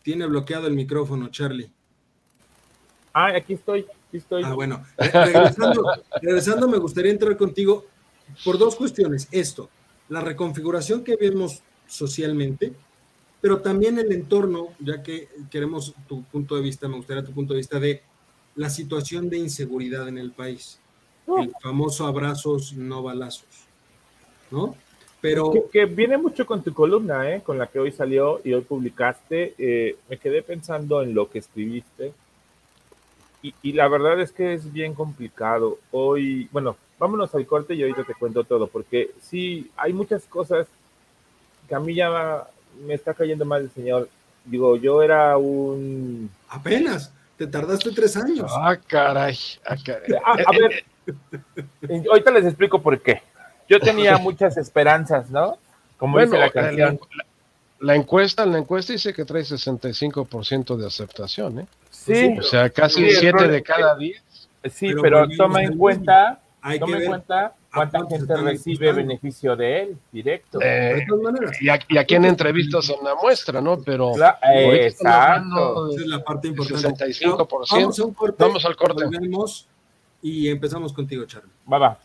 Tiene 0.01 0.25
bloqueado 0.25 0.67
el 0.67 0.73
micrófono, 0.73 1.29
Charlie. 1.29 1.69
Ah, 3.13 3.33
aquí 3.35 3.53
estoy, 3.53 3.85
aquí 4.07 4.17
estoy. 4.17 4.43
Ah, 4.43 4.53
bueno. 4.53 4.85
Regresando, 4.97 5.83
regresando, 6.21 6.67
me 6.67 6.77
gustaría 6.77 7.11
entrar 7.11 7.35
contigo 7.37 7.85
por 8.43 8.57
dos 8.57 8.75
cuestiones. 8.75 9.27
Esto, 9.31 9.69
la 10.09 10.21
reconfiguración 10.21 11.03
que 11.03 11.15
vemos 11.15 11.61
socialmente, 11.87 12.73
pero 13.41 13.61
también 13.61 13.97
el 13.97 14.11
entorno, 14.11 14.69
ya 14.79 15.01
que 15.01 15.29
queremos 15.49 15.93
tu 16.07 16.23
punto 16.23 16.55
de 16.55 16.61
vista, 16.61 16.87
me 16.87 16.97
gustaría 16.97 17.23
tu 17.23 17.31
punto 17.31 17.53
de 17.53 17.59
vista 17.59 17.79
de 17.79 18.01
la 18.55 18.69
situación 18.69 19.29
de 19.29 19.37
inseguridad 19.37 20.07
en 20.07 20.17
el 20.17 20.31
país. 20.31 20.79
El 21.27 21.53
famoso 21.61 22.07
abrazos, 22.07 22.73
no 22.73 23.03
balazos. 23.03 23.45
¿No? 24.51 24.75
Pero. 25.21 25.53
Que, 25.71 25.85
viene 25.85 26.17
mucho 26.17 26.45
con 26.45 26.63
tu 26.63 26.73
columna, 26.73 27.29
¿eh? 27.31 27.41
Con 27.43 27.57
la 27.57 27.67
que 27.67 27.79
hoy 27.79 27.91
salió 27.91 28.41
y 28.43 28.53
hoy 28.53 28.61
publicaste. 28.61 29.53
Eh, 29.57 29.95
me 30.09 30.17
quedé 30.17 30.41
pensando 30.41 31.01
en 31.03 31.13
lo 31.13 31.29
que 31.29 31.39
escribiste. 31.39 32.13
Y, 33.43 33.53
y, 33.61 33.73
la 33.73 33.87
verdad 33.87 34.19
es 34.19 34.31
que 34.31 34.53
es 34.53 34.73
bien 34.73 34.93
complicado. 34.95 35.77
Hoy, 35.91 36.49
bueno, 36.51 36.75
vámonos 36.97 37.33
al 37.35 37.45
corte 37.45 37.75
y 37.75 37.83
ahorita 37.83 38.03
te 38.03 38.15
cuento 38.15 38.43
todo, 38.43 38.67
porque 38.67 39.11
sí, 39.21 39.71
hay 39.77 39.93
muchas 39.93 40.25
cosas 40.25 40.67
que 41.69 41.75
a 41.75 41.79
mí 41.79 41.93
ya 41.95 42.49
me 42.85 42.93
está 42.93 43.13
cayendo 43.13 43.45
mal 43.45 43.63
el 43.63 43.71
señor. 43.71 44.09
Digo, 44.45 44.77
yo 44.77 45.01
era 45.01 45.37
un... 45.37 46.29
Apenas, 46.49 47.13
te 47.37 47.47
tardaste 47.47 47.91
tres 47.91 48.17
años. 48.17 48.51
Ah, 48.53 48.77
caray. 48.87 49.37
Ah, 49.65 49.75
ah, 50.25 50.37
a, 50.45 50.51
ver, 50.51 50.83
ahorita 52.09 52.31
les 52.31 52.45
explico 52.45 52.81
por 52.81 53.01
qué. 53.01 53.21
Yo 53.67 53.79
tenía 53.79 54.17
muchas 54.19 54.57
esperanzas, 54.57 55.29
¿no? 55.29 55.57
Como 55.97 56.19
dice 56.19 56.37
la 56.37 56.49
canción. 56.49 56.99
La, 57.79 57.95
encuesta, 57.95 58.45
la 58.45 58.57
encuesta 58.57 58.93
dice 58.93 59.13
que 59.13 59.25
trae 59.25 59.43
65% 59.43 60.75
de 60.75 60.87
aceptación, 60.87 61.59
¿eh? 61.59 61.67
Sí. 61.89 62.35
O 62.37 62.41
sea, 62.41 62.69
casi 62.69 63.09
7 63.09 63.47
de 63.47 63.63
cada 63.63 63.95
10. 63.95 64.23
Sí, 64.71 64.93
pero, 65.01 65.27
toma 65.37 65.63
en 65.63 65.77
cuenta, 65.77 66.41
toma 66.79 66.97
en 66.97 67.05
cuenta 67.05 67.53
cuánta 67.73 67.99
gente 68.07 68.35
recibe 68.37 68.91
beneficio 68.91 69.55
de 69.55 69.81
él 69.81 69.97
directo. 70.11 70.59
Eh, 70.61 71.05
y, 71.61 71.69
a, 71.69 71.79
y, 71.87 72.13
en 72.15 72.25
entrevistas 72.25 72.89
en 72.89 73.03
la 73.03 73.15
muestra, 73.15 73.61
¿no? 73.61 73.79
Pero 73.81 74.13
exacto. 74.15 75.89
Esa 75.91 76.01
es 76.01 76.07
la 76.07 76.23
parte 76.23 76.47
importante. 76.47 77.05
65%. 77.05 77.67
Vamos, 77.71 77.99
un 77.99 78.13
corte, 78.13 78.43
vamos 78.43 78.65
al 78.65 78.75
corte. 78.75 79.05
Y 80.21 80.49
empezamos 80.49 80.91
contigo, 80.93 81.25
Charlie. 81.25 81.51
Va, 81.71 81.77
va. 81.77 81.99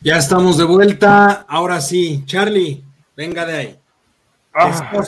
Ya 0.00 0.16
estamos 0.16 0.58
de 0.58 0.64
vuelta. 0.64 1.46
Ahora 1.48 1.80
sí, 1.80 2.24
Charlie, 2.26 2.84
venga 3.16 3.46
de 3.46 3.56
ahí. 3.56 3.78
Ah. 4.52 5.02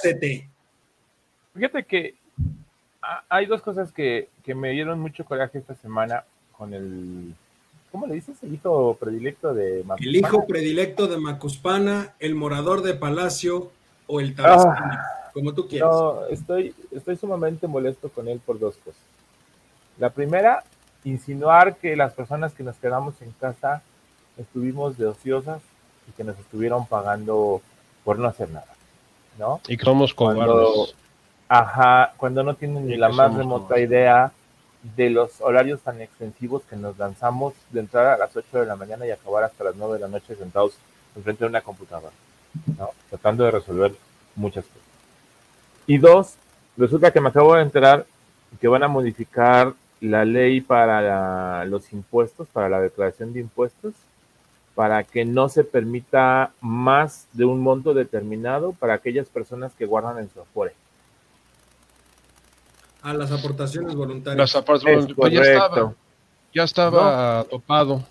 Fíjate 1.55 1.85
que 1.85 2.15
hay 3.29 3.47
dos 3.47 3.63
cosas 3.63 3.93
que, 3.93 4.29
que 4.43 4.55
me 4.55 4.71
dieron 4.71 4.99
mucho 4.99 5.25
coraje 5.25 5.59
esta 5.59 5.75
semana 5.77 6.25
con 6.53 6.75
el 6.75 7.35
¿cómo 7.97 8.09
le 8.09 8.17
dices? 8.17 8.37
El 8.43 8.53
hijo 8.53 8.95
predilecto 9.01 9.55
de 9.55 9.83
Macuspana. 9.83 10.11
El 10.11 10.17
hijo 10.17 10.47
predilecto 10.47 11.07
de 11.07 11.17
Macuspana, 11.17 12.15
el 12.19 12.35
morador 12.35 12.83
de 12.83 12.93
Palacio 12.93 13.71
o 14.07 14.21
el 14.21 14.35
Tabasco, 14.35 14.75
como 15.33 15.55
tú 15.55 15.67
quieras. 15.67 15.89
No, 15.91 16.27
estoy, 16.27 16.75
estoy 16.91 17.17
sumamente 17.17 17.67
molesto 17.67 18.11
con 18.11 18.29
él 18.29 18.39
por 18.45 18.59
dos 18.59 18.77
cosas. 18.85 19.01
La 19.99 20.11
primera, 20.11 20.63
insinuar 21.05 21.77
que 21.77 21.97
las 21.97 22.13
personas 22.13 22.53
que 22.53 22.63
nos 22.63 22.77
quedamos 22.77 23.15
en 23.23 23.31
casa 23.41 23.83
estuvimos 24.37 24.99
de 24.99 25.07
ociosas 25.07 25.63
y 26.07 26.13
que 26.13 26.23
nos 26.23 26.39
estuvieron 26.39 26.85
pagando 26.87 27.63
por 28.05 28.19
no 28.19 28.29
hacer 28.29 28.51
nada, 28.51 28.75
¿no? 29.39 29.63
Y 29.69 29.79
que 29.79 29.85
somos 29.87 30.13
cobardes. 30.13 30.95
ajá, 31.49 32.13
cuando 32.19 32.43
no 32.43 32.57
tienen 32.57 32.87
ni 32.87 32.97
la 32.99 33.09
más 33.09 33.35
remota 33.35 33.81
idea 33.81 34.33
de 34.95 35.11
los 35.11 35.41
horarios 35.41 35.81
tan 35.81 36.01
extensivos 36.01 36.63
que 36.65 36.77
nos 36.77 36.97
lanzamos 36.99 37.55
de 37.71 37.81
entrar 37.81 38.07
a 38.07 38.19
las 38.19 38.37
8 38.37 38.61
de 38.61 38.67
la 38.67 38.77
mañana 38.77 39.07
y 39.07 39.11
acabar 39.11 39.45
hasta 39.45 39.65
las 39.65 39.77
9 39.77 39.95
de 39.95 40.01
la 40.01 40.09
noche 40.09 40.37
sentados 40.37 40.75
enfrente 41.17 41.45
de 41.45 41.49
una 41.49 41.63
computadora, 41.63 42.13
tratando 43.09 43.45
de 43.45 43.51
resolver 43.51 43.95
muchas 44.35 44.65
cosas. 44.65 44.83
Y 45.87 45.99
dos, 45.99 46.35
resulta 46.77 47.11
que 47.11 47.21
me 47.21 47.31
acabo 47.31 47.55
de 47.55 47.63
enterar 47.63 48.07
que 48.61 48.69
van 48.69 48.83
a 48.83 48.89
modificar 48.89 49.73
la 50.01 50.25
ley 50.25 50.61
para 50.61 51.65
los 51.65 51.93
impuestos, 51.93 52.49
para 52.49 52.69
la 52.69 52.81
declaración 52.81 53.33
de 53.33 53.41
impuestos, 53.41 53.95
para 54.75 55.03
que 55.05 55.25
no 55.25 55.49
se 55.49 55.65
permita 55.65 56.53
más 56.61 57.27
de 57.33 57.47
un 57.47 57.61
monto 57.61 57.95
determinado 57.95 58.73
para 58.73 58.95
aquellas 58.95 59.29
personas 59.29 59.73
que 59.75 59.87
guardan 59.87 60.19
en 60.19 60.31
su 60.31 60.41
afore. 60.41 60.75
A 63.07 63.15
las 63.15 63.31
aportaciones 63.31 63.95
voluntarias. 63.95 64.37
Las 64.37 64.57
aportaciones 64.61 65.15
pues 65.15 65.33
ya 65.33 65.41
estaba, 65.43 65.95
ya 66.53 66.65
estaba 66.65 67.45
topado. 67.45 68.03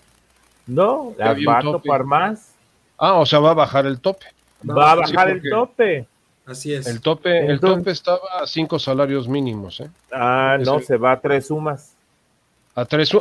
No, 0.65 1.13
las 1.17 1.37
va 1.37 1.57
a 1.57 1.61
topar 1.61 2.05
más. 2.05 2.53
Ah, 2.97 3.15
o 3.15 3.25
sea, 3.25 3.39
va 3.39 3.51
a 3.51 3.55
bajar 3.55 3.85
el 3.87 3.99
tope. 3.99 4.27
Va 4.65 4.93
a 4.93 4.95
bajar 4.95 5.31
el 5.31 5.49
tope. 5.49 6.07
Así 6.45 6.73
es. 6.73 6.87
El 6.87 7.01
tope, 7.01 7.45
el 7.45 7.59
tope 7.59 7.91
estaba 7.91 8.21
a 8.39 8.47
cinco 8.47 8.79
salarios 8.79 9.27
mínimos, 9.27 9.81
¿eh? 9.81 9.89
Ah, 10.13 10.57
no, 10.63 10.79
se 10.79 10.95
va 10.95 11.11
a 11.11 11.19
tres 11.19 11.47
sumas. 11.47 11.93
A 12.73 12.85
tres, 12.85 13.11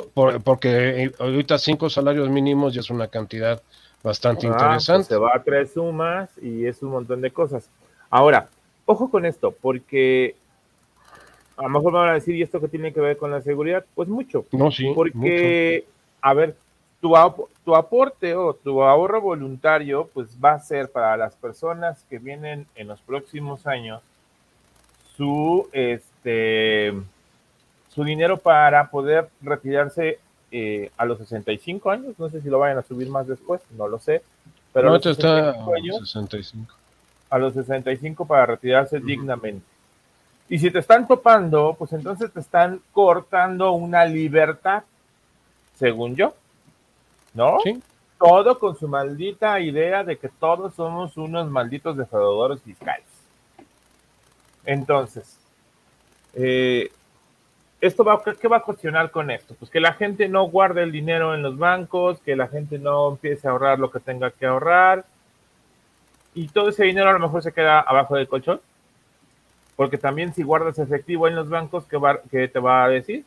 porque 0.45 1.11
ahorita 1.19 1.59
cinco 1.59 1.91
salarios 1.91 2.29
mínimos 2.29 2.73
ya 2.73 2.83
es 2.83 2.91
una 2.91 3.09
cantidad 3.09 3.61
bastante 4.01 4.47
ah, 4.47 4.51
pues 4.51 4.63
interesante. 4.63 5.09
se 5.09 5.17
va 5.17 5.33
a 5.35 5.43
tres 5.43 5.73
sumas 5.73 6.31
y 6.41 6.67
es 6.67 6.85
un 6.85 6.91
montón 6.91 7.21
de 7.21 7.33
cosas. 7.33 7.69
Ahora, 8.11 8.47
ojo 8.87 9.11
con 9.11 9.27
esto, 9.27 9.51
porque 9.51 10.37
a 11.57 11.63
lo 11.63 11.69
mejor 11.69 11.93
me 11.93 11.99
van 11.99 12.11
a 12.11 12.15
decir, 12.15 12.35
¿y 12.35 12.43
esto 12.43 12.61
qué 12.61 12.69
tiene 12.69 12.93
que 12.93 13.01
ver 13.01 13.17
con 13.17 13.31
la 13.31 13.41
seguridad? 13.41 13.85
Pues 13.95 14.09
mucho. 14.09 14.45
No, 14.53 14.71
sí. 14.71 14.91
Porque, 14.95 15.85
a 16.21 16.35
ver, 16.35 16.57
tu, 17.01 17.15
tu 17.65 17.77
aporte 17.77 18.35
o 18.35 18.55
tu 18.55 18.83
ahorro 18.83 19.21
voluntario, 19.21 20.09
pues 20.13 20.29
va 20.43 20.53
a 20.53 20.61
ser 20.61 20.91
para 20.91 21.17
las 21.17 21.35
personas 21.37 22.05
que 22.11 22.19
vienen 22.19 22.67
en 22.75 22.89
los 22.89 23.01
próximos 23.01 23.67
años 23.67 24.03
su, 25.17 25.69
este, 25.73 26.93
su 27.89 28.05
dinero 28.05 28.39
para 28.39 28.91
poder 28.91 29.29
retirarse 29.41 30.19
eh, 30.51 30.91
a 30.97 31.05
los 31.05 31.19
65 31.19 31.91
años. 31.91 32.15
No 32.19 32.29
sé 32.31 32.41
si 32.41 32.49
lo 32.49 32.59
vayan 32.59 32.79
a 32.79 32.83
subir 32.83 33.09
más 33.09 33.27
después, 33.27 33.61
no 33.77 33.87
lo 33.87 33.99
sé. 33.99 34.23
Pero 34.73 34.89
no, 34.89 34.95
a 34.95 34.97
los 34.97 35.07
está 35.07 35.51
años, 35.77 35.99
65. 36.01 36.75
A 37.31 37.39
los 37.39 37.55
65 37.55 38.27
para 38.27 38.47
retirarse 38.47 38.99
dignamente. 38.99 39.74
Y 40.49 40.59
si 40.59 40.71
te 40.71 40.79
están 40.79 41.07
topando, 41.07 41.75
pues 41.79 41.93
entonces 41.93 42.31
te 42.33 42.41
están 42.41 42.81
cortando 42.93 43.73
una 43.73 44.05
libertad, 44.05 44.85
según 45.77 46.15
yo. 46.17 46.35
¿No? 47.33 47.59
Sí. 47.65 47.83
Todo 48.19 48.59
con 48.59 48.77
su 48.77 48.87
maldita 48.87 49.59
idea 49.61 50.05
de 50.05 50.17
que 50.19 50.29
todos 50.29 50.75
somos 50.75 51.17
unos 51.17 51.51
malditos 51.51 51.97
defraudadores 51.97 52.63
fiscales. 52.63 53.07
Entonces, 54.65 55.39
eh, 56.35 56.91
esto 57.81 58.05
va, 58.05 58.23
¿qué 58.23 58.49
va 58.49 58.59
a 58.59 58.63
cuestionar 58.63 59.11
con 59.11 59.31
esto? 59.31 59.55
Pues 59.59 59.71
que 59.71 59.81
la 59.81 59.95
gente 59.95 60.29
no 60.29 60.45
guarde 60.45 60.83
el 60.83 60.93
dinero 60.93 61.35
en 61.35 61.43
los 61.43 61.59
bancos, 61.59 62.21
que 62.21 62.37
la 62.37 62.49
gente 62.49 62.79
no 62.79 63.11
empiece 63.11 63.47
a 63.47 63.51
ahorrar 63.51 63.79
lo 63.79 63.91
que 63.91 64.01
tenga 64.01 64.31
que 64.31 64.47
ahorrar, 64.47 65.05
y 66.35 66.49
todo 66.49 66.71
ese 66.71 66.85
dinero 66.85 67.11
a 67.11 67.13
lo 67.13 67.19
mejor 67.19 67.43
se 67.43 67.53
queda 67.53 67.81
abajo 67.81 68.17
del 68.17 68.29
colchón 68.29 68.61
porque 69.77 69.99
también 69.99 70.35
si 70.35 70.43
guardas 70.43 70.79
efectivo 70.79 71.27
en 71.27 71.35
los 71.35 71.49
bancos, 71.49 71.85
¿qué, 72.31 72.49
te 72.49 72.59
va 72.59 72.85
a 72.85 72.89
decir? 72.89 73.25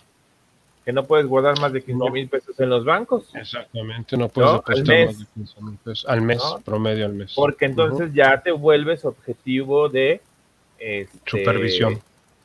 Que 0.86 0.94
no 0.94 1.06
puedes 1.06 1.26
guardar 1.26 1.60
más 1.60 1.74
de 1.74 1.82
15 1.82 2.12
mil 2.12 2.30
pesos 2.30 2.58
en 2.60 2.70
los 2.70 2.86
bancos. 2.86 3.30
Exactamente, 3.36 4.16
no 4.16 4.30
puedes 4.30 4.52
¿No? 4.52 4.64
más 4.68 4.84
de 4.86 5.26
15 5.34 5.62
mil 5.62 5.78
pesos 5.84 6.06
al 6.08 6.22
mes, 6.22 6.42
promedio 6.64 7.06
al 7.06 7.14
mes. 7.14 7.34
Porque 7.36 7.66
entonces 7.66 8.14
ya 8.14 8.42
te 8.42 8.52
vuelves 8.52 9.04
objetivo 9.04 9.90
de 9.90 10.22
este, 10.80 11.20
supervisión. 11.26 12.00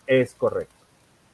Es 0.06 0.34
correcto. 0.34 0.74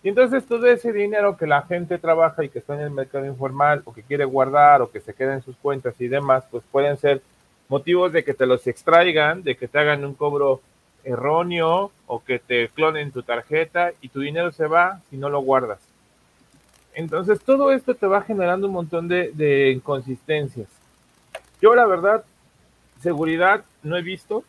Y 0.03 0.11
entonces 0.11 0.47
todo 0.47 0.66
ese 0.66 0.93
dinero 0.93 1.37
que 1.37 1.47
la 1.47 1.62
gente 1.62 1.99
trabaja 1.99 2.45
y 2.45 2.51
que 2.51 2.61
está 2.61 2.75
en 2.75 2.83
el 2.83 2.91
mercado 2.91 3.27
informal 3.27 3.83
o 3.85 3.93
que 3.93 4.03
quiere 4.03 4.25
guardar 4.25 4.83
o 4.83 4.91
que 4.91 5.01
se 5.01 5.14
queda 5.14 5.35
en 5.35 5.43
sus 5.43 5.57
cuentas 5.57 5.95
y 5.99 6.07
demás, 6.07 6.45
pues 6.51 6.62
pueden 6.71 6.97
ser 6.99 7.23
motivos 7.69 8.12
de 8.12 8.23
que 8.25 8.35
te 8.35 8.47
los 8.47 8.66
extraigan, 8.66 9.43
de 9.43 9.57
que 9.57 9.66
te 9.66 9.79
hagan 9.79 10.05
un 10.05 10.14
cobro 10.14 10.61
erróneo 11.05 11.92
o 12.07 12.24
que 12.24 12.38
te 12.38 12.68
clonen 12.68 13.12
tu 13.12 13.22
tarjeta 13.22 13.92
y 14.01 14.09
tu 14.09 14.20
dinero 14.20 14.53
se 14.53 14.66
va 14.66 15.01
si 15.11 15.16
no 15.16 15.28
lo 15.28 15.40
guardas. 15.40 15.78
Entonces 16.94 17.40
todo 17.40 17.72
esto 17.72 17.94
te 17.94 18.07
va 18.07 18.22
generando 18.22 18.66
un 18.66 18.72
montón 18.72 19.09
de, 19.09 19.72
inconsistencias. 19.74 20.68
Yo 21.61 21.74
la 21.74 21.86
verdad, 21.86 22.24
seguridad 23.01 23.64
no 23.82 23.96
he 23.96 24.03
visto, 24.03 24.44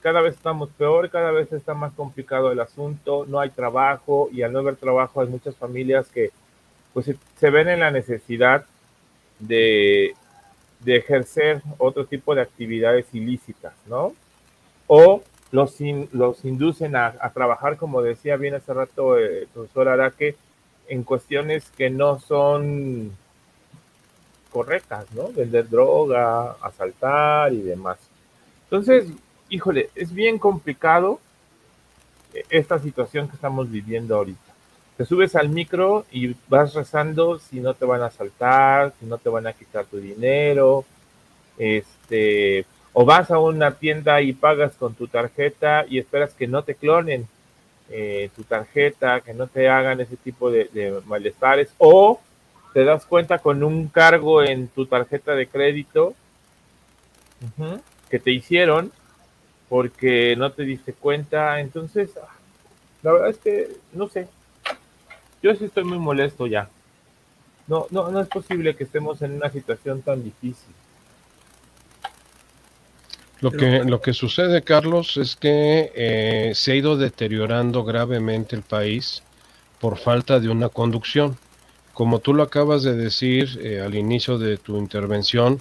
cada 0.00 0.20
vez 0.20 0.34
estamos 0.34 0.68
peor, 0.70 1.10
cada 1.10 1.30
vez 1.30 1.52
está 1.52 1.74
más 1.74 1.92
complicado 1.94 2.52
el 2.52 2.60
asunto, 2.60 3.24
no 3.26 3.40
hay 3.40 3.50
trabajo 3.50 4.28
y 4.32 4.42
al 4.42 4.52
no 4.52 4.60
haber 4.60 4.76
trabajo 4.76 5.20
hay 5.20 5.28
muchas 5.28 5.56
familias 5.56 6.08
que 6.08 6.30
pues 6.92 7.10
se 7.36 7.50
ven 7.50 7.68
en 7.68 7.80
la 7.80 7.90
necesidad 7.90 8.64
de, 9.38 10.14
de 10.80 10.96
ejercer 10.96 11.62
otro 11.78 12.06
tipo 12.06 12.34
de 12.34 12.42
actividades 12.42 13.06
ilícitas, 13.12 13.74
¿no? 13.86 14.12
O 14.86 15.22
los, 15.50 15.76
los 16.12 16.44
inducen 16.44 16.96
a, 16.96 17.12
trabajar, 17.32 17.76
como 17.76 18.02
decía 18.02 18.36
bien 18.36 18.54
hace 18.54 18.74
rato 18.74 19.16
el 19.16 19.46
profesor 19.52 19.88
Araque, 19.88 20.36
en 20.88 21.02
cuestiones 21.02 21.70
que 21.76 21.90
no 21.90 22.18
son 22.18 23.12
correctas, 24.50 25.06
¿no? 25.12 25.28
Vender 25.28 25.68
droga, 25.68 26.52
asaltar 26.62 27.52
y 27.52 27.62
demás. 27.62 27.98
Entonces, 28.64 29.06
híjole, 29.48 29.90
es 29.94 30.12
bien 30.12 30.38
complicado 30.38 31.20
esta 32.50 32.78
situación 32.78 33.28
que 33.28 33.36
estamos 33.36 33.70
viviendo 33.70 34.16
ahorita. 34.16 34.40
te 34.96 35.04
subes 35.04 35.36
al 35.36 35.48
micro 35.48 36.04
y 36.10 36.34
vas 36.48 36.74
rezando 36.74 37.38
si 37.38 37.60
no 37.60 37.74
te 37.74 37.84
van 37.84 38.02
a 38.02 38.06
asaltar, 38.06 38.92
si 38.98 39.06
no 39.06 39.16
te 39.18 39.28
van 39.28 39.46
a 39.46 39.52
quitar 39.52 39.84
tu 39.86 39.98
dinero, 39.98 40.84
este, 41.56 42.66
o 43.00 43.04
vas 43.04 43.30
a 43.30 43.38
una 43.38 43.76
tienda 43.76 44.20
y 44.22 44.32
pagas 44.32 44.74
con 44.74 44.92
tu 44.92 45.06
tarjeta 45.06 45.86
y 45.88 46.00
esperas 46.00 46.34
que 46.34 46.48
no 46.48 46.64
te 46.64 46.74
clonen 46.74 47.28
eh, 47.90 48.28
tu 48.34 48.42
tarjeta, 48.42 49.20
que 49.20 49.34
no 49.34 49.46
te 49.46 49.68
hagan 49.68 50.00
ese 50.00 50.16
tipo 50.16 50.50
de, 50.50 51.00
malestares, 51.06 51.68
o 51.78 52.20
te 52.74 52.82
das 52.82 53.06
cuenta 53.06 53.38
con 53.38 53.62
un 53.62 53.86
cargo 53.86 54.42
en 54.42 54.66
tu 54.66 54.86
tarjeta 54.86 55.36
de 55.36 55.46
crédito 55.46 56.14
que 58.10 58.18
te 58.18 58.32
hicieron 58.32 58.90
porque 59.68 60.34
no 60.34 60.50
te 60.50 60.64
diste 60.64 60.92
cuenta. 60.92 61.60
Entonces, 61.60 62.10
ah, 62.20 62.34
la 63.04 63.12
verdad 63.12 63.30
es 63.30 63.38
que 63.38 63.76
no 63.92 64.08
sé. 64.08 64.26
Yo 65.40 65.54
sí 65.54 65.66
estoy 65.66 65.84
muy 65.84 65.98
molesto 65.98 66.48
ya. 66.48 66.68
No, 67.68 67.86
no, 67.90 68.10
no 68.10 68.20
es 68.20 68.26
posible 68.26 68.74
que 68.74 68.82
estemos 68.82 69.22
en 69.22 69.34
una 69.34 69.50
situación 69.50 70.02
tan 70.02 70.24
difícil. 70.24 70.74
Lo 73.40 73.52
que, 73.52 73.84
lo 73.84 74.00
que 74.00 74.14
sucede, 74.14 74.62
Carlos, 74.62 75.16
es 75.16 75.36
que 75.36 75.92
eh, 75.94 76.52
se 76.54 76.72
ha 76.72 76.74
ido 76.74 76.96
deteriorando 76.96 77.84
gravemente 77.84 78.56
el 78.56 78.62
país 78.62 79.22
por 79.80 79.96
falta 79.96 80.40
de 80.40 80.48
una 80.48 80.68
conducción. 80.68 81.36
Como 81.94 82.18
tú 82.18 82.34
lo 82.34 82.42
acabas 82.42 82.82
de 82.82 82.96
decir 82.96 83.60
eh, 83.62 83.80
al 83.80 83.94
inicio 83.94 84.38
de 84.38 84.56
tu 84.56 84.76
intervención, 84.76 85.60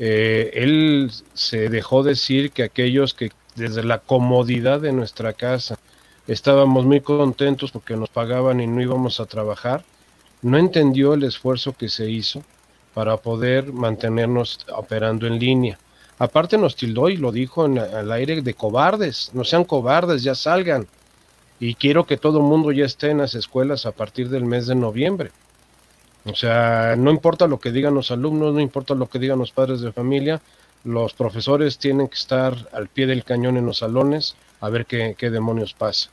eh, 0.00 0.50
él 0.54 1.12
se 1.34 1.68
dejó 1.68 2.02
decir 2.02 2.50
que 2.50 2.64
aquellos 2.64 3.14
que 3.14 3.30
desde 3.54 3.84
la 3.84 3.98
comodidad 3.98 4.80
de 4.80 4.92
nuestra 4.92 5.32
casa 5.32 5.78
estábamos 6.26 6.84
muy 6.84 7.00
contentos 7.00 7.70
porque 7.70 7.96
nos 7.96 8.08
pagaban 8.08 8.60
y 8.60 8.66
no 8.66 8.80
íbamos 8.80 9.20
a 9.20 9.26
trabajar, 9.26 9.84
no 10.40 10.58
entendió 10.58 11.14
el 11.14 11.22
esfuerzo 11.22 11.72
que 11.72 11.88
se 11.88 12.10
hizo 12.10 12.42
para 12.94 13.16
poder 13.16 13.72
mantenernos 13.72 14.58
operando 14.74 15.26
en 15.28 15.38
línea. 15.38 15.78
Aparte 16.22 16.56
nos 16.56 16.76
tildó 16.76 17.08
y 17.08 17.16
lo 17.16 17.32
dijo 17.32 17.66
en, 17.66 17.80
al 17.80 18.12
aire 18.12 18.42
de 18.42 18.54
cobardes, 18.54 19.32
no 19.34 19.42
sean 19.42 19.64
cobardes, 19.64 20.22
ya 20.22 20.36
salgan. 20.36 20.86
Y 21.58 21.74
quiero 21.74 22.06
que 22.06 22.16
todo 22.16 22.38
el 22.38 22.44
mundo 22.44 22.70
ya 22.70 22.84
esté 22.84 23.10
en 23.10 23.18
las 23.18 23.34
escuelas 23.34 23.86
a 23.86 23.90
partir 23.90 24.28
del 24.28 24.44
mes 24.44 24.68
de 24.68 24.76
noviembre. 24.76 25.32
O 26.24 26.36
sea, 26.36 26.94
no 26.96 27.10
importa 27.10 27.48
lo 27.48 27.58
que 27.58 27.72
digan 27.72 27.96
los 27.96 28.12
alumnos, 28.12 28.54
no 28.54 28.60
importa 28.60 28.94
lo 28.94 29.08
que 29.08 29.18
digan 29.18 29.40
los 29.40 29.50
padres 29.50 29.80
de 29.80 29.90
familia, 29.90 30.40
los 30.84 31.12
profesores 31.12 31.78
tienen 31.78 32.06
que 32.06 32.14
estar 32.14 32.54
al 32.72 32.86
pie 32.86 33.08
del 33.08 33.24
cañón 33.24 33.56
en 33.56 33.66
los 33.66 33.78
salones 33.78 34.36
a 34.60 34.68
ver 34.68 34.86
qué, 34.86 35.16
demonios 35.28 35.74
pasa. 35.74 36.08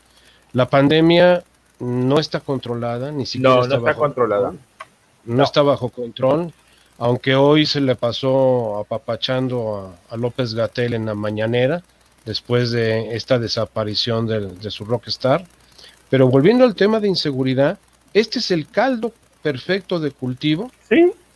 La 0.53 0.67
pandemia 0.71 1.43
no 1.77 2.17
está 2.17 2.39
controlada, 2.39 3.11
ni 3.11 3.27
siquiera 3.27 3.57
no, 3.57 3.61
está, 3.61 3.77
no 3.77 3.87
está 3.87 3.99
controlada. 3.99 4.53
no, 5.25 5.43
está 5.43 5.61
bajo 5.61 5.89
control 5.89 6.51
aunque 6.99 7.33
hoy 7.33 7.65
se 7.65 7.79
le 7.79 7.95
pasó 7.95 8.77
apapachando 8.77 9.95
a, 10.09 10.17
López 10.17 10.53
Gatel 10.53 10.93
en 10.93 11.05
la 11.05 11.15
mañanera, 11.15 11.81
después 12.25 12.71
de 12.71 13.15
esta 13.15 13.39
desaparición 13.39 14.27
de, 14.27 14.69
su 14.69 14.83
rockstar. 14.83 15.45
Pero 16.09 16.27
volviendo 16.27 16.65
al 16.65 16.75
tema 16.75 16.99
de 16.99 17.07
inseguridad, 17.07 17.79
este 18.13 18.39
es 18.39 18.51
el 18.51 18.67
caldo 18.67 19.13
perfecto 19.41 19.99
de 19.99 20.11
cultivo 20.11 20.69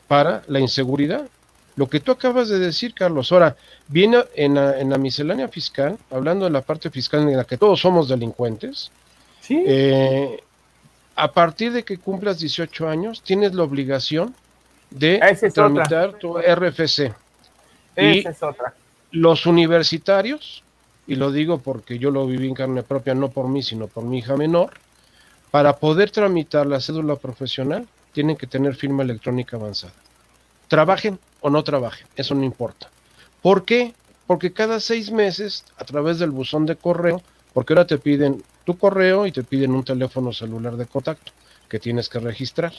para 0.10 0.44
la 0.48 0.60
inseguridad. 0.60 1.30
Lo 1.78 1.88
que 1.88 2.02
tú 2.02 2.12
acabas 2.12 2.50
de 2.50 2.60
decir, 2.60 2.94
Carlos, 2.94 3.32
ahora 3.32 3.56
viene 3.88 4.18
en 4.36 4.56
la, 4.56 4.98
miscelánea 4.98 5.48
fiscal, 5.48 5.98
hablando 6.12 6.44
de 6.44 6.52
la 6.52 6.62
parte 6.62 6.90
fiscal 6.90 7.22
en 7.22 7.38
la 7.38 7.46
que 7.46 7.58
todos 7.58 7.80
somos 7.80 8.10
delincuentes, 8.10 8.92
eh, 9.50 10.44
a 11.16 11.32
partir 11.32 11.72
de 11.72 11.84
que 11.84 11.98
cumplas 11.98 12.40
18 12.40 12.90
años, 12.90 13.22
tienes 13.24 13.54
la 13.54 13.64
obligación 13.64 14.36
de 14.94 15.20
tramitar 15.54 16.14
tu 16.14 16.38
RFC. 16.38 17.14
y 17.98 18.24
los 19.12 19.46
universitarios, 19.46 20.64
y 21.06 21.16
lo 21.16 21.32
digo 21.32 21.60
porque 21.60 22.00
yo 22.00 22.12
lo 22.12 22.26
viví 22.26 22.48
en 22.48 22.56
carne 22.56 22.84
propia, 22.84 23.14
no 23.14 23.30
por 23.30 23.48
mí, 23.48 23.62
sino 23.62 23.88
por 23.88 24.04
mi 24.04 24.20
hija 24.20 24.36
menor, 24.36 24.72
para 25.52 25.78
poder 25.78 26.10
tramitar 26.10 26.66
la 26.66 26.80
cédula 26.80 27.16
profesional, 27.16 27.88
tienen 28.12 28.38
que 28.38 28.48
tener 28.48 28.76
firma 28.76 29.04
electrónica 29.04 29.58
avanzada. 29.58 29.94
Trabajen 30.68 31.20
o 31.42 31.50
no 31.50 31.64
trabajen, 31.64 32.08
eso 32.16 32.34
no 32.34 32.44
importa. 32.44 32.90
¿Por 33.42 33.66
qué? 33.66 33.94
Porque 34.26 34.54
cada 34.54 34.80
seis 34.80 35.12
meses, 35.12 35.66
a 35.78 35.84
través 35.84 36.18
del 36.18 36.32
buzón 36.32 36.66
de 36.66 36.76
correo, 36.76 37.22
porque 37.54 37.74
ahora 37.74 37.86
te 37.86 37.98
piden 37.98 38.44
tu 38.66 38.78
correo 38.78 39.28
y 39.28 39.32
te 39.32 39.44
piden 39.44 39.72
un 39.72 39.84
teléfono 39.84 40.34
celular 40.34 40.76
de 40.76 40.86
contacto 40.86 41.32
que 41.70 41.80
tienes 41.80 42.10
que 42.10 42.20
registrar. 42.20 42.74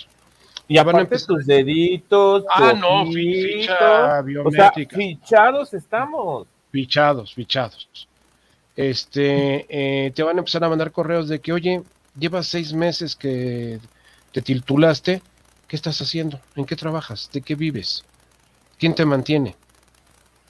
Y 0.67 0.79
aparte 0.79 1.19
tus 1.27 1.47
deditos. 1.47 2.45
Ah, 2.55 2.73
no, 2.73 3.07
ficha 3.13 4.23
biométrica. 4.23 4.97
fichados 4.97 5.75
estamos. 5.75 6.47
Fichados, 6.71 7.35
fichados. 7.35 8.09
Este, 8.77 9.67
eh, 9.69 10.11
te 10.13 10.23
van 10.23 10.37
a 10.37 10.39
empezar 10.41 10.65
a 10.65 10.69
mandar 10.69 10.91
correos 10.91 11.29
de 11.29 11.39
que, 11.39 11.53
oye, 11.53 11.83
llevas 12.19 12.47
seis 12.47 12.73
meses 12.73 13.15
que 13.15 13.79
te 14.33 14.43
titulaste, 14.43 15.23
¿qué 15.69 15.77
estás 15.77 16.01
haciendo? 16.01 16.41
¿En 16.57 16.65
qué 16.65 16.75
trabajas? 16.75 17.31
¿De 17.33 17.41
qué 17.41 17.55
vives? 17.55 18.05
¿Quién 18.79 18.95
te 18.95 19.05
mantiene? 19.05 19.55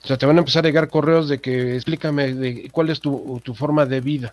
O 0.02 0.06
sea, 0.06 0.16
te 0.16 0.26
van 0.26 0.36
a 0.36 0.40
empezar 0.40 0.64
a 0.64 0.68
llegar 0.68 0.88
correos 0.88 1.28
de 1.28 1.40
que 1.40 1.74
explícame 1.74 2.34
de 2.34 2.70
cuál 2.70 2.90
es 2.90 3.00
tu, 3.00 3.40
tu 3.42 3.54
forma 3.54 3.84
de 3.84 4.00
vida. 4.00 4.32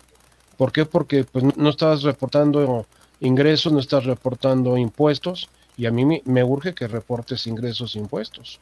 ¿Por 0.56 0.70
qué? 0.70 0.86
Porque 0.86 1.24
pues, 1.24 1.56
no 1.56 1.68
estás 1.68 2.02
reportando 2.02 2.86
ingresos, 3.20 3.72
no 3.72 3.80
estás 3.80 4.04
reportando 4.04 4.76
impuestos 4.76 5.48
y 5.76 5.86
a 5.86 5.90
mí 5.90 6.22
me, 6.24 6.44
urge 6.44 6.74
que 6.74 6.86
reportes 6.86 7.46
ingresos 7.46 7.96
e 7.96 7.98
impuestos. 7.98 8.60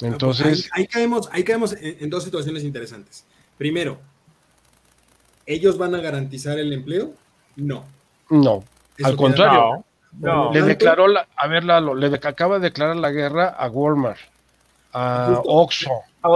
Entonces. 0.00 0.68
Ahí, 0.72 0.86
caemos, 0.86 1.28
ahí 1.30 1.44
caemos 1.44 1.74
en, 1.80 2.10
dos 2.10 2.24
situaciones 2.24 2.64
interesantes. 2.64 3.24
Primero, 3.56 3.98
¿ellos 5.46 5.78
van 5.78 5.94
a 5.94 6.00
garantizar 6.00 6.58
el 6.58 6.72
empleo? 6.72 7.12
No. 7.56 7.84
No. 8.28 8.64
Al 9.02 9.16
contrario. 9.16 9.84
No. 10.18 10.52
Le 10.52 10.62
declaró 10.62 11.08
la, 11.08 11.28
a 11.36 11.48
ver, 11.48 11.64
le 11.64 12.06
acaba 12.22 12.58
de 12.58 12.68
declarar 12.68 12.96
la 12.96 13.10
guerra 13.10 13.48
a 13.48 13.68
Walmart, 13.68 14.20
a 14.92 15.42
Oxxo, 15.44 15.90
a, 16.22 16.28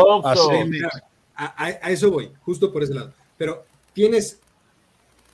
a, 1.37 1.65
a, 1.65 1.91
eso 1.91 2.11
voy, 2.11 2.33
justo 2.41 2.73
por 2.73 2.83
ese 2.83 2.95
lado. 2.95 3.13
Pero 3.37 3.65
tienes 3.93 4.41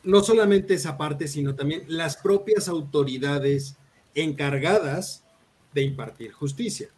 no 0.02 0.22
solamente 0.22 0.74
esa 0.74 0.98
parte, 0.98 1.26
sino 1.26 1.54
también 1.54 1.84
las 1.88 2.18
propias 2.18 2.68
autoridades 2.68 3.76
encargadas 4.14 5.24
de 5.72 5.82
impartir 5.82 6.32
justicia. 6.32 6.88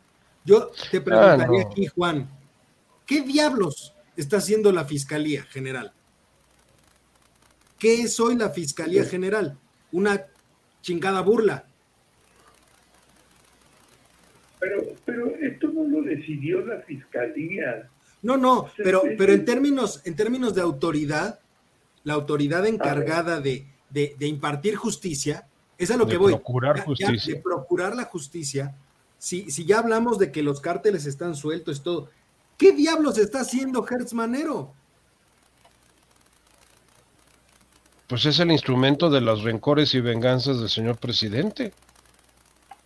Yo 0.44 0.70
te 0.90 1.00
preguntaría 1.00 1.62
ah, 1.62 1.68
aquí, 1.68 1.86
Juan, 1.86 2.28
¿qué 3.04 3.22
diablos 3.22 3.94
está 4.16 4.36
haciendo 4.36 4.70
la 4.70 4.84
Fiscalía 4.84 5.42
General? 5.44 5.92
¿Qué 7.78 8.02
es 8.02 8.20
hoy 8.20 8.36
la 8.36 8.50
Fiscalía 8.50 9.04
General? 9.04 9.58
Una 9.92 10.24
chingada 10.82 11.20
burla. 11.22 11.66
Pero, 14.60 14.84
pero 15.04 15.34
esto 15.36 15.68
no 15.68 15.84
lo 15.84 16.02
decidió 16.02 16.64
la 16.64 16.80
Fiscalía. 16.82 17.90
No, 18.22 18.36
no, 18.36 18.70
pero, 18.76 19.02
pero 19.18 19.32
en 19.32 19.44
términos, 19.44 20.00
en 20.04 20.16
términos 20.16 20.54
de 20.54 20.62
autoridad, 20.62 21.40
la 22.04 22.14
autoridad 22.14 22.66
encargada 22.66 23.40
de, 23.40 23.66
de, 23.90 24.16
de 24.18 24.26
impartir 24.26 24.76
justicia 24.76 25.46
es 25.78 25.90
a 25.90 25.96
lo 25.96 26.06
que 26.06 26.16
voy. 26.16 26.32
Procurar 26.32 26.84
justicia. 26.84 27.34
de 27.34 27.40
procurar 27.40 27.94
la 27.94 28.04
justicia. 28.04 28.74
Si, 29.18 29.50
si 29.50 29.64
ya 29.64 29.78
hablamos 29.78 30.18
de 30.18 30.32
que 30.32 30.42
los 30.42 30.60
cárteles 30.60 31.06
están 31.06 31.34
sueltos, 31.34 31.82
todo. 31.82 32.08
¿Qué 32.56 32.72
diablos 32.72 33.18
está 33.18 33.40
haciendo 33.40 33.86
Hertz 33.86 34.14
Manero? 34.14 34.72
Pues 38.06 38.24
es 38.24 38.38
el 38.38 38.52
instrumento 38.52 39.10
de 39.10 39.20
los 39.20 39.42
rencores 39.42 39.94
y 39.94 40.00
venganzas 40.00 40.60
del 40.60 40.70
señor 40.70 40.96
presidente. 40.96 41.72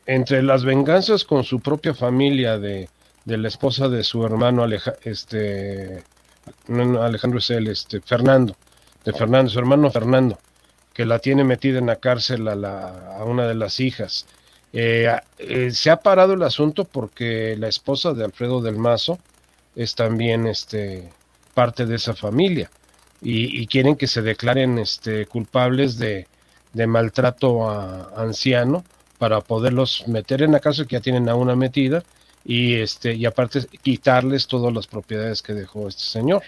Entre 0.07 0.43
las 0.43 0.64
venganzas 0.64 1.24
con 1.24 1.45
su 1.45 1.61
propia 1.61 1.95
familia 1.95 2.59
de, 2.59 2.88
de 3.24 3.36
la 3.36 3.49
esposa 3.49 3.88
de 3.88 4.03
su 4.03 4.24
hermano 4.24 4.66
este 5.05 6.03
Alejandro 6.68 7.38
es 7.38 7.51
este 7.51 8.01
Fernando, 8.01 8.57
de 9.05 9.12
Fernando, 9.12 9.51
su 9.51 9.59
hermano 9.59 9.91
Fernando 9.91 10.38
que 10.93 11.05
la 11.05 11.18
tiene 11.18 11.45
metida 11.45 11.78
en 11.78 11.86
la 11.86 11.97
cárcel 11.97 12.49
a, 12.49 12.55
la, 12.55 13.16
a 13.16 13.24
una 13.24 13.47
de 13.47 13.55
las 13.55 13.80
hijas. 13.80 14.26
Eh, 14.72 15.09
eh, 15.38 15.70
se 15.72 15.91
ha 15.91 15.97
parado 15.97 16.34
el 16.34 16.43
asunto 16.43 16.84
porque 16.84 17.57
la 17.59 17.68
esposa 17.68 18.12
de 18.12 18.24
Alfredo 18.24 18.61
del 18.61 18.76
Mazo 18.76 19.18
es 19.74 19.95
también 19.95 20.47
este, 20.47 21.11
parte 21.55 21.86
de 21.86 21.97
esa 21.97 22.14
familia 22.14 22.70
y, 23.22 23.66
quieren 23.66 23.97
que 23.97 24.07
se 24.07 24.22
declaren 24.22 24.78
este, 24.78 25.26
culpables 25.26 25.99
de, 25.99 26.26
de 26.72 26.86
maltrato 26.86 27.68
a, 27.68 28.11
anciano 28.16 28.84
para 29.18 29.41
poderlos 29.41 30.05
meter 30.07 30.43
en 30.43 30.53
la 30.53 30.61
cárcel 30.61 30.86
que 30.86 30.97
ya 30.97 31.01
tienen 31.01 31.28
a 31.28 31.34
una 31.34 31.55
metida 31.55 32.03
y 32.45 32.76
este 32.76 33.14
y 33.14 33.26
aparte 33.26 33.66
quitarles 33.82 34.47
todas 34.47 34.72
las 34.72 34.86
propiedades 34.86 35.43
que 35.43 35.53
dejó 35.53 35.88
este 35.88 36.03
señor. 36.03 36.43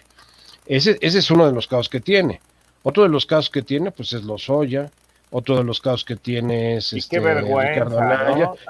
Ese, 0.64 0.97
ese 1.01 1.18
es 1.18 1.30
uno 1.30 1.47
de 1.47 1.53
los 1.53 1.66
casos 1.66 1.88
que 1.88 2.01
tiene. 2.01 2.40
Otro 2.83 3.03
de 3.05 3.09
los 3.09 3.26
casos 3.26 3.51
que 3.51 3.62
tiene, 3.62 3.91
pues 3.93 4.12
es 4.12 4.24
Lozoya, 4.24 4.91
Otro 5.35 5.57
de 5.57 5.64
los 5.64 5.80
casos 5.80 6.05
que 6.05 6.16
tiene 6.16 6.76
es 6.76 6.93
Y 6.93 6.99
este, 6.99 7.16
qué 7.16 7.24
vergüenza, 7.24 7.72
Ricardo 7.87 8.01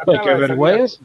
¿no? 0.07 0.23
Qué 0.23 0.35
vergüenza. 0.35 1.01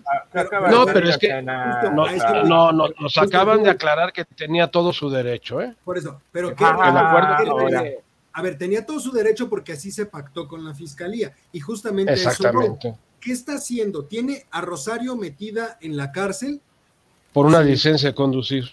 No, 0.70 0.86
pero 0.86 1.10
es 1.10 1.18
que- 1.18 1.41
No, 1.41 2.08
es 2.08 2.24
que- 2.24 2.43
no, 2.47 2.72
no, 2.72 2.86
nos 2.99 3.18
acaban 3.18 3.64
de 3.64 3.72
aclarar 3.72 4.14
que 4.14 4.24
tenía 4.24 4.68
todo 4.68 4.93
su 4.93 5.10
derecho, 5.10 5.60
¿eh? 5.60 5.74
Por 5.84 5.97
eso, 5.97 6.22
pero 6.32 6.53
¿qué? 6.55 6.64
Ah, 6.64 7.38
que-. 7.72 7.97
A 8.34 8.41
ver, 8.43 8.55
tenía 8.55 8.86
todo 8.86 8.99
su 8.99 9.12
derecho 9.12 9.49
porque 9.49 9.74
así 9.74 9.89
se 9.89 10.05
pactó 10.05 10.47
con 10.47 10.64
la 10.64 10.76
fiscalía. 10.76 11.34
Y 11.51 11.60
justamente 11.60 12.14
eso. 12.14 12.30
Exactamente. 12.30 12.93
¿Qué 13.20 13.32
está 13.32 13.53
haciendo? 13.55 14.03
¿Tiene 14.05 14.45
a 14.51 14.62
Rosario 14.62 15.16
metida 15.16 15.80
en 15.82 15.97
la 15.97 16.12
cárcel? 16.12 16.62
Por 17.34 17.47
una 17.47 17.64
Sí. 17.64 17.70
licencia 17.70 18.10
de 18.10 18.14
conducir. 18.16 18.66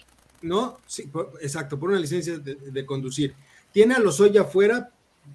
¿No? 0.43 0.77
Sí, 0.85 1.07
por- 1.07 1.31
exacto, 1.41 1.79
por 1.79 1.89
una 1.89 1.97
licencia 1.99 2.37
de, 2.37 2.53
de 2.53 2.85
conducir. 2.85 3.33
Tiene 3.75 3.93
a 3.95 3.99
Lozoya 3.99 4.43
afuera 4.43 4.89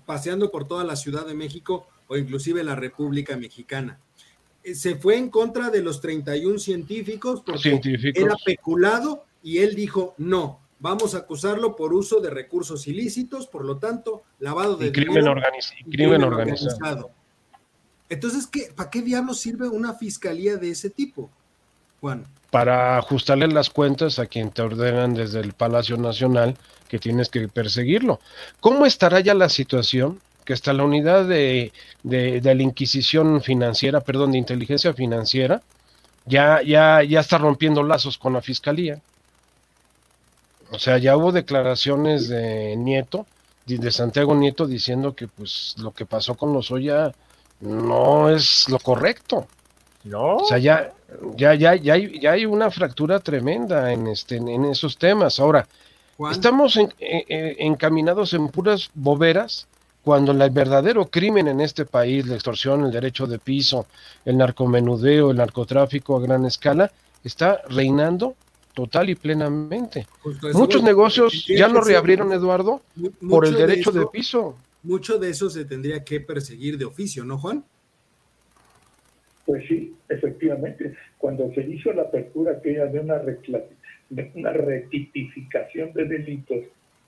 paseando 0.07 0.51
por 0.51 0.67
toda 0.67 0.83
la 0.83 0.97
Ciudad 0.97 1.27
de 1.27 1.35
México 1.35 1.87
o 2.09 2.17
inclusive 2.17 2.65
la 2.65 2.75
República 2.75 3.37
Mexicana. 3.37 4.01
Eh, 4.65 4.75
Se 4.75 4.97
fue 4.97 5.19
en 5.19 5.29
contra 5.29 5.69
de 5.69 5.83
los 5.83 6.01
31 6.01 6.59
científicos 6.59 7.43
porque 7.45 7.61
Científicos. 7.61 8.25
era 8.25 8.35
peculado 8.43 9.27
y 9.43 9.59
él 9.59 9.75
dijo 9.75 10.15
no. 10.17 10.59
Vamos 10.79 11.15
a 11.15 11.19
acusarlo 11.19 11.77
por 11.77 11.93
uso 11.93 12.19
de 12.23 12.31
recursos 12.31 12.87
ilícitos, 12.89 13.47
por 13.47 13.67
lo 13.67 13.77
tanto, 13.77 14.23
lavado 14.39 14.77
de 14.79 14.87
Y 14.87 14.93
crimen, 14.93 15.17
dinero 15.17 15.35
organiz- 15.39 15.75
y 15.85 15.91
y 15.91 15.93
crimen 15.93 16.25
organizado. 16.25 17.11
Entonces, 18.09 18.47
¿qué, 18.47 18.73
¿para 18.75 18.89
qué 18.89 19.03
diablos 19.03 19.39
sirve 19.39 19.69
una 19.69 19.93
fiscalía 19.93 20.57
de 20.57 20.71
ese 20.71 20.89
tipo, 20.89 21.31
Juan? 22.01 22.27
Para 22.51 22.99
ajustarle 22.99 23.47
las 23.49 23.71
cuentas 23.71 24.19
a 24.19 24.27
quien 24.27 24.51
te 24.51 24.63
ordenan 24.63 25.15
desde 25.15 25.41
el 25.41 25.53
Palacio 25.53 25.97
Nacional 25.97 26.57
que 26.89 26.99
tienes 26.99 27.29
que 27.29 27.47
perseguirlo. 27.49 28.21
¿Cómo 28.61 28.87
estará 28.87 29.21
ya 29.21 29.35
la 29.35 29.49
situación? 29.49 30.21
Que 30.45 30.53
hasta 30.55 30.73
la 30.73 30.83
unidad 30.83 31.27
de, 31.27 31.73
de, 32.03 32.41
de 32.41 32.55
la 32.55 32.63
Inquisición 32.63 33.41
financiera, 33.41 34.01
perdón, 34.01 34.33
de 34.33 34.39
inteligencia 34.39 34.93
financiera, 34.93 35.63
ya, 36.27 36.61
ya, 36.63 37.03
ya 37.03 37.21
está 37.21 37.39
rompiendo 37.39 37.83
lazos 37.83 38.19
con 38.19 38.33
la 38.33 38.43
fiscalía. 38.43 39.01
O 40.73 40.79
sea, 40.79 40.99
ya 40.99 41.17
hubo 41.17 41.33
declaraciones 41.33 42.29
de 42.29 42.77
Nieto, 42.77 43.27
de 43.67 43.91
Santiago 43.93 44.35
Nieto, 44.35 44.67
diciendo 44.67 45.15
que 45.15 45.29
pues 45.29 45.75
lo 45.79 45.93
que 45.93 46.07
pasó 46.07 46.35
con 46.35 46.53
Lozoya 46.53 47.13
no 47.61 48.31
es 48.31 48.69
lo 48.69 48.79
correcto. 48.79 49.47
¿No? 50.03 50.37
O 50.37 50.47
sea, 50.47 50.59
ya, 50.59 50.93
ya, 51.37 51.55
ya, 51.55 51.75
ya, 51.75 51.95
hay, 51.95 52.21
ya 52.21 52.33
hay 52.33 52.47
una 52.47 52.71
fractura 52.71 53.21
tremenda 53.21 53.93
en, 53.93 54.07
este, 54.07 54.37
en 54.37 54.65
esos 54.65 54.97
temas. 54.99 55.41
Ahora, 55.41 55.67
estamos 56.33 56.77
en- 56.77 56.93
en- 56.99 57.25
en- 57.29 57.73
encaminados 57.73 58.35
en 58.35 58.49
puras 58.49 58.91
boberas 58.95 59.67
cuando 60.05 60.33
el 60.33 60.51
verdadero 60.51 61.07
crimen 61.07 61.49
en 61.49 61.61
este 61.61 61.85
país, 61.85 62.27
la 62.27 62.35
extorsión, 62.35 62.85
el 62.85 62.91
derecho 62.91 63.27
de 63.27 63.39
piso, 63.39 63.87
el 64.25 64.37
narcomenudeo, 64.39 65.31
el 65.31 65.37
narcotráfico 65.37 66.17
a 66.17 66.21
gran 66.21 66.45
escala, 66.47 66.91
está 67.23 67.61
reinando 67.69 68.35
total 68.75 69.11
y 69.11 69.15
plenamente. 69.15 70.07
Muchos 70.55 70.83
negocios 70.83 71.45
ya 71.47 71.69
lo 71.69 71.81
reabrieron, 71.83 72.33
Eduardo, 72.33 72.81
por 73.29 73.45
el 73.47 73.55
derecho 73.55 73.91
de 73.93 74.01
eso- 74.01 74.11
piso. 74.11 74.57
Mucho 74.83 75.19
de 75.19 75.29
eso 75.29 75.51
se 75.51 75.67
tendría 75.67 76.03
que 76.03 76.21
perseguir 76.21 76.79
de 76.79 76.87
oficio, 76.87 77.23
¿no, 77.25 77.37
Juan? 77.39 77.63
Pues 79.51 79.67
sí, 79.67 79.93
efectivamente. 80.09 80.95
Cuando 81.19 81.53
se 81.53 81.63
hizo 81.63 81.93
la 81.93 82.03
apertura 82.03 82.53
aquella 82.53 82.87
de 82.87 83.01
una, 83.01 83.19
de 83.19 84.31
una 84.37 84.53
retipificación 84.53 85.93
de 85.93 86.05
delitos, 86.05 86.67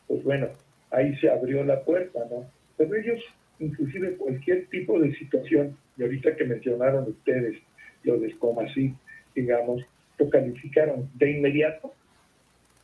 pues 0.09 0.25
bueno, 0.25 0.49
ahí 0.91 1.17
se 1.19 1.31
abrió 1.31 1.63
la 1.63 1.85
puerta, 1.85 2.19
¿no? 2.29 2.51
Pero 2.77 2.97
ellos, 2.97 3.23
inclusive 3.61 4.17
cualquier 4.17 4.67
tipo 4.71 4.99
de 4.99 5.15
situación, 5.15 5.77
y 5.97 6.03
ahorita 6.03 6.35
que 6.35 6.43
mencionaron 6.43 7.11
ustedes 7.11 7.59
lo 8.03 8.19
de 8.19 8.37
Comasí, 8.37 8.93
digamos, 9.37 9.85
lo 10.19 10.29
calificaron 10.29 11.09
de 11.15 11.31
inmediato, 11.31 11.95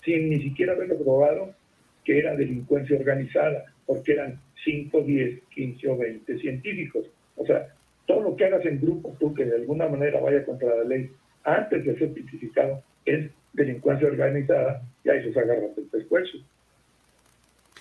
sin 0.05 0.31
ni 0.31 0.41
siquiera 0.41 0.75
haberlo 0.75 1.03
probado, 1.03 1.53
que 2.05 2.21
era 2.21 2.37
delincuencia 2.37 2.97
organizada, 2.97 3.65
porque 3.87 4.13
eran 4.13 4.41
5, 4.65 5.01
10, 5.01 5.41
15 5.53 5.89
o 5.89 5.97
20 5.97 6.39
científicos. 6.39 7.07
O 7.35 7.45
sea, 7.45 7.75
todo 8.09 8.23
lo 8.23 8.37
que 8.37 8.47
hagas 8.47 8.65
en 8.65 8.81
grupo, 8.81 9.15
tú 9.21 9.35
que 9.35 9.45
de 9.45 9.55
alguna 9.57 9.87
manera 9.87 10.19
vaya 10.21 10.45
contra 10.45 10.75
la 10.75 10.85
ley, 10.85 11.13
antes 11.45 11.85
de 11.85 11.97
ser 11.99 12.15
tipificado, 12.15 12.83
es 13.05 13.31
delincuencia 13.53 14.09
organizada 14.09 14.83
y 15.05 15.11
ahí 15.11 15.31
se 15.33 15.39
agarran 15.39 15.71
el 15.77 15.85
pescuezo. 15.85 16.39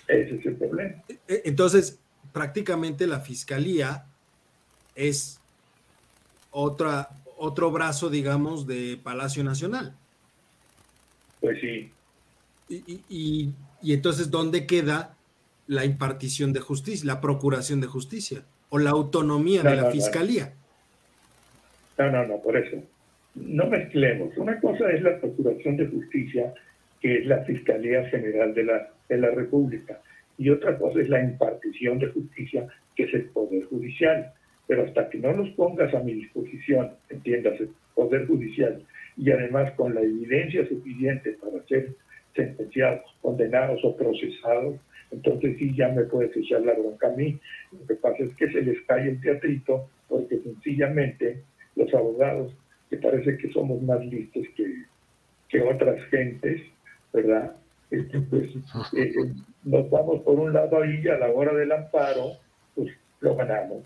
Ese 0.06 0.36
es 0.36 0.46
el 0.46 0.56
problema. 0.56 1.02
Eh, 1.08 1.42
Entonces, 1.46 1.98
prácticamente 2.32 3.06
la 3.06 3.20
fiscalía 3.20 4.04
es 4.94 5.40
otra, 6.50 7.08
otro 7.38 7.70
brazo, 7.70 8.10
digamos, 8.10 8.66
de 8.66 8.98
Palacio 9.02 9.42
Nacional. 9.42 9.96
Pues 11.40 11.58
sí, 11.60 11.90
Y, 12.70 12.74
y- 12.86 13.04
y- 13.08 13.52
y 13.80 13.94
entonces, 13.94 14.30
¿dónde 14.30 14.66
queda 14.66 15.16
la 15.66 15.86
impartición 15.86 16.52
de 16.52 16.60
justicia, 16.60 17.06
la 17.06 17.20
procuración 17.22 17.80
de 17.80 17.86
justicia 17.86 18.42
o 18.70 18.78
la 18.78 18.90
autonomía 18.90 19.62
No, 19.62 19.70
de 19.70 19.76
la 19.76 19.82
no, 19.82 19.90
fiscalía? 19.90 20.52
No, 21.98 22.10
no, 22.10 22.26
no, 22.26 22.42
por 22.42 22.56
eso. 22.56 22.82
No 23.34 23.66
mezclemos. 23.66 24.36
Una 24.36 24.58
cosa 24.60 24.90
es 24.90 25.02
la 25.02 25.18
Procuración 25.18 25.76
de 25.76 25.86
Justicia, 25.86 26.52
que 27.00 27.18
es 27.18 27.26
la 27.26 27.44
Fiscalía 27.44 28.04
General 28.08 28.54
de 28.54 28.64
la, 28.64 28.90
de 29.08 29.18
la 29.18 29.30
República, 29.30 30.00
y 30.36 30.50
otra 30.50 30.76
cosa 30.78 31.00
es 31.00 31.08
la 31.08 31.22
impartición 31.22 31.98
de 31.98 32.08
justicia, 32.08 32.66
que 32.94 33.04
es 33.04 33.14
el 33.14 33.24
Poder 33.26 33.64
Judicial. 33.64 34.32
Pero 34.66 34.84
hasta 34.84 35.08
que 35.08 35.18
no 35.18 35.32
los 35.32 35.48
pongas 35.50 35.92
a 35.94 36.00
mi 36.00 36.14
disposición, 36.14 36.90
entiéndase, 37.08 37.68
Poder 37.94 38.26
Judicial, 38.26 38.82
y 39.16 39.30
además 39.30 39.72
con 39.72 39.94
la 39.94 40.00
evidencia 40.00 40.66
suficiente 40.68 41.36
para 41.42 41.64
ser 41.66 41.94
sentenciados, 42.36 43.02
condenados 43.20 43.80
o 43.84 43.96
procesados, 43.96 44.76
entonces 45.10 45.56
sí 45.58 45.74
ya 45.74 45.88
me 45.88 46.04
puedes 46.04 46.36
echar 46.36 46.62
la 46.62 46.74
bronca 46.74 47.08
a 47.08 47.16
mí. 47.16 47.38
Lo 47.72 47.86
que 47.86 47.94
pasa 47.94 48.22
es 48.22 48.34
que 48.36 48.50
se 48.50 48.62
les 48.62 48.80
cae 48.86 49.08
el 49.10 49.20
teatrito 49.20 49.88
porque 50.08 50.38
sencillamente 50.40 51.42
los 51.76 51.92
abogados, 51.94 52.52
que 52.90 52.96
parece 52.96 53.36
que 53.38 53.52
somos 53.52 53.80
más 53.82 54.04
listos 54.04 54.44
que, 54.56 54.84
que 55.48 55.62
otras 55.62 56.02
gentes, 56.10 56.62
¿verdad? 57.12 57.54
Este, 57.90 58.20
pues 58.20 58.50
eh, 58.94 59.12
eh, 59.16 59.32
nos 59.64 59.88
vamos 59.90 60.20
por 60.22 60.38
un 60.38 60.52
lado 60.52 60.82
ahí 60.82 61.00
y 61.02 61.08
a 61.08 61.18
la 61.18 61.28
hora 61.30 61.54
del 61.54 61.72
amparo, 61.72 62.32
pues 62.74 62.92
lo 63.20 63.34
ganamos. 63.36 63.84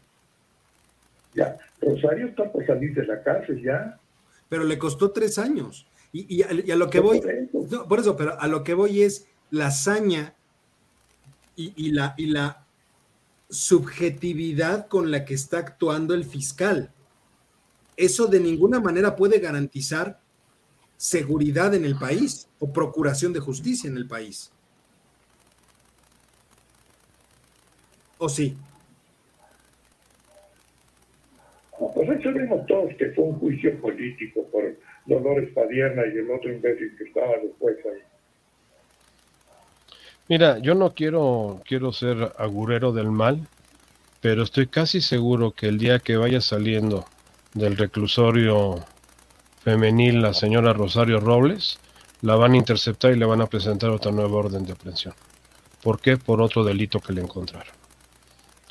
Ya, 1.35 1.57
Rosario 1.81 2.27
está 2.27 2.51
por 2.51 2.67
salir 2.67 2.95
de 2.95 3.07
la 3.07 3.23
cárcel 3.23 3.63
ya. 3.63 3.99
Pero 4.49 4.65
le 4.65 4.79
costó 4.79 5.13
tres 5.13 5.39
años. 5.39 5.87
Y, 6.13 6.37
y 6.37 6.43
a, 6.43 6.49
y 6.53 6.71
a 6.71 6.77
lo 6.77 6.91
que 6.91 7.01
Por 7.01 7.09
voy, 7.09 7.19
eso. 7.19 7.67
no, 7.71 7.89
por 7.89 8.01
eso, 8.01 8.17
pero 8.17 8.39
a 8.39 8.47
lo 8.49 8.65
que 8.65 8.75
voy 8.75 9.03
es 9.03 9.29
la 9.51 9.69
hazaña 9.69 10.35
y, 11.57 11.73
y 11.77 11.91
la, 11.93 12.15
y 12.17 12.27
la 12.27 12.67
subjetividad 13.49 14.89
con 14.89 15.11
la 15.11 15.25
que 15.25 15.35
está 15.35 15.59
actuando 15.59 16.15
el 16.15 16.25
fiscal. 16.25 16.91
Eso 17.97 18.27
de 18.27 18.41
ninguna 18.41 18.81
manera 18.81 19.15
puede 19.15 19.39
garantizar 19.39 20.21
seguridad 20.97 21.75
en 21.75 21.85
el 21.85 21.97
país 21.99 22.49
o 22.59 22.73
procuración 22.73 23.33
de 23.33 23.41
justicia 23.41 23.91
en 23.91 23.97
el 23.97 24.07
país. 24.07 24.51
¿O 28.19 28.29
sí? 28.29 28.57
Pues 31.95 32.09
ahí 32.09 32.23
sabemos 32.23 32.65
todos 32.67 32.95
que 32.95 33.11
fue 33.11 33.25
un 33.25 33.39
juicio 33.41 33.79
político 33.81 34.47
por 34.53 34.79
Dolores 35.07 35.53
Padierna 35.53 36.03
y 36.07 36.19
el 36.19 36.31
otro 36.31 36.53
imbécil 36.53 36.97
que 36.97 37.05
estaba 37.05 37.37
después 37.43 37.77
ahí. 37.85 38.12
Mira, 40.33 40.57
yo 40.61 40.75
no 40.75 40.95
quiero, 40.95 41.61
quiero 41.67 41.93
ser 41.93 42.33
agurero 42.39 42.91
del 42.93 43.11
mal, 43.11 43.47
pero 44.23 44.43
estoy 44.43 44.67
casi 44.67 45.03
seguro 45.03 45.51
que 45.51 45.67
el 45.67 45.77
día 45.77 45.99
que 45.99 46.17
vaya 46.17 46.41
saliendo 46.41 47.05
del 47.53 47.77
reclusorio 47.77 48.77
femenil 49.63 50.23
la 50.23 50.33
señora 50.33 50.73
Rosario 50.73 51.21
Robles, 51.21 51.79
la 52.23 52.35
van 52.37 52.55
a 52.55 52.57
interceptar 52.57 53.13
y 53.13 53.17
le 53.17 53.27
van 53.27 53.43
a 53.43 53.47
presentar 53.47 53.91
otra 53.91 54.11
nueva 54.11 54.35
orden 54.39 54.65
de 54.65 54.73
aprehensión. 54.73 55.13
¿Por 55.83 56.01
qué? 56.01 56.17
Por 56.17 56.41
otro 56.41 56.65
delito 56.65 56.99
que 56.99 57.13
le 57.13 57.21
encontraron. 57.21 57.75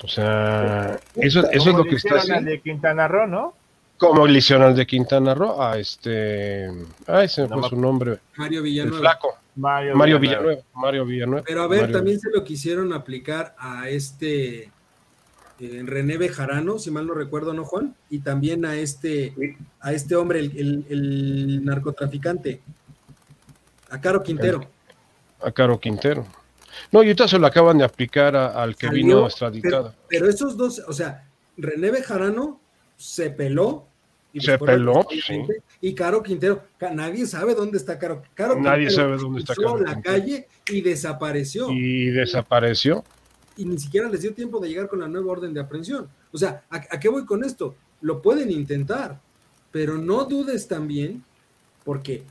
O 0.03 0.07
sea, 0.07 0.99
eso, 1.14 1.47
eso 1.51 1.70
es 1.70 1.76
lo 1.76 1.84
que 1.84 1.97
está 1.97 2.16
haciendo. 2.16 2.49
de 2.49 2.59
Quintana 2.59 3.07
Roo, 3.07 3.28
¿no? 3.28 3.53
Como 4.02 4.26
le 4.26 4.39
hicieron 4.39 4.66
al 4.66 4.76
de 4.76 4.88
Quintana 4.88 5.36
Roo, 5.36 5.62
a 5.62 5.78
este... 5.78 6.68
Ay, 7.06 7.30
se 7.30 7.43
me 7.43 7.49
No 7.49 7.60
fue 7.60 7.70
su 7.70 7.76
nombre. 7.76 8.18
Mario 8.36 8.58
El 8.60 8.64
Villanueva. 8.64 8.99
flaco. 8.99 9.38
Mario, 9.56 9.95
Mario 9.95 10.20
Villanueva. 10.20 10.49
Villanueva. 10.49 10.68
Mario 10.82 11.06
Villanueva. 11.06 11.43
Pero 11.47 11.62
a 11.62 11.68
ver, 11.68 11.82
Mario- 11.82 11.95
también 11.97 12.20
se 12.20 12.30
lo 12.32 12.43
quisieron 12.43 12.93
aplicar 12.93 13.54
a 13.60 13.89
este 13.89 14.72
eh, 15.60 15.84
René 15.86 16.18
Bejarano, 16.18 16.80
si 16.80 16.89
mal 16.89 17.06
no 17.06 17.14
recuerdo, 17.14 17.54
¿no, 17.54 17.64
Juan? 17.64 17.95
Y 18.10 18.20
también 18.22 18.66
a 18.66 18.76
este, 18.76 19.36
Sí. 19.38 19.56
a 19.82 19.93
este 19.93 20.16
hombre, 20.16 20.39
el, 20.39 20.58
el- 20.58 20.86
el 20.89 21.64
narcotraficante, 21.66 22.60
a 23.91 24.02
Caro 24.02 24.24
Quintero. 24.24 24.68
a 25.43 25.52
Caro 25.52 25.80
Quintero. 25.80 26.26
No, 26.91 27.04
y 27.04 27.08
ahorita 27.08 27.28
se 27.28 27.38
lo 27.38 27.45
acaban 27.45 27.78
de 27.78 27.84
aplicar 27.84 28.36
al 28.36 28.76
que 28.76 28.89
vino 28.89 29.26
extraditado. 29.28 29.93
Pero, 30.10 30.28
esos 30.28 30.58
dos, 30.58 30.82
o 30.88 30.93
sea, 30.93 31.28
René 31.58 31.91
Bejarano 31.91 32.60
se 32.97 33.30
peló. 33.30 33.86
Y 34.34 34.39
se 34.39 34.57
peló, 34.57 35.05
sí. 35.09 35.43
Y 35.82 35.93
Caro 35.93 36.23
Quintero, 36.23 36.63
nadie 36.93 37.25
sabe 37.25 37.53
dónde 37.53 37.77
está 37.77 37.99
Caro. 37.99 38.21
Caro 38.34 38.59
nadie 38.59 38.89
sabe 38.89 39.17
dónde 39.17 39.41
está 39.41 39.55
Caro. 39.55 39.79
la 39.79 40.01
calle 40.01 40.47
y 40.69 40.82
desapareció. 40.82 41.69
Y 41.69 42.11
desapareció. 42.11 43.03
Y 43.57 43.65
ni 43.65 43.77
siquiera 43.77 44.07
les 44.09 44.21
dio 44.21 44.34
tiempo 44.34 44.59
de 44.59 44.69
llegar 44.69 44.88
con 44.88 45.01
la 45.01 45.07
nueva 45.07 45.34
orden 45.34 45.53
de 45.53 45.59
aprehensión. 45.59 46.09
O 46.32 46.38
sea, 46.38 46.63
¿a, 46.69 46.77
a 46.77 46.99
qué 46.99 47.09
voy 47.09 47.25
con 47.25 47.43
esto? 47.43 47.75
Lo 47.99 48.21
pueden 48.21 48.51
intentar, 48.51 49.19
pero 49.71 49.97
no 49.97 50.23
dudes 50.25 50.67
también, 50.67 51.23
porque 51.84 52.23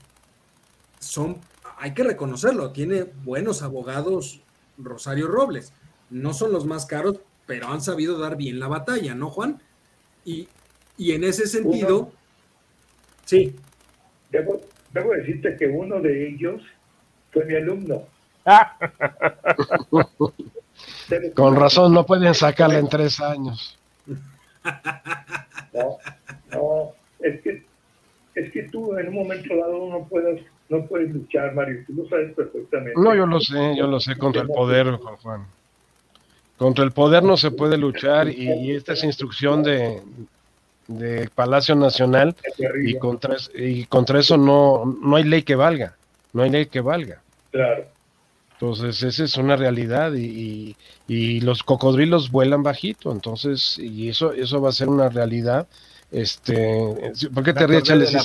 son 0.98 1.38
hay 1.80 1.94
que 1.94 2.05
reconocerlo, 2.05 2.72
tiene 2.72 3.05
buenos 3.24 3.62
abogados 3.62 4.42
Rosario 4.76 5.28
Robles. 5.28 5.72
No 6.11 6.34
son 6.34 6.53
los 6.53 6.66
más 6.66 6.84
caros, 6.84 7.20
pero 7.46 7.68
han 7.68 7.80
sabido 7.80 8.18
dar 8.18 8.36
bien 8.36 8.61
la 8.61 8.68
batalla, 8.68 9.14
¿no, 9.14 9.30
Juan? 9.30 9.62
Y, 10.26 10.48
en 11.12 11.24
ese 11.24 11.46
sentido, 11.46 12.12
sí. 13.24 13.57
Debo, 14.30 14.61
decirte 15.16 15.57
que 15.57 15.66
uno 15.66 15.98
de 16.01 16.28
ellos 16.28 16.62
fue 17.32 17.46
mi 17.46 17.57
alumno. 17.57 18.05
Con 21.34 21.57
razón, 21.57 21.92
no 21.92 22.07
pueden 22.07 22.32
sacarla 22.34 22.78
en 22.78 22.88
tres 22.88 23.20
años. 23.20 23.76
No, 25.72 25.98
no, 26.51 26.94
es 27.20 27.40
que, 27.42 27.62
es 28.34 28.51
que 28.51 28.64
tú 28.64 28.98
en 28.98 29.07
un 29.07 29.14
momento 29.14 29.57
dado 29.57 29.88
no 29.88 30.05
puedes 30.09 30.42
no 30.70 30.86
puedes 30.86 31.11
luchar, 31.11 31.53
Mario, 31.55 31.82
tú 31.86 31.94
lo 31.94 32.09
sabes 32.09 32.32
perfectamente. 32.34 32.98
No, 32.98 33.14
yo 33.14 33.26
lo 33.26 33.40
sé, 33.40 33.76
yo 33.76 33.88
lo 33.88 34.01
sé 34.01 34.16
contra 34.16 34.42
el 34.42 34.48
poder, 34.48 34.86
Juan. 35.22 35.46
Contra 36.57 36.84
el 36.84 36.92
poder 36.92 37.24
no 37.24 37.36
se 37.36 37.51
puede 37.51 37.76
luchar 37.76 38.28
y, 38.28 38.70
esta 38.70 38.92
es 38.92 39.03
instrucción 39.03 39.62
de, 39.62 40.01
de 40.99 41.28
Palacio 41.34 41.74
Nacional 41.74 42.36
y 42.82 42.99
contra, 42.99 43.36
y 43.55 43.84
contra 43.84 44.20
eso 44.20 44.36
no, 44.36 44.84
no 45.03 45.16
hay 45.16 45.24
ley 45.24 45.43
que 45.43 45.55
valga, 45.55 45.97
no 46.32 46.43
hay 46.43 46.51
ley 46.51 46.66
que 46.66 46.80
valga. 46.80 47.22
Claro. 47.51 47.84
Entonces, 48.53 49.03
esa 49.03 49.24
es 49.24 49.36
una 49.38 49.57
realidad 49.57 50.12
y, 50.12 50.76
y, 51.09 51.41
los 51.41 51.62
cocodrilos 51.62 52.30
vuelan 52.30 52.62
bajito, 52.62 53.11
entonces, 53.11 53.78
y 53.78 54.11
eso, 54.11 54.32
eso 54.32 54.61
va 54.61 54.68
a 54.68 54.72
ser 54.72 54.88
una 54.88 55.09
realidad 55.09 55.66
este, 56.11 57.12
¿Por 57.32 57.45
qué 57.45 57.53
te 57.53 57.66
ríes, 57.66 57.84
Chales? 57.84 58.16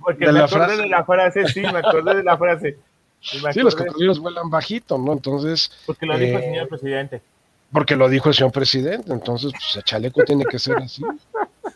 Porque 0.00 0.26
de 0.26 0.32
me 0.32 0.38
la 0.40 0.44
acordé 0.46 0.64
frase. 0.64 0.82
de 0.82 0.88
la 0.88 1.04
frase, 1.04 1.46
sí, 1.48 1.60
me 1.60 1.78
acordé 1.78 2.16
de 2.16 2.22
la 2.24 2.36
frase. 2.36 2.76
Sí, 3.20 3.60
los 3.60 3.76
cocodrilos 3.76 4.18
vuelan 4.18 4.50
bajito, 4.50 4.98
¿no? 4.98 5.12
Entonces. 5.12 5.70
Porque 5.86 6.06
lo 6.06 6.18
dijo 6.18 6.38
el 6.38 6.44
señor 6.44 6.64
eh, 6.64 6.68
presidente. 6.68 7.22
Porque 7.70 7.96
lo 7.96 8.08
dijo 8.08 8.30
el 8.30 8.34
señor 8.34 8.52
presidente, 8.52 9.12
entonces, 9.12 9.52
pues 9.52 9.76
el 9.76 9.84
chaleco 9.84 10.24
tiene 10.24 10.44
que 10.44 10.58
ser 10.58 10.78
así. 10.78 11.02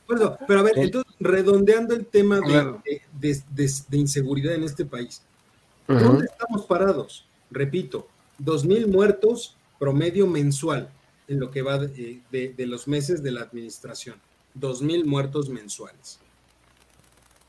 Bueno, 0.07 0.36
pero 0.47 0.61
a 0.61 0.62
ver, 0.62 0.78
entonces, 0.78 1.12
redondeando 1.20 1.95
el 1.95 2.07
tema 2.07 2.40
de, 2.40 3.03
de, 3.51 3.97
inseguridad 3.97 4.55
en 4.55 4.64
este 4.64 4.84
país, 4.84 5.22
¿dónde 5.86 6.26
estamos 6.26 6.66
parados? 6.66 7.26
Repito, 7.51 8.09
dos 8.38 8.64
mil 8.64 8.88
muertos 8.88 9.57
promedio 9.78 10.26
mensual 10.26 10.88
en 11.28 11.40
lo 11.40 11.51
que 11.51 11.62
va 11.62 11.78
de, 11.78 12.20
de 12.30 12.66
los 12.66 12.86
meses 12.88 13.22
de 13.22 13.30
la 13.32 13.42
administración. 13.42 14.16
2.000 14.59 15.05
muertos 15.05 15.49
mensuales. 15.49 16.20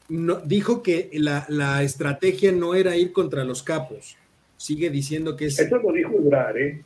No, 0.07 0.35
dijo 0.35 0.83
que 0.83 1.09
la, 1.13 1.83
estrategia 1.83 2.51
no 2.51 2.75
era 2.75 2.95
ir 2.95 3.11
contra 3.11 3.43
los 3.43 3.63
capos. 3.63 4.17
Sigue 4.57 4.89
diciendo 4.89 5.35
que 5.35 5.45
es... 5.45 5.59
Eso 5.59 5.77
lo 5.77 5.91
dijo 5.91 6.13
Ebrar, 6.13 6.57
¿eh? 6.57 6.83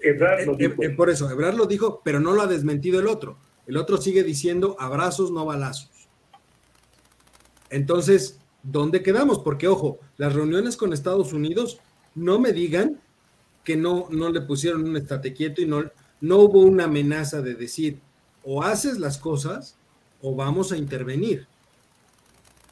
Ebrar 0.00 0.46
lo 0.46 0.52
eh, 0.54 0.56
dijo. 0.58 0.82
Eh, 0.82 0.90
por 0.90 1.10
eso, 1.10 1.30
Ebrar 1.30 1.54
lo 1.54 1.66
dijo, 1.66 2.00
pero 2.04 2.20
no 2.20 2.32
lo 2.32 2.42
ha 2.42 2.46
desmentido 2.46 3.00
el 3.00 3.06
otro. 3.06 3.36
El 3.68 3.76
otro 3.76 3.98
sigue 3.98 4.24
diciendo 4.24 4.76
abrazos, 4.78 5.30
no 5.30 5.44
balazos. 5.44 5.90
Entonces, 7.68 8.40
¿dónde 8.62 9.02
quedamos? 9.02 9.40
Porque, 9.40 9.68
ojo, 9.68 9.98
las 10.16 10.32
reuniones 10.32 10.76
con 10.78 10.94
Estados 10.94 11.34
Unidos, 11.34 11.78
no 12.14 12.40
me 12.40 12.54
digan 12.54 12.98
que 13.64 13.76
no, 13.76 14.08
no 14.10 14.30
le 14.30 14.40
pusieron 14.40 14.88
un 14.88 14.96
estate 14.96 15.34
quieto 15.34 15.60
y 15.60 15.66
no, 15.66 15.84
no 16.22 16.38
hubo 16.38 16.60
una 16.60 16.84
amenaza 16.84 17.42
de 17.42 17.54
decir, 17.54 18.00
o 18.42 18.62
haces 18.62 18.98
las 18.98 19.18
cosas 19.18 19.76
o 20.22 20.34
vamos 20.34 20.72
a 20.72 20.78
intervenir. 20.78 21.46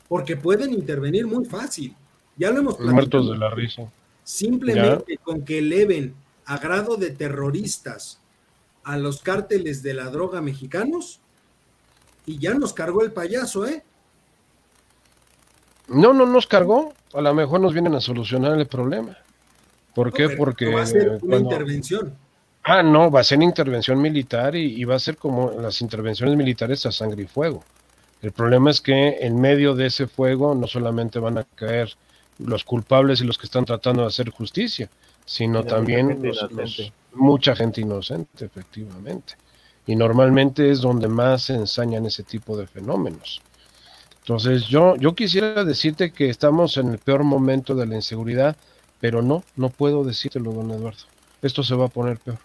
Porque 0.08 0.34
pueden 0.36 0.72
intervenir 0.72 1.26
muy 1.26 1.44
fácil. 1.44 1.94
Ya 2.38 2.50
lo 2.50 2.60
hemos 2.60 2.80
Muertos 2.80 3.30
de 3.30 3.36
la 3.36 3.50
risa. 3.50 3.92
Simplemente 4.24 5.18
con 5.18 5.44
que 5.44 5.58
eleven 5.58 6.14
a 6.46 6.56
grado 6.56 6.96
de 6.96 7.10
terroristas 7.10 8.18
a 8.86 8.96
los 8.96 9.20
cárteles 9.20 9.82
de 9.82 9.94
la 9.94 10.04
droga 10.10 10.40
mexicanos 10.40 11.20
y 12.24 12.38
ya 12.38 12.54
nos 12.54 12.72
cargó 12.72 13.02
el 13.02 13.12
payaso, 13.12 13.66
¿eh? 13.66 13.82
No, 15.88 16.14
no 16.14 16.24
nos 16.24 16.46
cargó. 16.46 16.92
A 17.12 17.20
lo 17.20 17.34
mejor 17.34 17.60
nos 17.60 17.72
vienen 17.72 17.96
a 17.96 18.00
solucionar 18.00 18.56
el 18.56 18.66
problema. 18.66 19.16
¿Por 19.92 20.12
qué? 20.12 20.28
Porque 20.28 20.72
va 20.72 20.82
a 20.82 20.86
ser 20.86 21.18
una 21.20 21.36
intervención. 21.36 22.14
Ah, 22.62 22.82
no, 22.84 23.10
va 23.10 23.20
a 23.20 23.24
ser 23.24 23.42
intervención 23.42 24.00
militar 24.00 24.54
y, 24.54 24.84
va 24.84 24.94
a 24.94 25.00
ser 25.00 25.16
como 25.16 25.50
las 25.60 25.80
intervenciones 25.80 26.36
militares 26.36 26.86
a 26.86 26.92
sangre 26.92 27.24
y 27.24 27.26
fuego. 27.26 27.64
El 28.22 28.30
problema 28.30 28.70
es 28.70 28.80
que 28.80 29.18
en 29.20 29.40
medio 29.40 29.74
de 29.74 29.86
ese 29.86 30.06
fuego 30.06 30.54
no 30.54 30.68
solamente 30.68 31.18
van 31.18 31.38
a 31.38 31.44
caer 31.44 31.96
los 32.38 32.62
culpables 32.62 33.20
y 33.20 33.24
los 33.24 33.36
que 33.36 33.46
están 33.46 33.64
tratando 33.64 34.02
de 34.02 34.08
hacer 34.08 34.30
justicia, 34.30 34.88
sino 35.26 35.64
también 35.64 36.22
mucha 37.12 37.54
gente 37.54 37.82
inocente, 37.82 38.46
efectivamente. 38.46 39.34
Y 39.86 39.94
normalmente 39.94 40.70
es 40.70 40.80
donde 40.80 41.08
más 41.08 41.42
se 41.42 41.54
ensañan 41.54 42.06
ese 42.06 42.22
tipo 42.22 42.56
de 42.56 42.66
fenómenos. 42.66 43.42
Entonces 44.20 44.66
yo, 44.66 44.96
yo 44.96 45.14
quisiera 45.14 45.64
decirte 45.64 46.12
que 46.12 46.30
estamos 46.30 46.76
en 46.78 46.88
el 46.88 46.98
peor 46.98 47.22
momento 47.22 47.74
de 47.74 47.86
la 47.86 47.96
inseguridad, 47.96 48.56
pero 49.00 49.22
no, 49.22 49.44
no 49.56 49.68
puedo 49.68 50.02
decírtelo, 50.02 50.52
don 50.52 50.70
Eduardo. 50.70 51.04
Esto 51.42 51.62
se 51.62 51.74
va 51.74 51.86
a 51.86 51.88
poner 51.88 52.18
peor. 52.18 52.38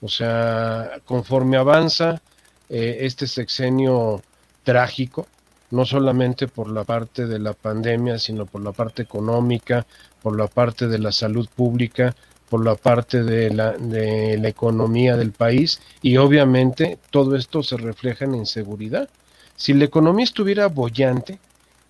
O 0.00 0.08
sea, 0.08 1.00
conforme 1.04 1.56
avanza 1.56 2.22
eh, 2.68 2.98
este 3.00 3.26
sexenio 3.26 4.22
trágico, 4.62 5.26
no 5.70 5.84
solamente 5.84 6.48
por 6.48 6.70
la 6.70 6.84
parte 6.84 7.26
de 7.26 7.38
la 7.38 7.52
pandemia, 7.52 8.18
sino 8.18 8.46
por 8.46 8.62
la 8.62 8.72
parte 8.72 9.02
económica, 9.02 9.86
por 10.22 10.36
la 10.36 10.46
parte 10.46 10.88
de 10.88 10.98
la 10.98 11.12
salud 11.12 11.48
pública, 11.54 12.14
por 12.48 12.64
la 12.64 12.74
parte 12.74 13.22
de 13.22 13.50
la, 13.50 13.72
de 13.72 14.38
la 14.38 14.48
economía 14.48 15.16
del 15.16 15.32
país 15.32 15.80
y 16.00 16.16
obviamente 16.16 16.98
todo 17.10 17.36
esto 17.36 17.62
se 17.62 17.76
refleja 17.76 18.24
en 18.24 18.34
inseguridad. 18.34 19.08
Si 19.56 19.74
la 19.74 19.84
economía 19.84 20.24
estuviera 20.24 20.68
bollante, 20.68 21.38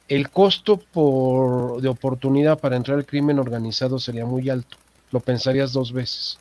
el 0.08 0.30
costo 0.30 0.78
por, 0.78 1.80
de 1.80 1.88
oportunidad 1.88 2.58
para 2.58 2.76
entrar 2.76 2.98
al 2.98 3.06
crimen 3.06 3.38
organizado 3.38 3.98
sería 3.98 4.24
muy 4.24 4.48
alto. 4.48 4.76
Lo 5.12 5.20
pensarías 5.20 5.72
dos 5.72 5.92
veces 5.92 6.38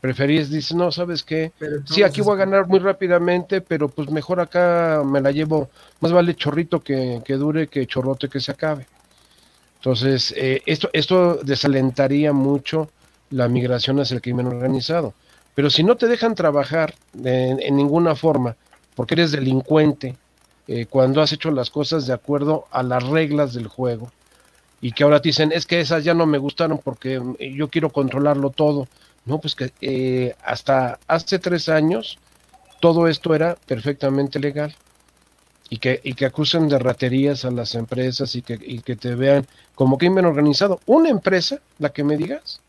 preferís, 0.00 0.50
dice, 0.50 0.74
no, 0.74 0.90
¿sabes 0.90 1.22
qué? 1.22 1.52
sí, 1.84 2.02
aquí 2.02 2.20
voy 2.20 2.34
a 2.34 2.38
ganar 2.38 2.66
muy 2.66 2.78
rápidamente, 2.78 3.60
pero 3.60 3.88
pues 3.88 4.10
mejor 4.10 4.40
acá 4.40 5.02
me 5.04 5.20
la 5.20 5.30
llevo, 5.30 5.68
más 6.00 6.12
vale 6.12 6.34
chorrito 6.34 6.80
que, 6.80 7.22
dure 7.28 7.68
que 7.68 7.86
chorrote 7.86 8.28
que 8.28 8.40
se 8.40 8.52
acabe. 8.52 8.86
Entonces, 9.76 10.34
eh, 10.36 10.62
esto, 10.66 10.90
esto 10.92 11.36
desalentaría 11.42 12.32
mucho 12.32 12.90
la 13.30 13.48
migración 13.48 14.00
hacia 14.00 14.14
el 14.14 14.22
crimen 14.22 14.46
organizado. 14.46 15.14
Pero 15.54 15.70
si 15.70 15.82
no 15.82 15.96
te 15.96 16.06
dejan 16.06 16.34
trabajar 16.34 16.94
en, 17.22 17.76
ninguna 17.76 18.14
forma, 18.14 18.56
porque 18.94 19.14
eres 19.14 19.32
delincuente, 19.32 20.16
eh, 20.66 20.86
cuando 20.86 21.20
has 21.20 21.32
hecho 21.32 21.50
las 21.50 21.70
cosas 21.70 22.06
de 22.06 22.12
acuerdo 22.12 22.66
a 22.70 22.82
las 22.82 23.04
reglas 23.04 23.52
del 23.52 23.68
juego, 23.68 24.10
y 24.80 24.92
que 24.92 25.04
ahora 25.04 25.20
te 25.20 25.28
dicen, 25.28 25.52
es 25.52 25.66
que 25.66 25.80
esas 25.80 26.04
ya 26.04 26.14
no 26.14 26.24
me 26.24 26.38
gustaron 26.38 26.78
porque 26.82 27.20
yo 27.54 27.68
quiero 27.68 27.90
controlarlo 27.90 28.50
todo 28.50 28.88
no, 29.24 29.38
pues 29.38 29.54
que 29.54 29.72
eh, 29.80 30.34
hasta 30.42 30.98
hace 31.06 31.38
tres 31.38 31.68
años 31.68 32.18
todo 32.80 33.06
esto 33.06 33.34
era 33.34 33.56
perfectamente 33.66 34.40
legal. 34.40 34.74
Y 35.72 35.78
que, 35.78 36.00
y 36.02 36.14
que 36.14 36.26
acusen 36.26 36.68
de 36.68 36.80
raterías 36.80 37.44
a 37.44 37.50
las 37.52 37.76
empresas 37.76 38.34
y 38.34 38.42
que, 38.42 38.58
y 38.60 38.80
que 38.80 38.96
te 38.96 39.14
vean 39.14 39.46
como 39.76 39.98
crimen 39.98 40.24
organizado. 40.24 40.80
Una 40.86 41.10
empresa, 41.10 41.60
la 41.78 41.90
que 41.90 42.02
me 42.02 42.16
digas, 42.16 42.60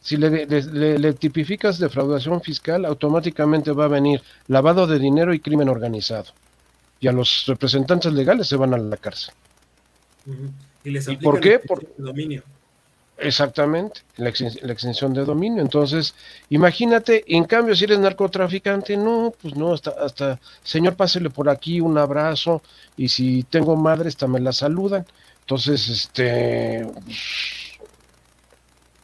si 0.00 0.16
le, 0.16 0.46
le, 0.46 0.98
le, 1.00 1.12
tipificas 1.14 1.80
defraudación 1.80 2.40
fiscal, 2.40 2.84
automáticamente 2.84 3.72
va 3.72 3.86
a 3.86 3.88
venir 3.88 4.22
lavado 4.46 4.86
de 4.86 5.00
dinero 5.00 5.34
y 5.34 5.40
crimen 5.40 5.68
organizado. 5.68 6.26
Y 7.00 7.08
a 7.08 7.12
los 7.12 7.44
representantes 7.48 8.12
legales 8.12 8.46
se 8.46 8.54
van 8.54 8.72
a 8.72 8.78
la 8.78 8.96
cárcel. 8.98 9.34
¿Y, 10.84 10.90
les 10.90 11.08
por 11.20 11.40
qué? 11.40 11.58
Por 11.58 11.84
dominio. 11.96 12.44
Exactamente, 13.22 14.00
la, 14.16 14.30
extensión 14.30 15.14
de 15.14 15.24
dominio. 15.24 15.62
Entonces, 15.62 16.14
imagínate, 16.50 17.22
en 17.28 17.44
cambio, 17.44 17.76
si 17.76 17.84
eres 17.84 18.00
narcotraficante, 18.00 18.96
no, 18.96 19.32
pues 19.40 19.54
no, 19.54 19.72
hasta, 19.72 19.90
hasta, 19.90 20.40
señor, 20.64 20.96
pásele 20.96 21.30
por 21.30 21.48
aquí 21.48 21.80
un 21.80 21.98
abrazo, 21.98 22.62
y 22.96 23.08
si 23.08 23.44
tengo 23.44 23.76
madre, 23.76 24.08
hasta 24.08 24.26
me 24.26 24.40
la 24.40 24.52
saludan. 24.52 25.06
Entonces, 25.42 25.88
este, 25.88 26.84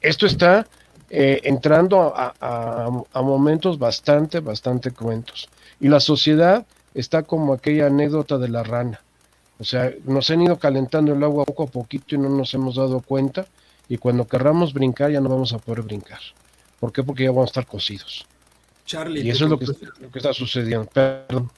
esto 0.01 0.27
está 0.27 0.67
eh, 1.11 1.41
entrando 1.45 2.13
a, 2.17 3.23
momentos 3.23 3.79
bastante, 3.79 4.41
bastante 4.41 4.91
cruentos. 4.91 5.49
Y 5.79 5.87
la 5.89 6.01
sociedad 6.01 6.67
está 6.93 7.23
como 7.23 7.53
aquella 7.53 7.87
anécdota 7.87 8.37
de 8.37 8.49
la 8.49 8.65
rana. 8.65 9.01
O 9.61 9.65
sea, 9.65 9.93
nos 10.05 10.29
han 10.31 10.43
ido 10.43 10.59
calentando 10.59 11.13
el 11.13 11.23
agua 11.23 11.45
poco 11.45 11.65
a 11.65 11.67
poquito 11.67 12.17
y 12.17 12.19
no 12.19 12.29
nos 12.29 12.53
hemos 12.55 12.75
dado 12.75 13.01
cuenta. 13.01 13.47
Y 13.89 13.99
cuando 13.99 14.27
querramos 14.27 14.73
brincar 14.73 15.11
ya 15.11 15.21
no 15.21 15.29
vamos 15.29 15.53
a 15.53 15.59
poder 15.59 15.83
brincar. 15.83 16.21
¿Por 16.79 16.93
qué? 16.93 17.03
Porque 17.03 17.25
ya 17.25 17.31
vamos 17.31 17.45
a 17.45 17.53
estar 17.53 17.67
cocidos. 17.67 18.27
Charlie. 18.85 19.23
Y 19.23 19.31
eso 19.31 19.45
es 19.45 19.51
lo 19.51 19.59
que, 19.59 19.67
lo 19.67 20.11
que 20.11 20.19
está 20.19 20.33
sucediendo. 20.33 20.87
Perdón. 20.87 21.51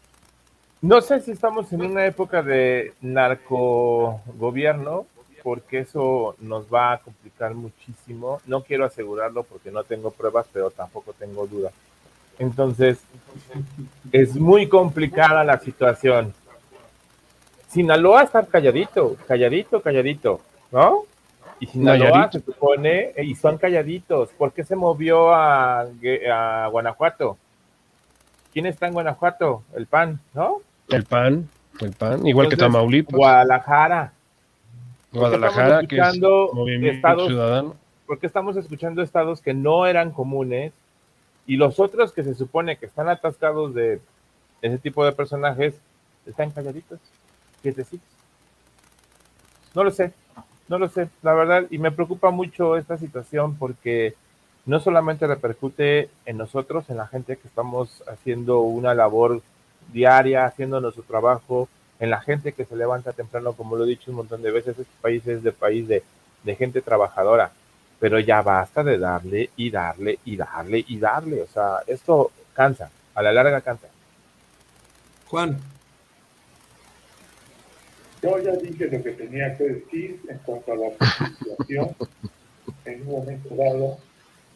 No 0.83 1.01
sé 1.01 1.21
si 1.21 1.33
estamos 1.33 1.73
en 1.73 1.83
una 1.83 2.07
época 2.07 2.43
de 2.43 2.95
narcogobierno, 3.03 5.07
porque 5.43 5.81
eso 5.81 6.37
nos 6.41 6.73
va 6.73 6.93
a 6.93 6.99
complicar 6.99 7.55
muchísimo. 7.55 8.41
No 8.47 8.63
quiero 8.63 8.85
asegurarlo 8.85 9.43
porque 9.43 9.71
no 9.71 9.85
tengo 9.85 10.11
pruebas, 10.11 10.47
pero 10.53 10.71
tampoco 10.71 11.13
tengo 11.13 11.47
dudas. 11.47 11.73
Entonces, 12.39 12.99
es 14.13 14.35
muy 14.37 14.69
complicada 14.69 15.45
la 15.45 15.59
situación. 15.59 16.33
Sinaloa 17.69 18.23
está 18.23 18.45
calladito, 18.45 19.17
calladito, 19.29 19.83
calladito, 19.83 20.41
¿no? 20.73 21.05
Y 21.61 21.67
Sinaloa 21.67 22.33
se 22.33 22.41
supone, 22.41 23.13
y 23.23 23.35
son 23.35 23.59
calladitos. 23.59 24.31
¿Por 24.31 24.53
qué 24.53 24.65
se 24.65 24.75
movió 24.75 25.33
a, 25.33 25.83
a 25.83 26.67
Guanajuato? 26.69 27.37
¿Quién 28.53 28.67
está 28.67 28.89
en 28.89 28.95
Guanajuato? 28.95 29.63
El 29.75 29.87
PAN, 29.87 30.21
¿no? 30.35 30.63
El 30.89 31.05
PAN, 31.05 31.49
el 31.81 31.93
PAN, 31.93 32.27
igual 32.27 32.49
que 32.49 32.57
Tamaulipas. 32.57 33.15
Guadalajara. 33.15 34.13
Guadalajara, 35.13 35.87
que 35.87 35.99
es 35.99 36.19
Movimiento 36.19 37.27
Ciudadano. 37.27 37.77
Porque 38.07 38.27
estamos 38.27 38.57
escuchando 38.57 39.03
estados 39.03 39.41
que 39.41 39.55
no 39.55 39.87
eran 39.87 40.11
comunes 40.11 40.73
y 41.47 41.57
los 41.57 41.79
otros 41.79 42.13
que 42.13 42.25
se 42.25 42.35
supone 42.35 42.77
que 42.77 42.87
están 42.87 43.09
atascados 43.09 43.75
de 43.75 44.01
ese 44.63 44.79
tipo 44.79 45.05
de 45.05 45.13
personajes 45.13 45.75
están 46.27 46.51
calladitos, 46.51 46.99
quietecitos. 47.63 48.09
No 49.75 49.85
lo 49.85 49.91
sé, 49.91 50.13
no 50.71 50.79
lo 50.79 50.89
sé, 50.89 51.09
la 51.23 51.35
verdad, 51.35 51.67
y 51.69 51.79
me 51.79 51.91
preocupa 51.91 52.31
mucho 52.31 52.77
esta 52.77 52.97
situación 52.97 53.57
porque 53.57 54.15
no 54.67 54.79
solamente 54.79 55.27
repercute 55.27 56.11
en 56.27 56.37
nosotros, 56.37 56.89
en 56.89 56.97
la 56.97 57.09
gente 57.09 57.37
que 57.37 57.49
estamos 57.49 58.05
haciendo 58.07 58.61
una 58.61 58.95
labor 58.95 59.43
diaria, 59.93 60.45
haciendo 60.45 60.81
nuestro 60.81 61.03
trabajo, 61.03 61.69
en 61.99 62.09
la 62.09 62.21
gente 62.21 62.53
que 62.53 62.65
se 62.65 62.77
levanta 62.77 63.13
temprano, 63.13 63.55
como 63.55 63.75
lo 63.75 63.85
he 63.85 63.89
dicho 63.89 64.13
un 64.13 64.19
montón 64.19 64.43
de 64.43 64.53
veces, 64.53 64.79
este 64.79 64.95
país 65.01 65.27
es 65.27 65.43
de 65.43 65.51
país 65.51 65.89
de, 65.89 66.05
gente 66.57 66.81
trabajadora, 66.83 67.51
pero 67.99 68.21
ya 68.21 68.41
basta 68.41 68.85
de 68.85 68.97
darle 68.97 69.51
y 69.57 69.71
darle 69.71 70.21
y 70.25 70.37
darle 70.37 70.85
y 70.87 70.99
darle, 71.01 71.43
o 71.43 71.49
sea, 71.49 71.79
esto 71.89 72.31
cansa, 72.55 72.91
a 73.17 73.23
la 73.23 73.33
larga 73.33 73.61
cansa. 73.61 73.89
Juan. 75.27 75.59
Yo 78.23 78.39
ya 78.39 78.53
dije 78.57 78.87
lo 78.87 79.03
que 79.03 79.13
tenía 79.13 79.57
que 79.57 79.65
decir 79.65 80.21
en 80.29 80.39
cuanto 80.39 80.73
a 80.73 80.77
la 80.77 81.27
situación 81.39 81.97
en 82.85 83.03
un 83.03 83.13
momento 83.13 83.55
dado 83.55 83.99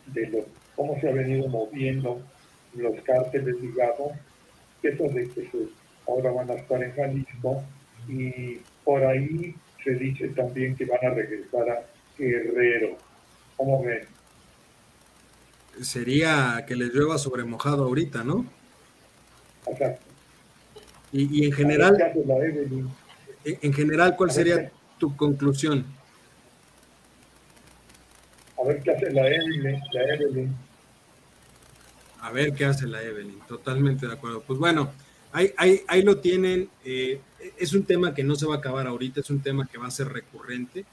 de 0.06 0.26
lo, 0.28 0.46
cómo 0.76 1.00
se 1.00 1.08
ha 1.08 1.12
venido 1.12 1.48
moviendo 1.48 2.20
los 2.74 3.00
cárteles 3.02 3.60
ligados 3.60 4.12
eso 4.88 5.04
de 5.04 5.28
que 5.28 5.48
ahora 6.06 6.30
van 6.30 6.50
a 6.50 6.54
estar 6.54 6.82
en 6.82 6.92
Jalisco 6.94 7.62
y 8.08 8.58
por 8.84 9.04
ahí 9.04 9.54
se 9.82 9.94
dice 9.94 10.28
también 10.28 10.76
que 10.76 10.84
van 10.84 11.04
a 11.04 11.10
regresar 11.10 11.68
a 11.70 11.82
Guerrero. 12.18 12.96
¿Cómo 13.56 13.82
ven? 13.82 14.02
Sería 15.80 16.64
que 16.66 16.76
les 16.76 16.92
llueva 16.92 17.18
sobre 17.18 17.44
mojado 17.44 17.84
ahorita, 17.84 18.22
¿no? 18.24 18.46
Exacto. 19.66 20.06
Y, 21.12 21.44
en 21.46 21.52
general, 21.52 21.96
en, 23.44 23.72
general, 23.72 24.16
¿cuál 24.16 24.30
sería 24.30 24.70
tu 24.98 25.16
conclusión? 25.16 25.84
A 28.60 28.66
ver 28.66 28.82
qué 28.82 28.92
hace 28.92 29.10
la 29.10 29.26
Evelyn, 29.26 29.82
la 29.92 30.02
Evelyn 30.14 30.54
a 32.24 32.30
ver 32.30 32.54
qué 32.54 32.64
hace 32.64 32.86
la 32.86 33.02
Evelyn. 33.02 33.38
Totalmente 33.46 34.06
de 34.06 34.14
acuerdo. 34.14 34.42
Pues 34.46 34.58
bueno, 34.58 34.90
ahí, 35.32 35.52
ahí, 35.86 36.02
lo 36.02 36.18
tienen. 36.18 36.70
Eh, 36.82 37.20
es 37.58 37.74
un 37.74 37.84
tema 37.84 38.14
que 38.14 38.24
no 38.24 38.34
se 38.34 38.46
va 38.46 38.54
a 38.54 38.58
acabar 38.58 38.86
ahorita, 38.86 39.20
es 39.20 39.28
un 39.28 39.40
tema 39.40 39.68
que 39.70 39.76
va 39.76 39.86
a 39.86 39.90
ser 39.90 40.08
recurrente. 40.08 40.86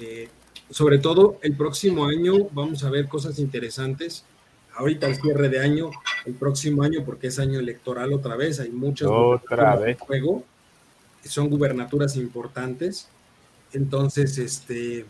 Eh, 0.00 0.28
sobre 0.70 0.98
todo 0.98 1.38
el 1.42 1.54
próximo 1.54 2.06
año 2.06 2.48
vamos 2.52 2.82
a 2.82 2.90
ver 2.90 3.08
cosas 3.08 3.38
interesantes. 3.38 4.24
Ahorita 4.74 5.06
el 5.06 5.16
cierre 5.16 5.50
de 5.50 5.60
año, 5.60 5.90
el 6.24 6.34
próximo 6.34 6.82
año, 6.82 7.04
porque 7.04 7.26
es 7.26 7.38
año 7.38 7.60
electoral 7.60 8.14
otra 8.14 8.34
vez, 8.34 8.58
hay 8.58 8.70
muchas 8.70 9.08
otra 9.10 9.76
vez. 9.76 9.98
juego, 10.00 10.44
son 11.28 11.48
gubernaturas 11.48 12.16
importantes. 12.16 13.08
Entonces, 13.72 14.38
este, 14.38 15.04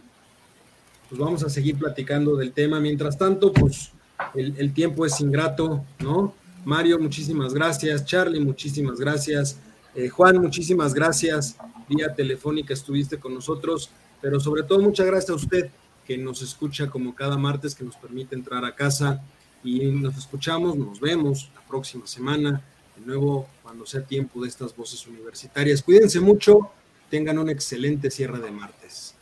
pues 1.08 1.20
vamos 1.20 1.42
a 1.44 1.50
seguir 1.50 1.78
platicando 1.78 2.36
del 2.36 2.52
tema. 2.52 2.80
Mientras 2.80 3.18
tanto, 3.18 3.52
pues 3.52 3.92
el, 4.34 4.72
tiempo 4.72 5.04
es 5.04 5.20
ingrato, 5.20 5.84
¿no? 6.00 6.34
Mario, 6.64 6.98
muchísimas 6.98 7.52
gracias. 7.52 8.04
Charlie, 8.04 8.40
muchísimas 8.40 8.98
gracias. 8.98 9.58
Eh, 9.94 10.08
Juan, 10.08 10.38
muchísimas 10.38 10.94
gracias. 10.94 11.56
Vía 11.88 12.14
telefónica 12.14 12.72
estuviste 12.72 13.18
con 13.18 13.34
nosotros, 13.34 13.90
pero 14.20 14.40
sobre 14.40 14.62
todo 14.62 14.80
muchas 14.80 15.06
gracias 15.06 15.30
a 15.30 15.34
usted 15.34 15.70
que 16.06 16.16
nos 16.18 16.42
escucha 16.42 16.88
como 16.88 17.14
cada 17.14 17.36
martes, 17.36 17.74
que 17.74 17.84
nos 17.84 17.96
permite 17.96 18.34
entrar 18.34 18.64
a 18.64 18.74
casa 18.74 19.22
y 19.62 19.86
nos 19.86 20.16
escuchamos, 20.16 20.76
nos 20.76 21.00
vemos 21.00 21.50
la 21.54 21.62
próxima 21.62 22.06
semana, 22.06 22.62
de 22.96 23.06
nuevo 23.06 23.46
cuando 23.62 23.86
sea 23.86 24.02
tiempo 24.02 24.42
de 24.42 24.48
estas 24.48 24.74
voces 24.76 25.06
universitarias. 25.06 25.82
Cuídense 25.82 26.20
mucho, 26.20 26.70
tengan 27.10 27.38
un 27.38 27.50
excelente 27.50 28.10
cierre 28.10 28.38
de 28.38 28.50
martes. 28.50 29.14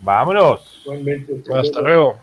Vámonos. 0.00 0.82
Hasta 1.54 1.80
luego. 1.80 2.18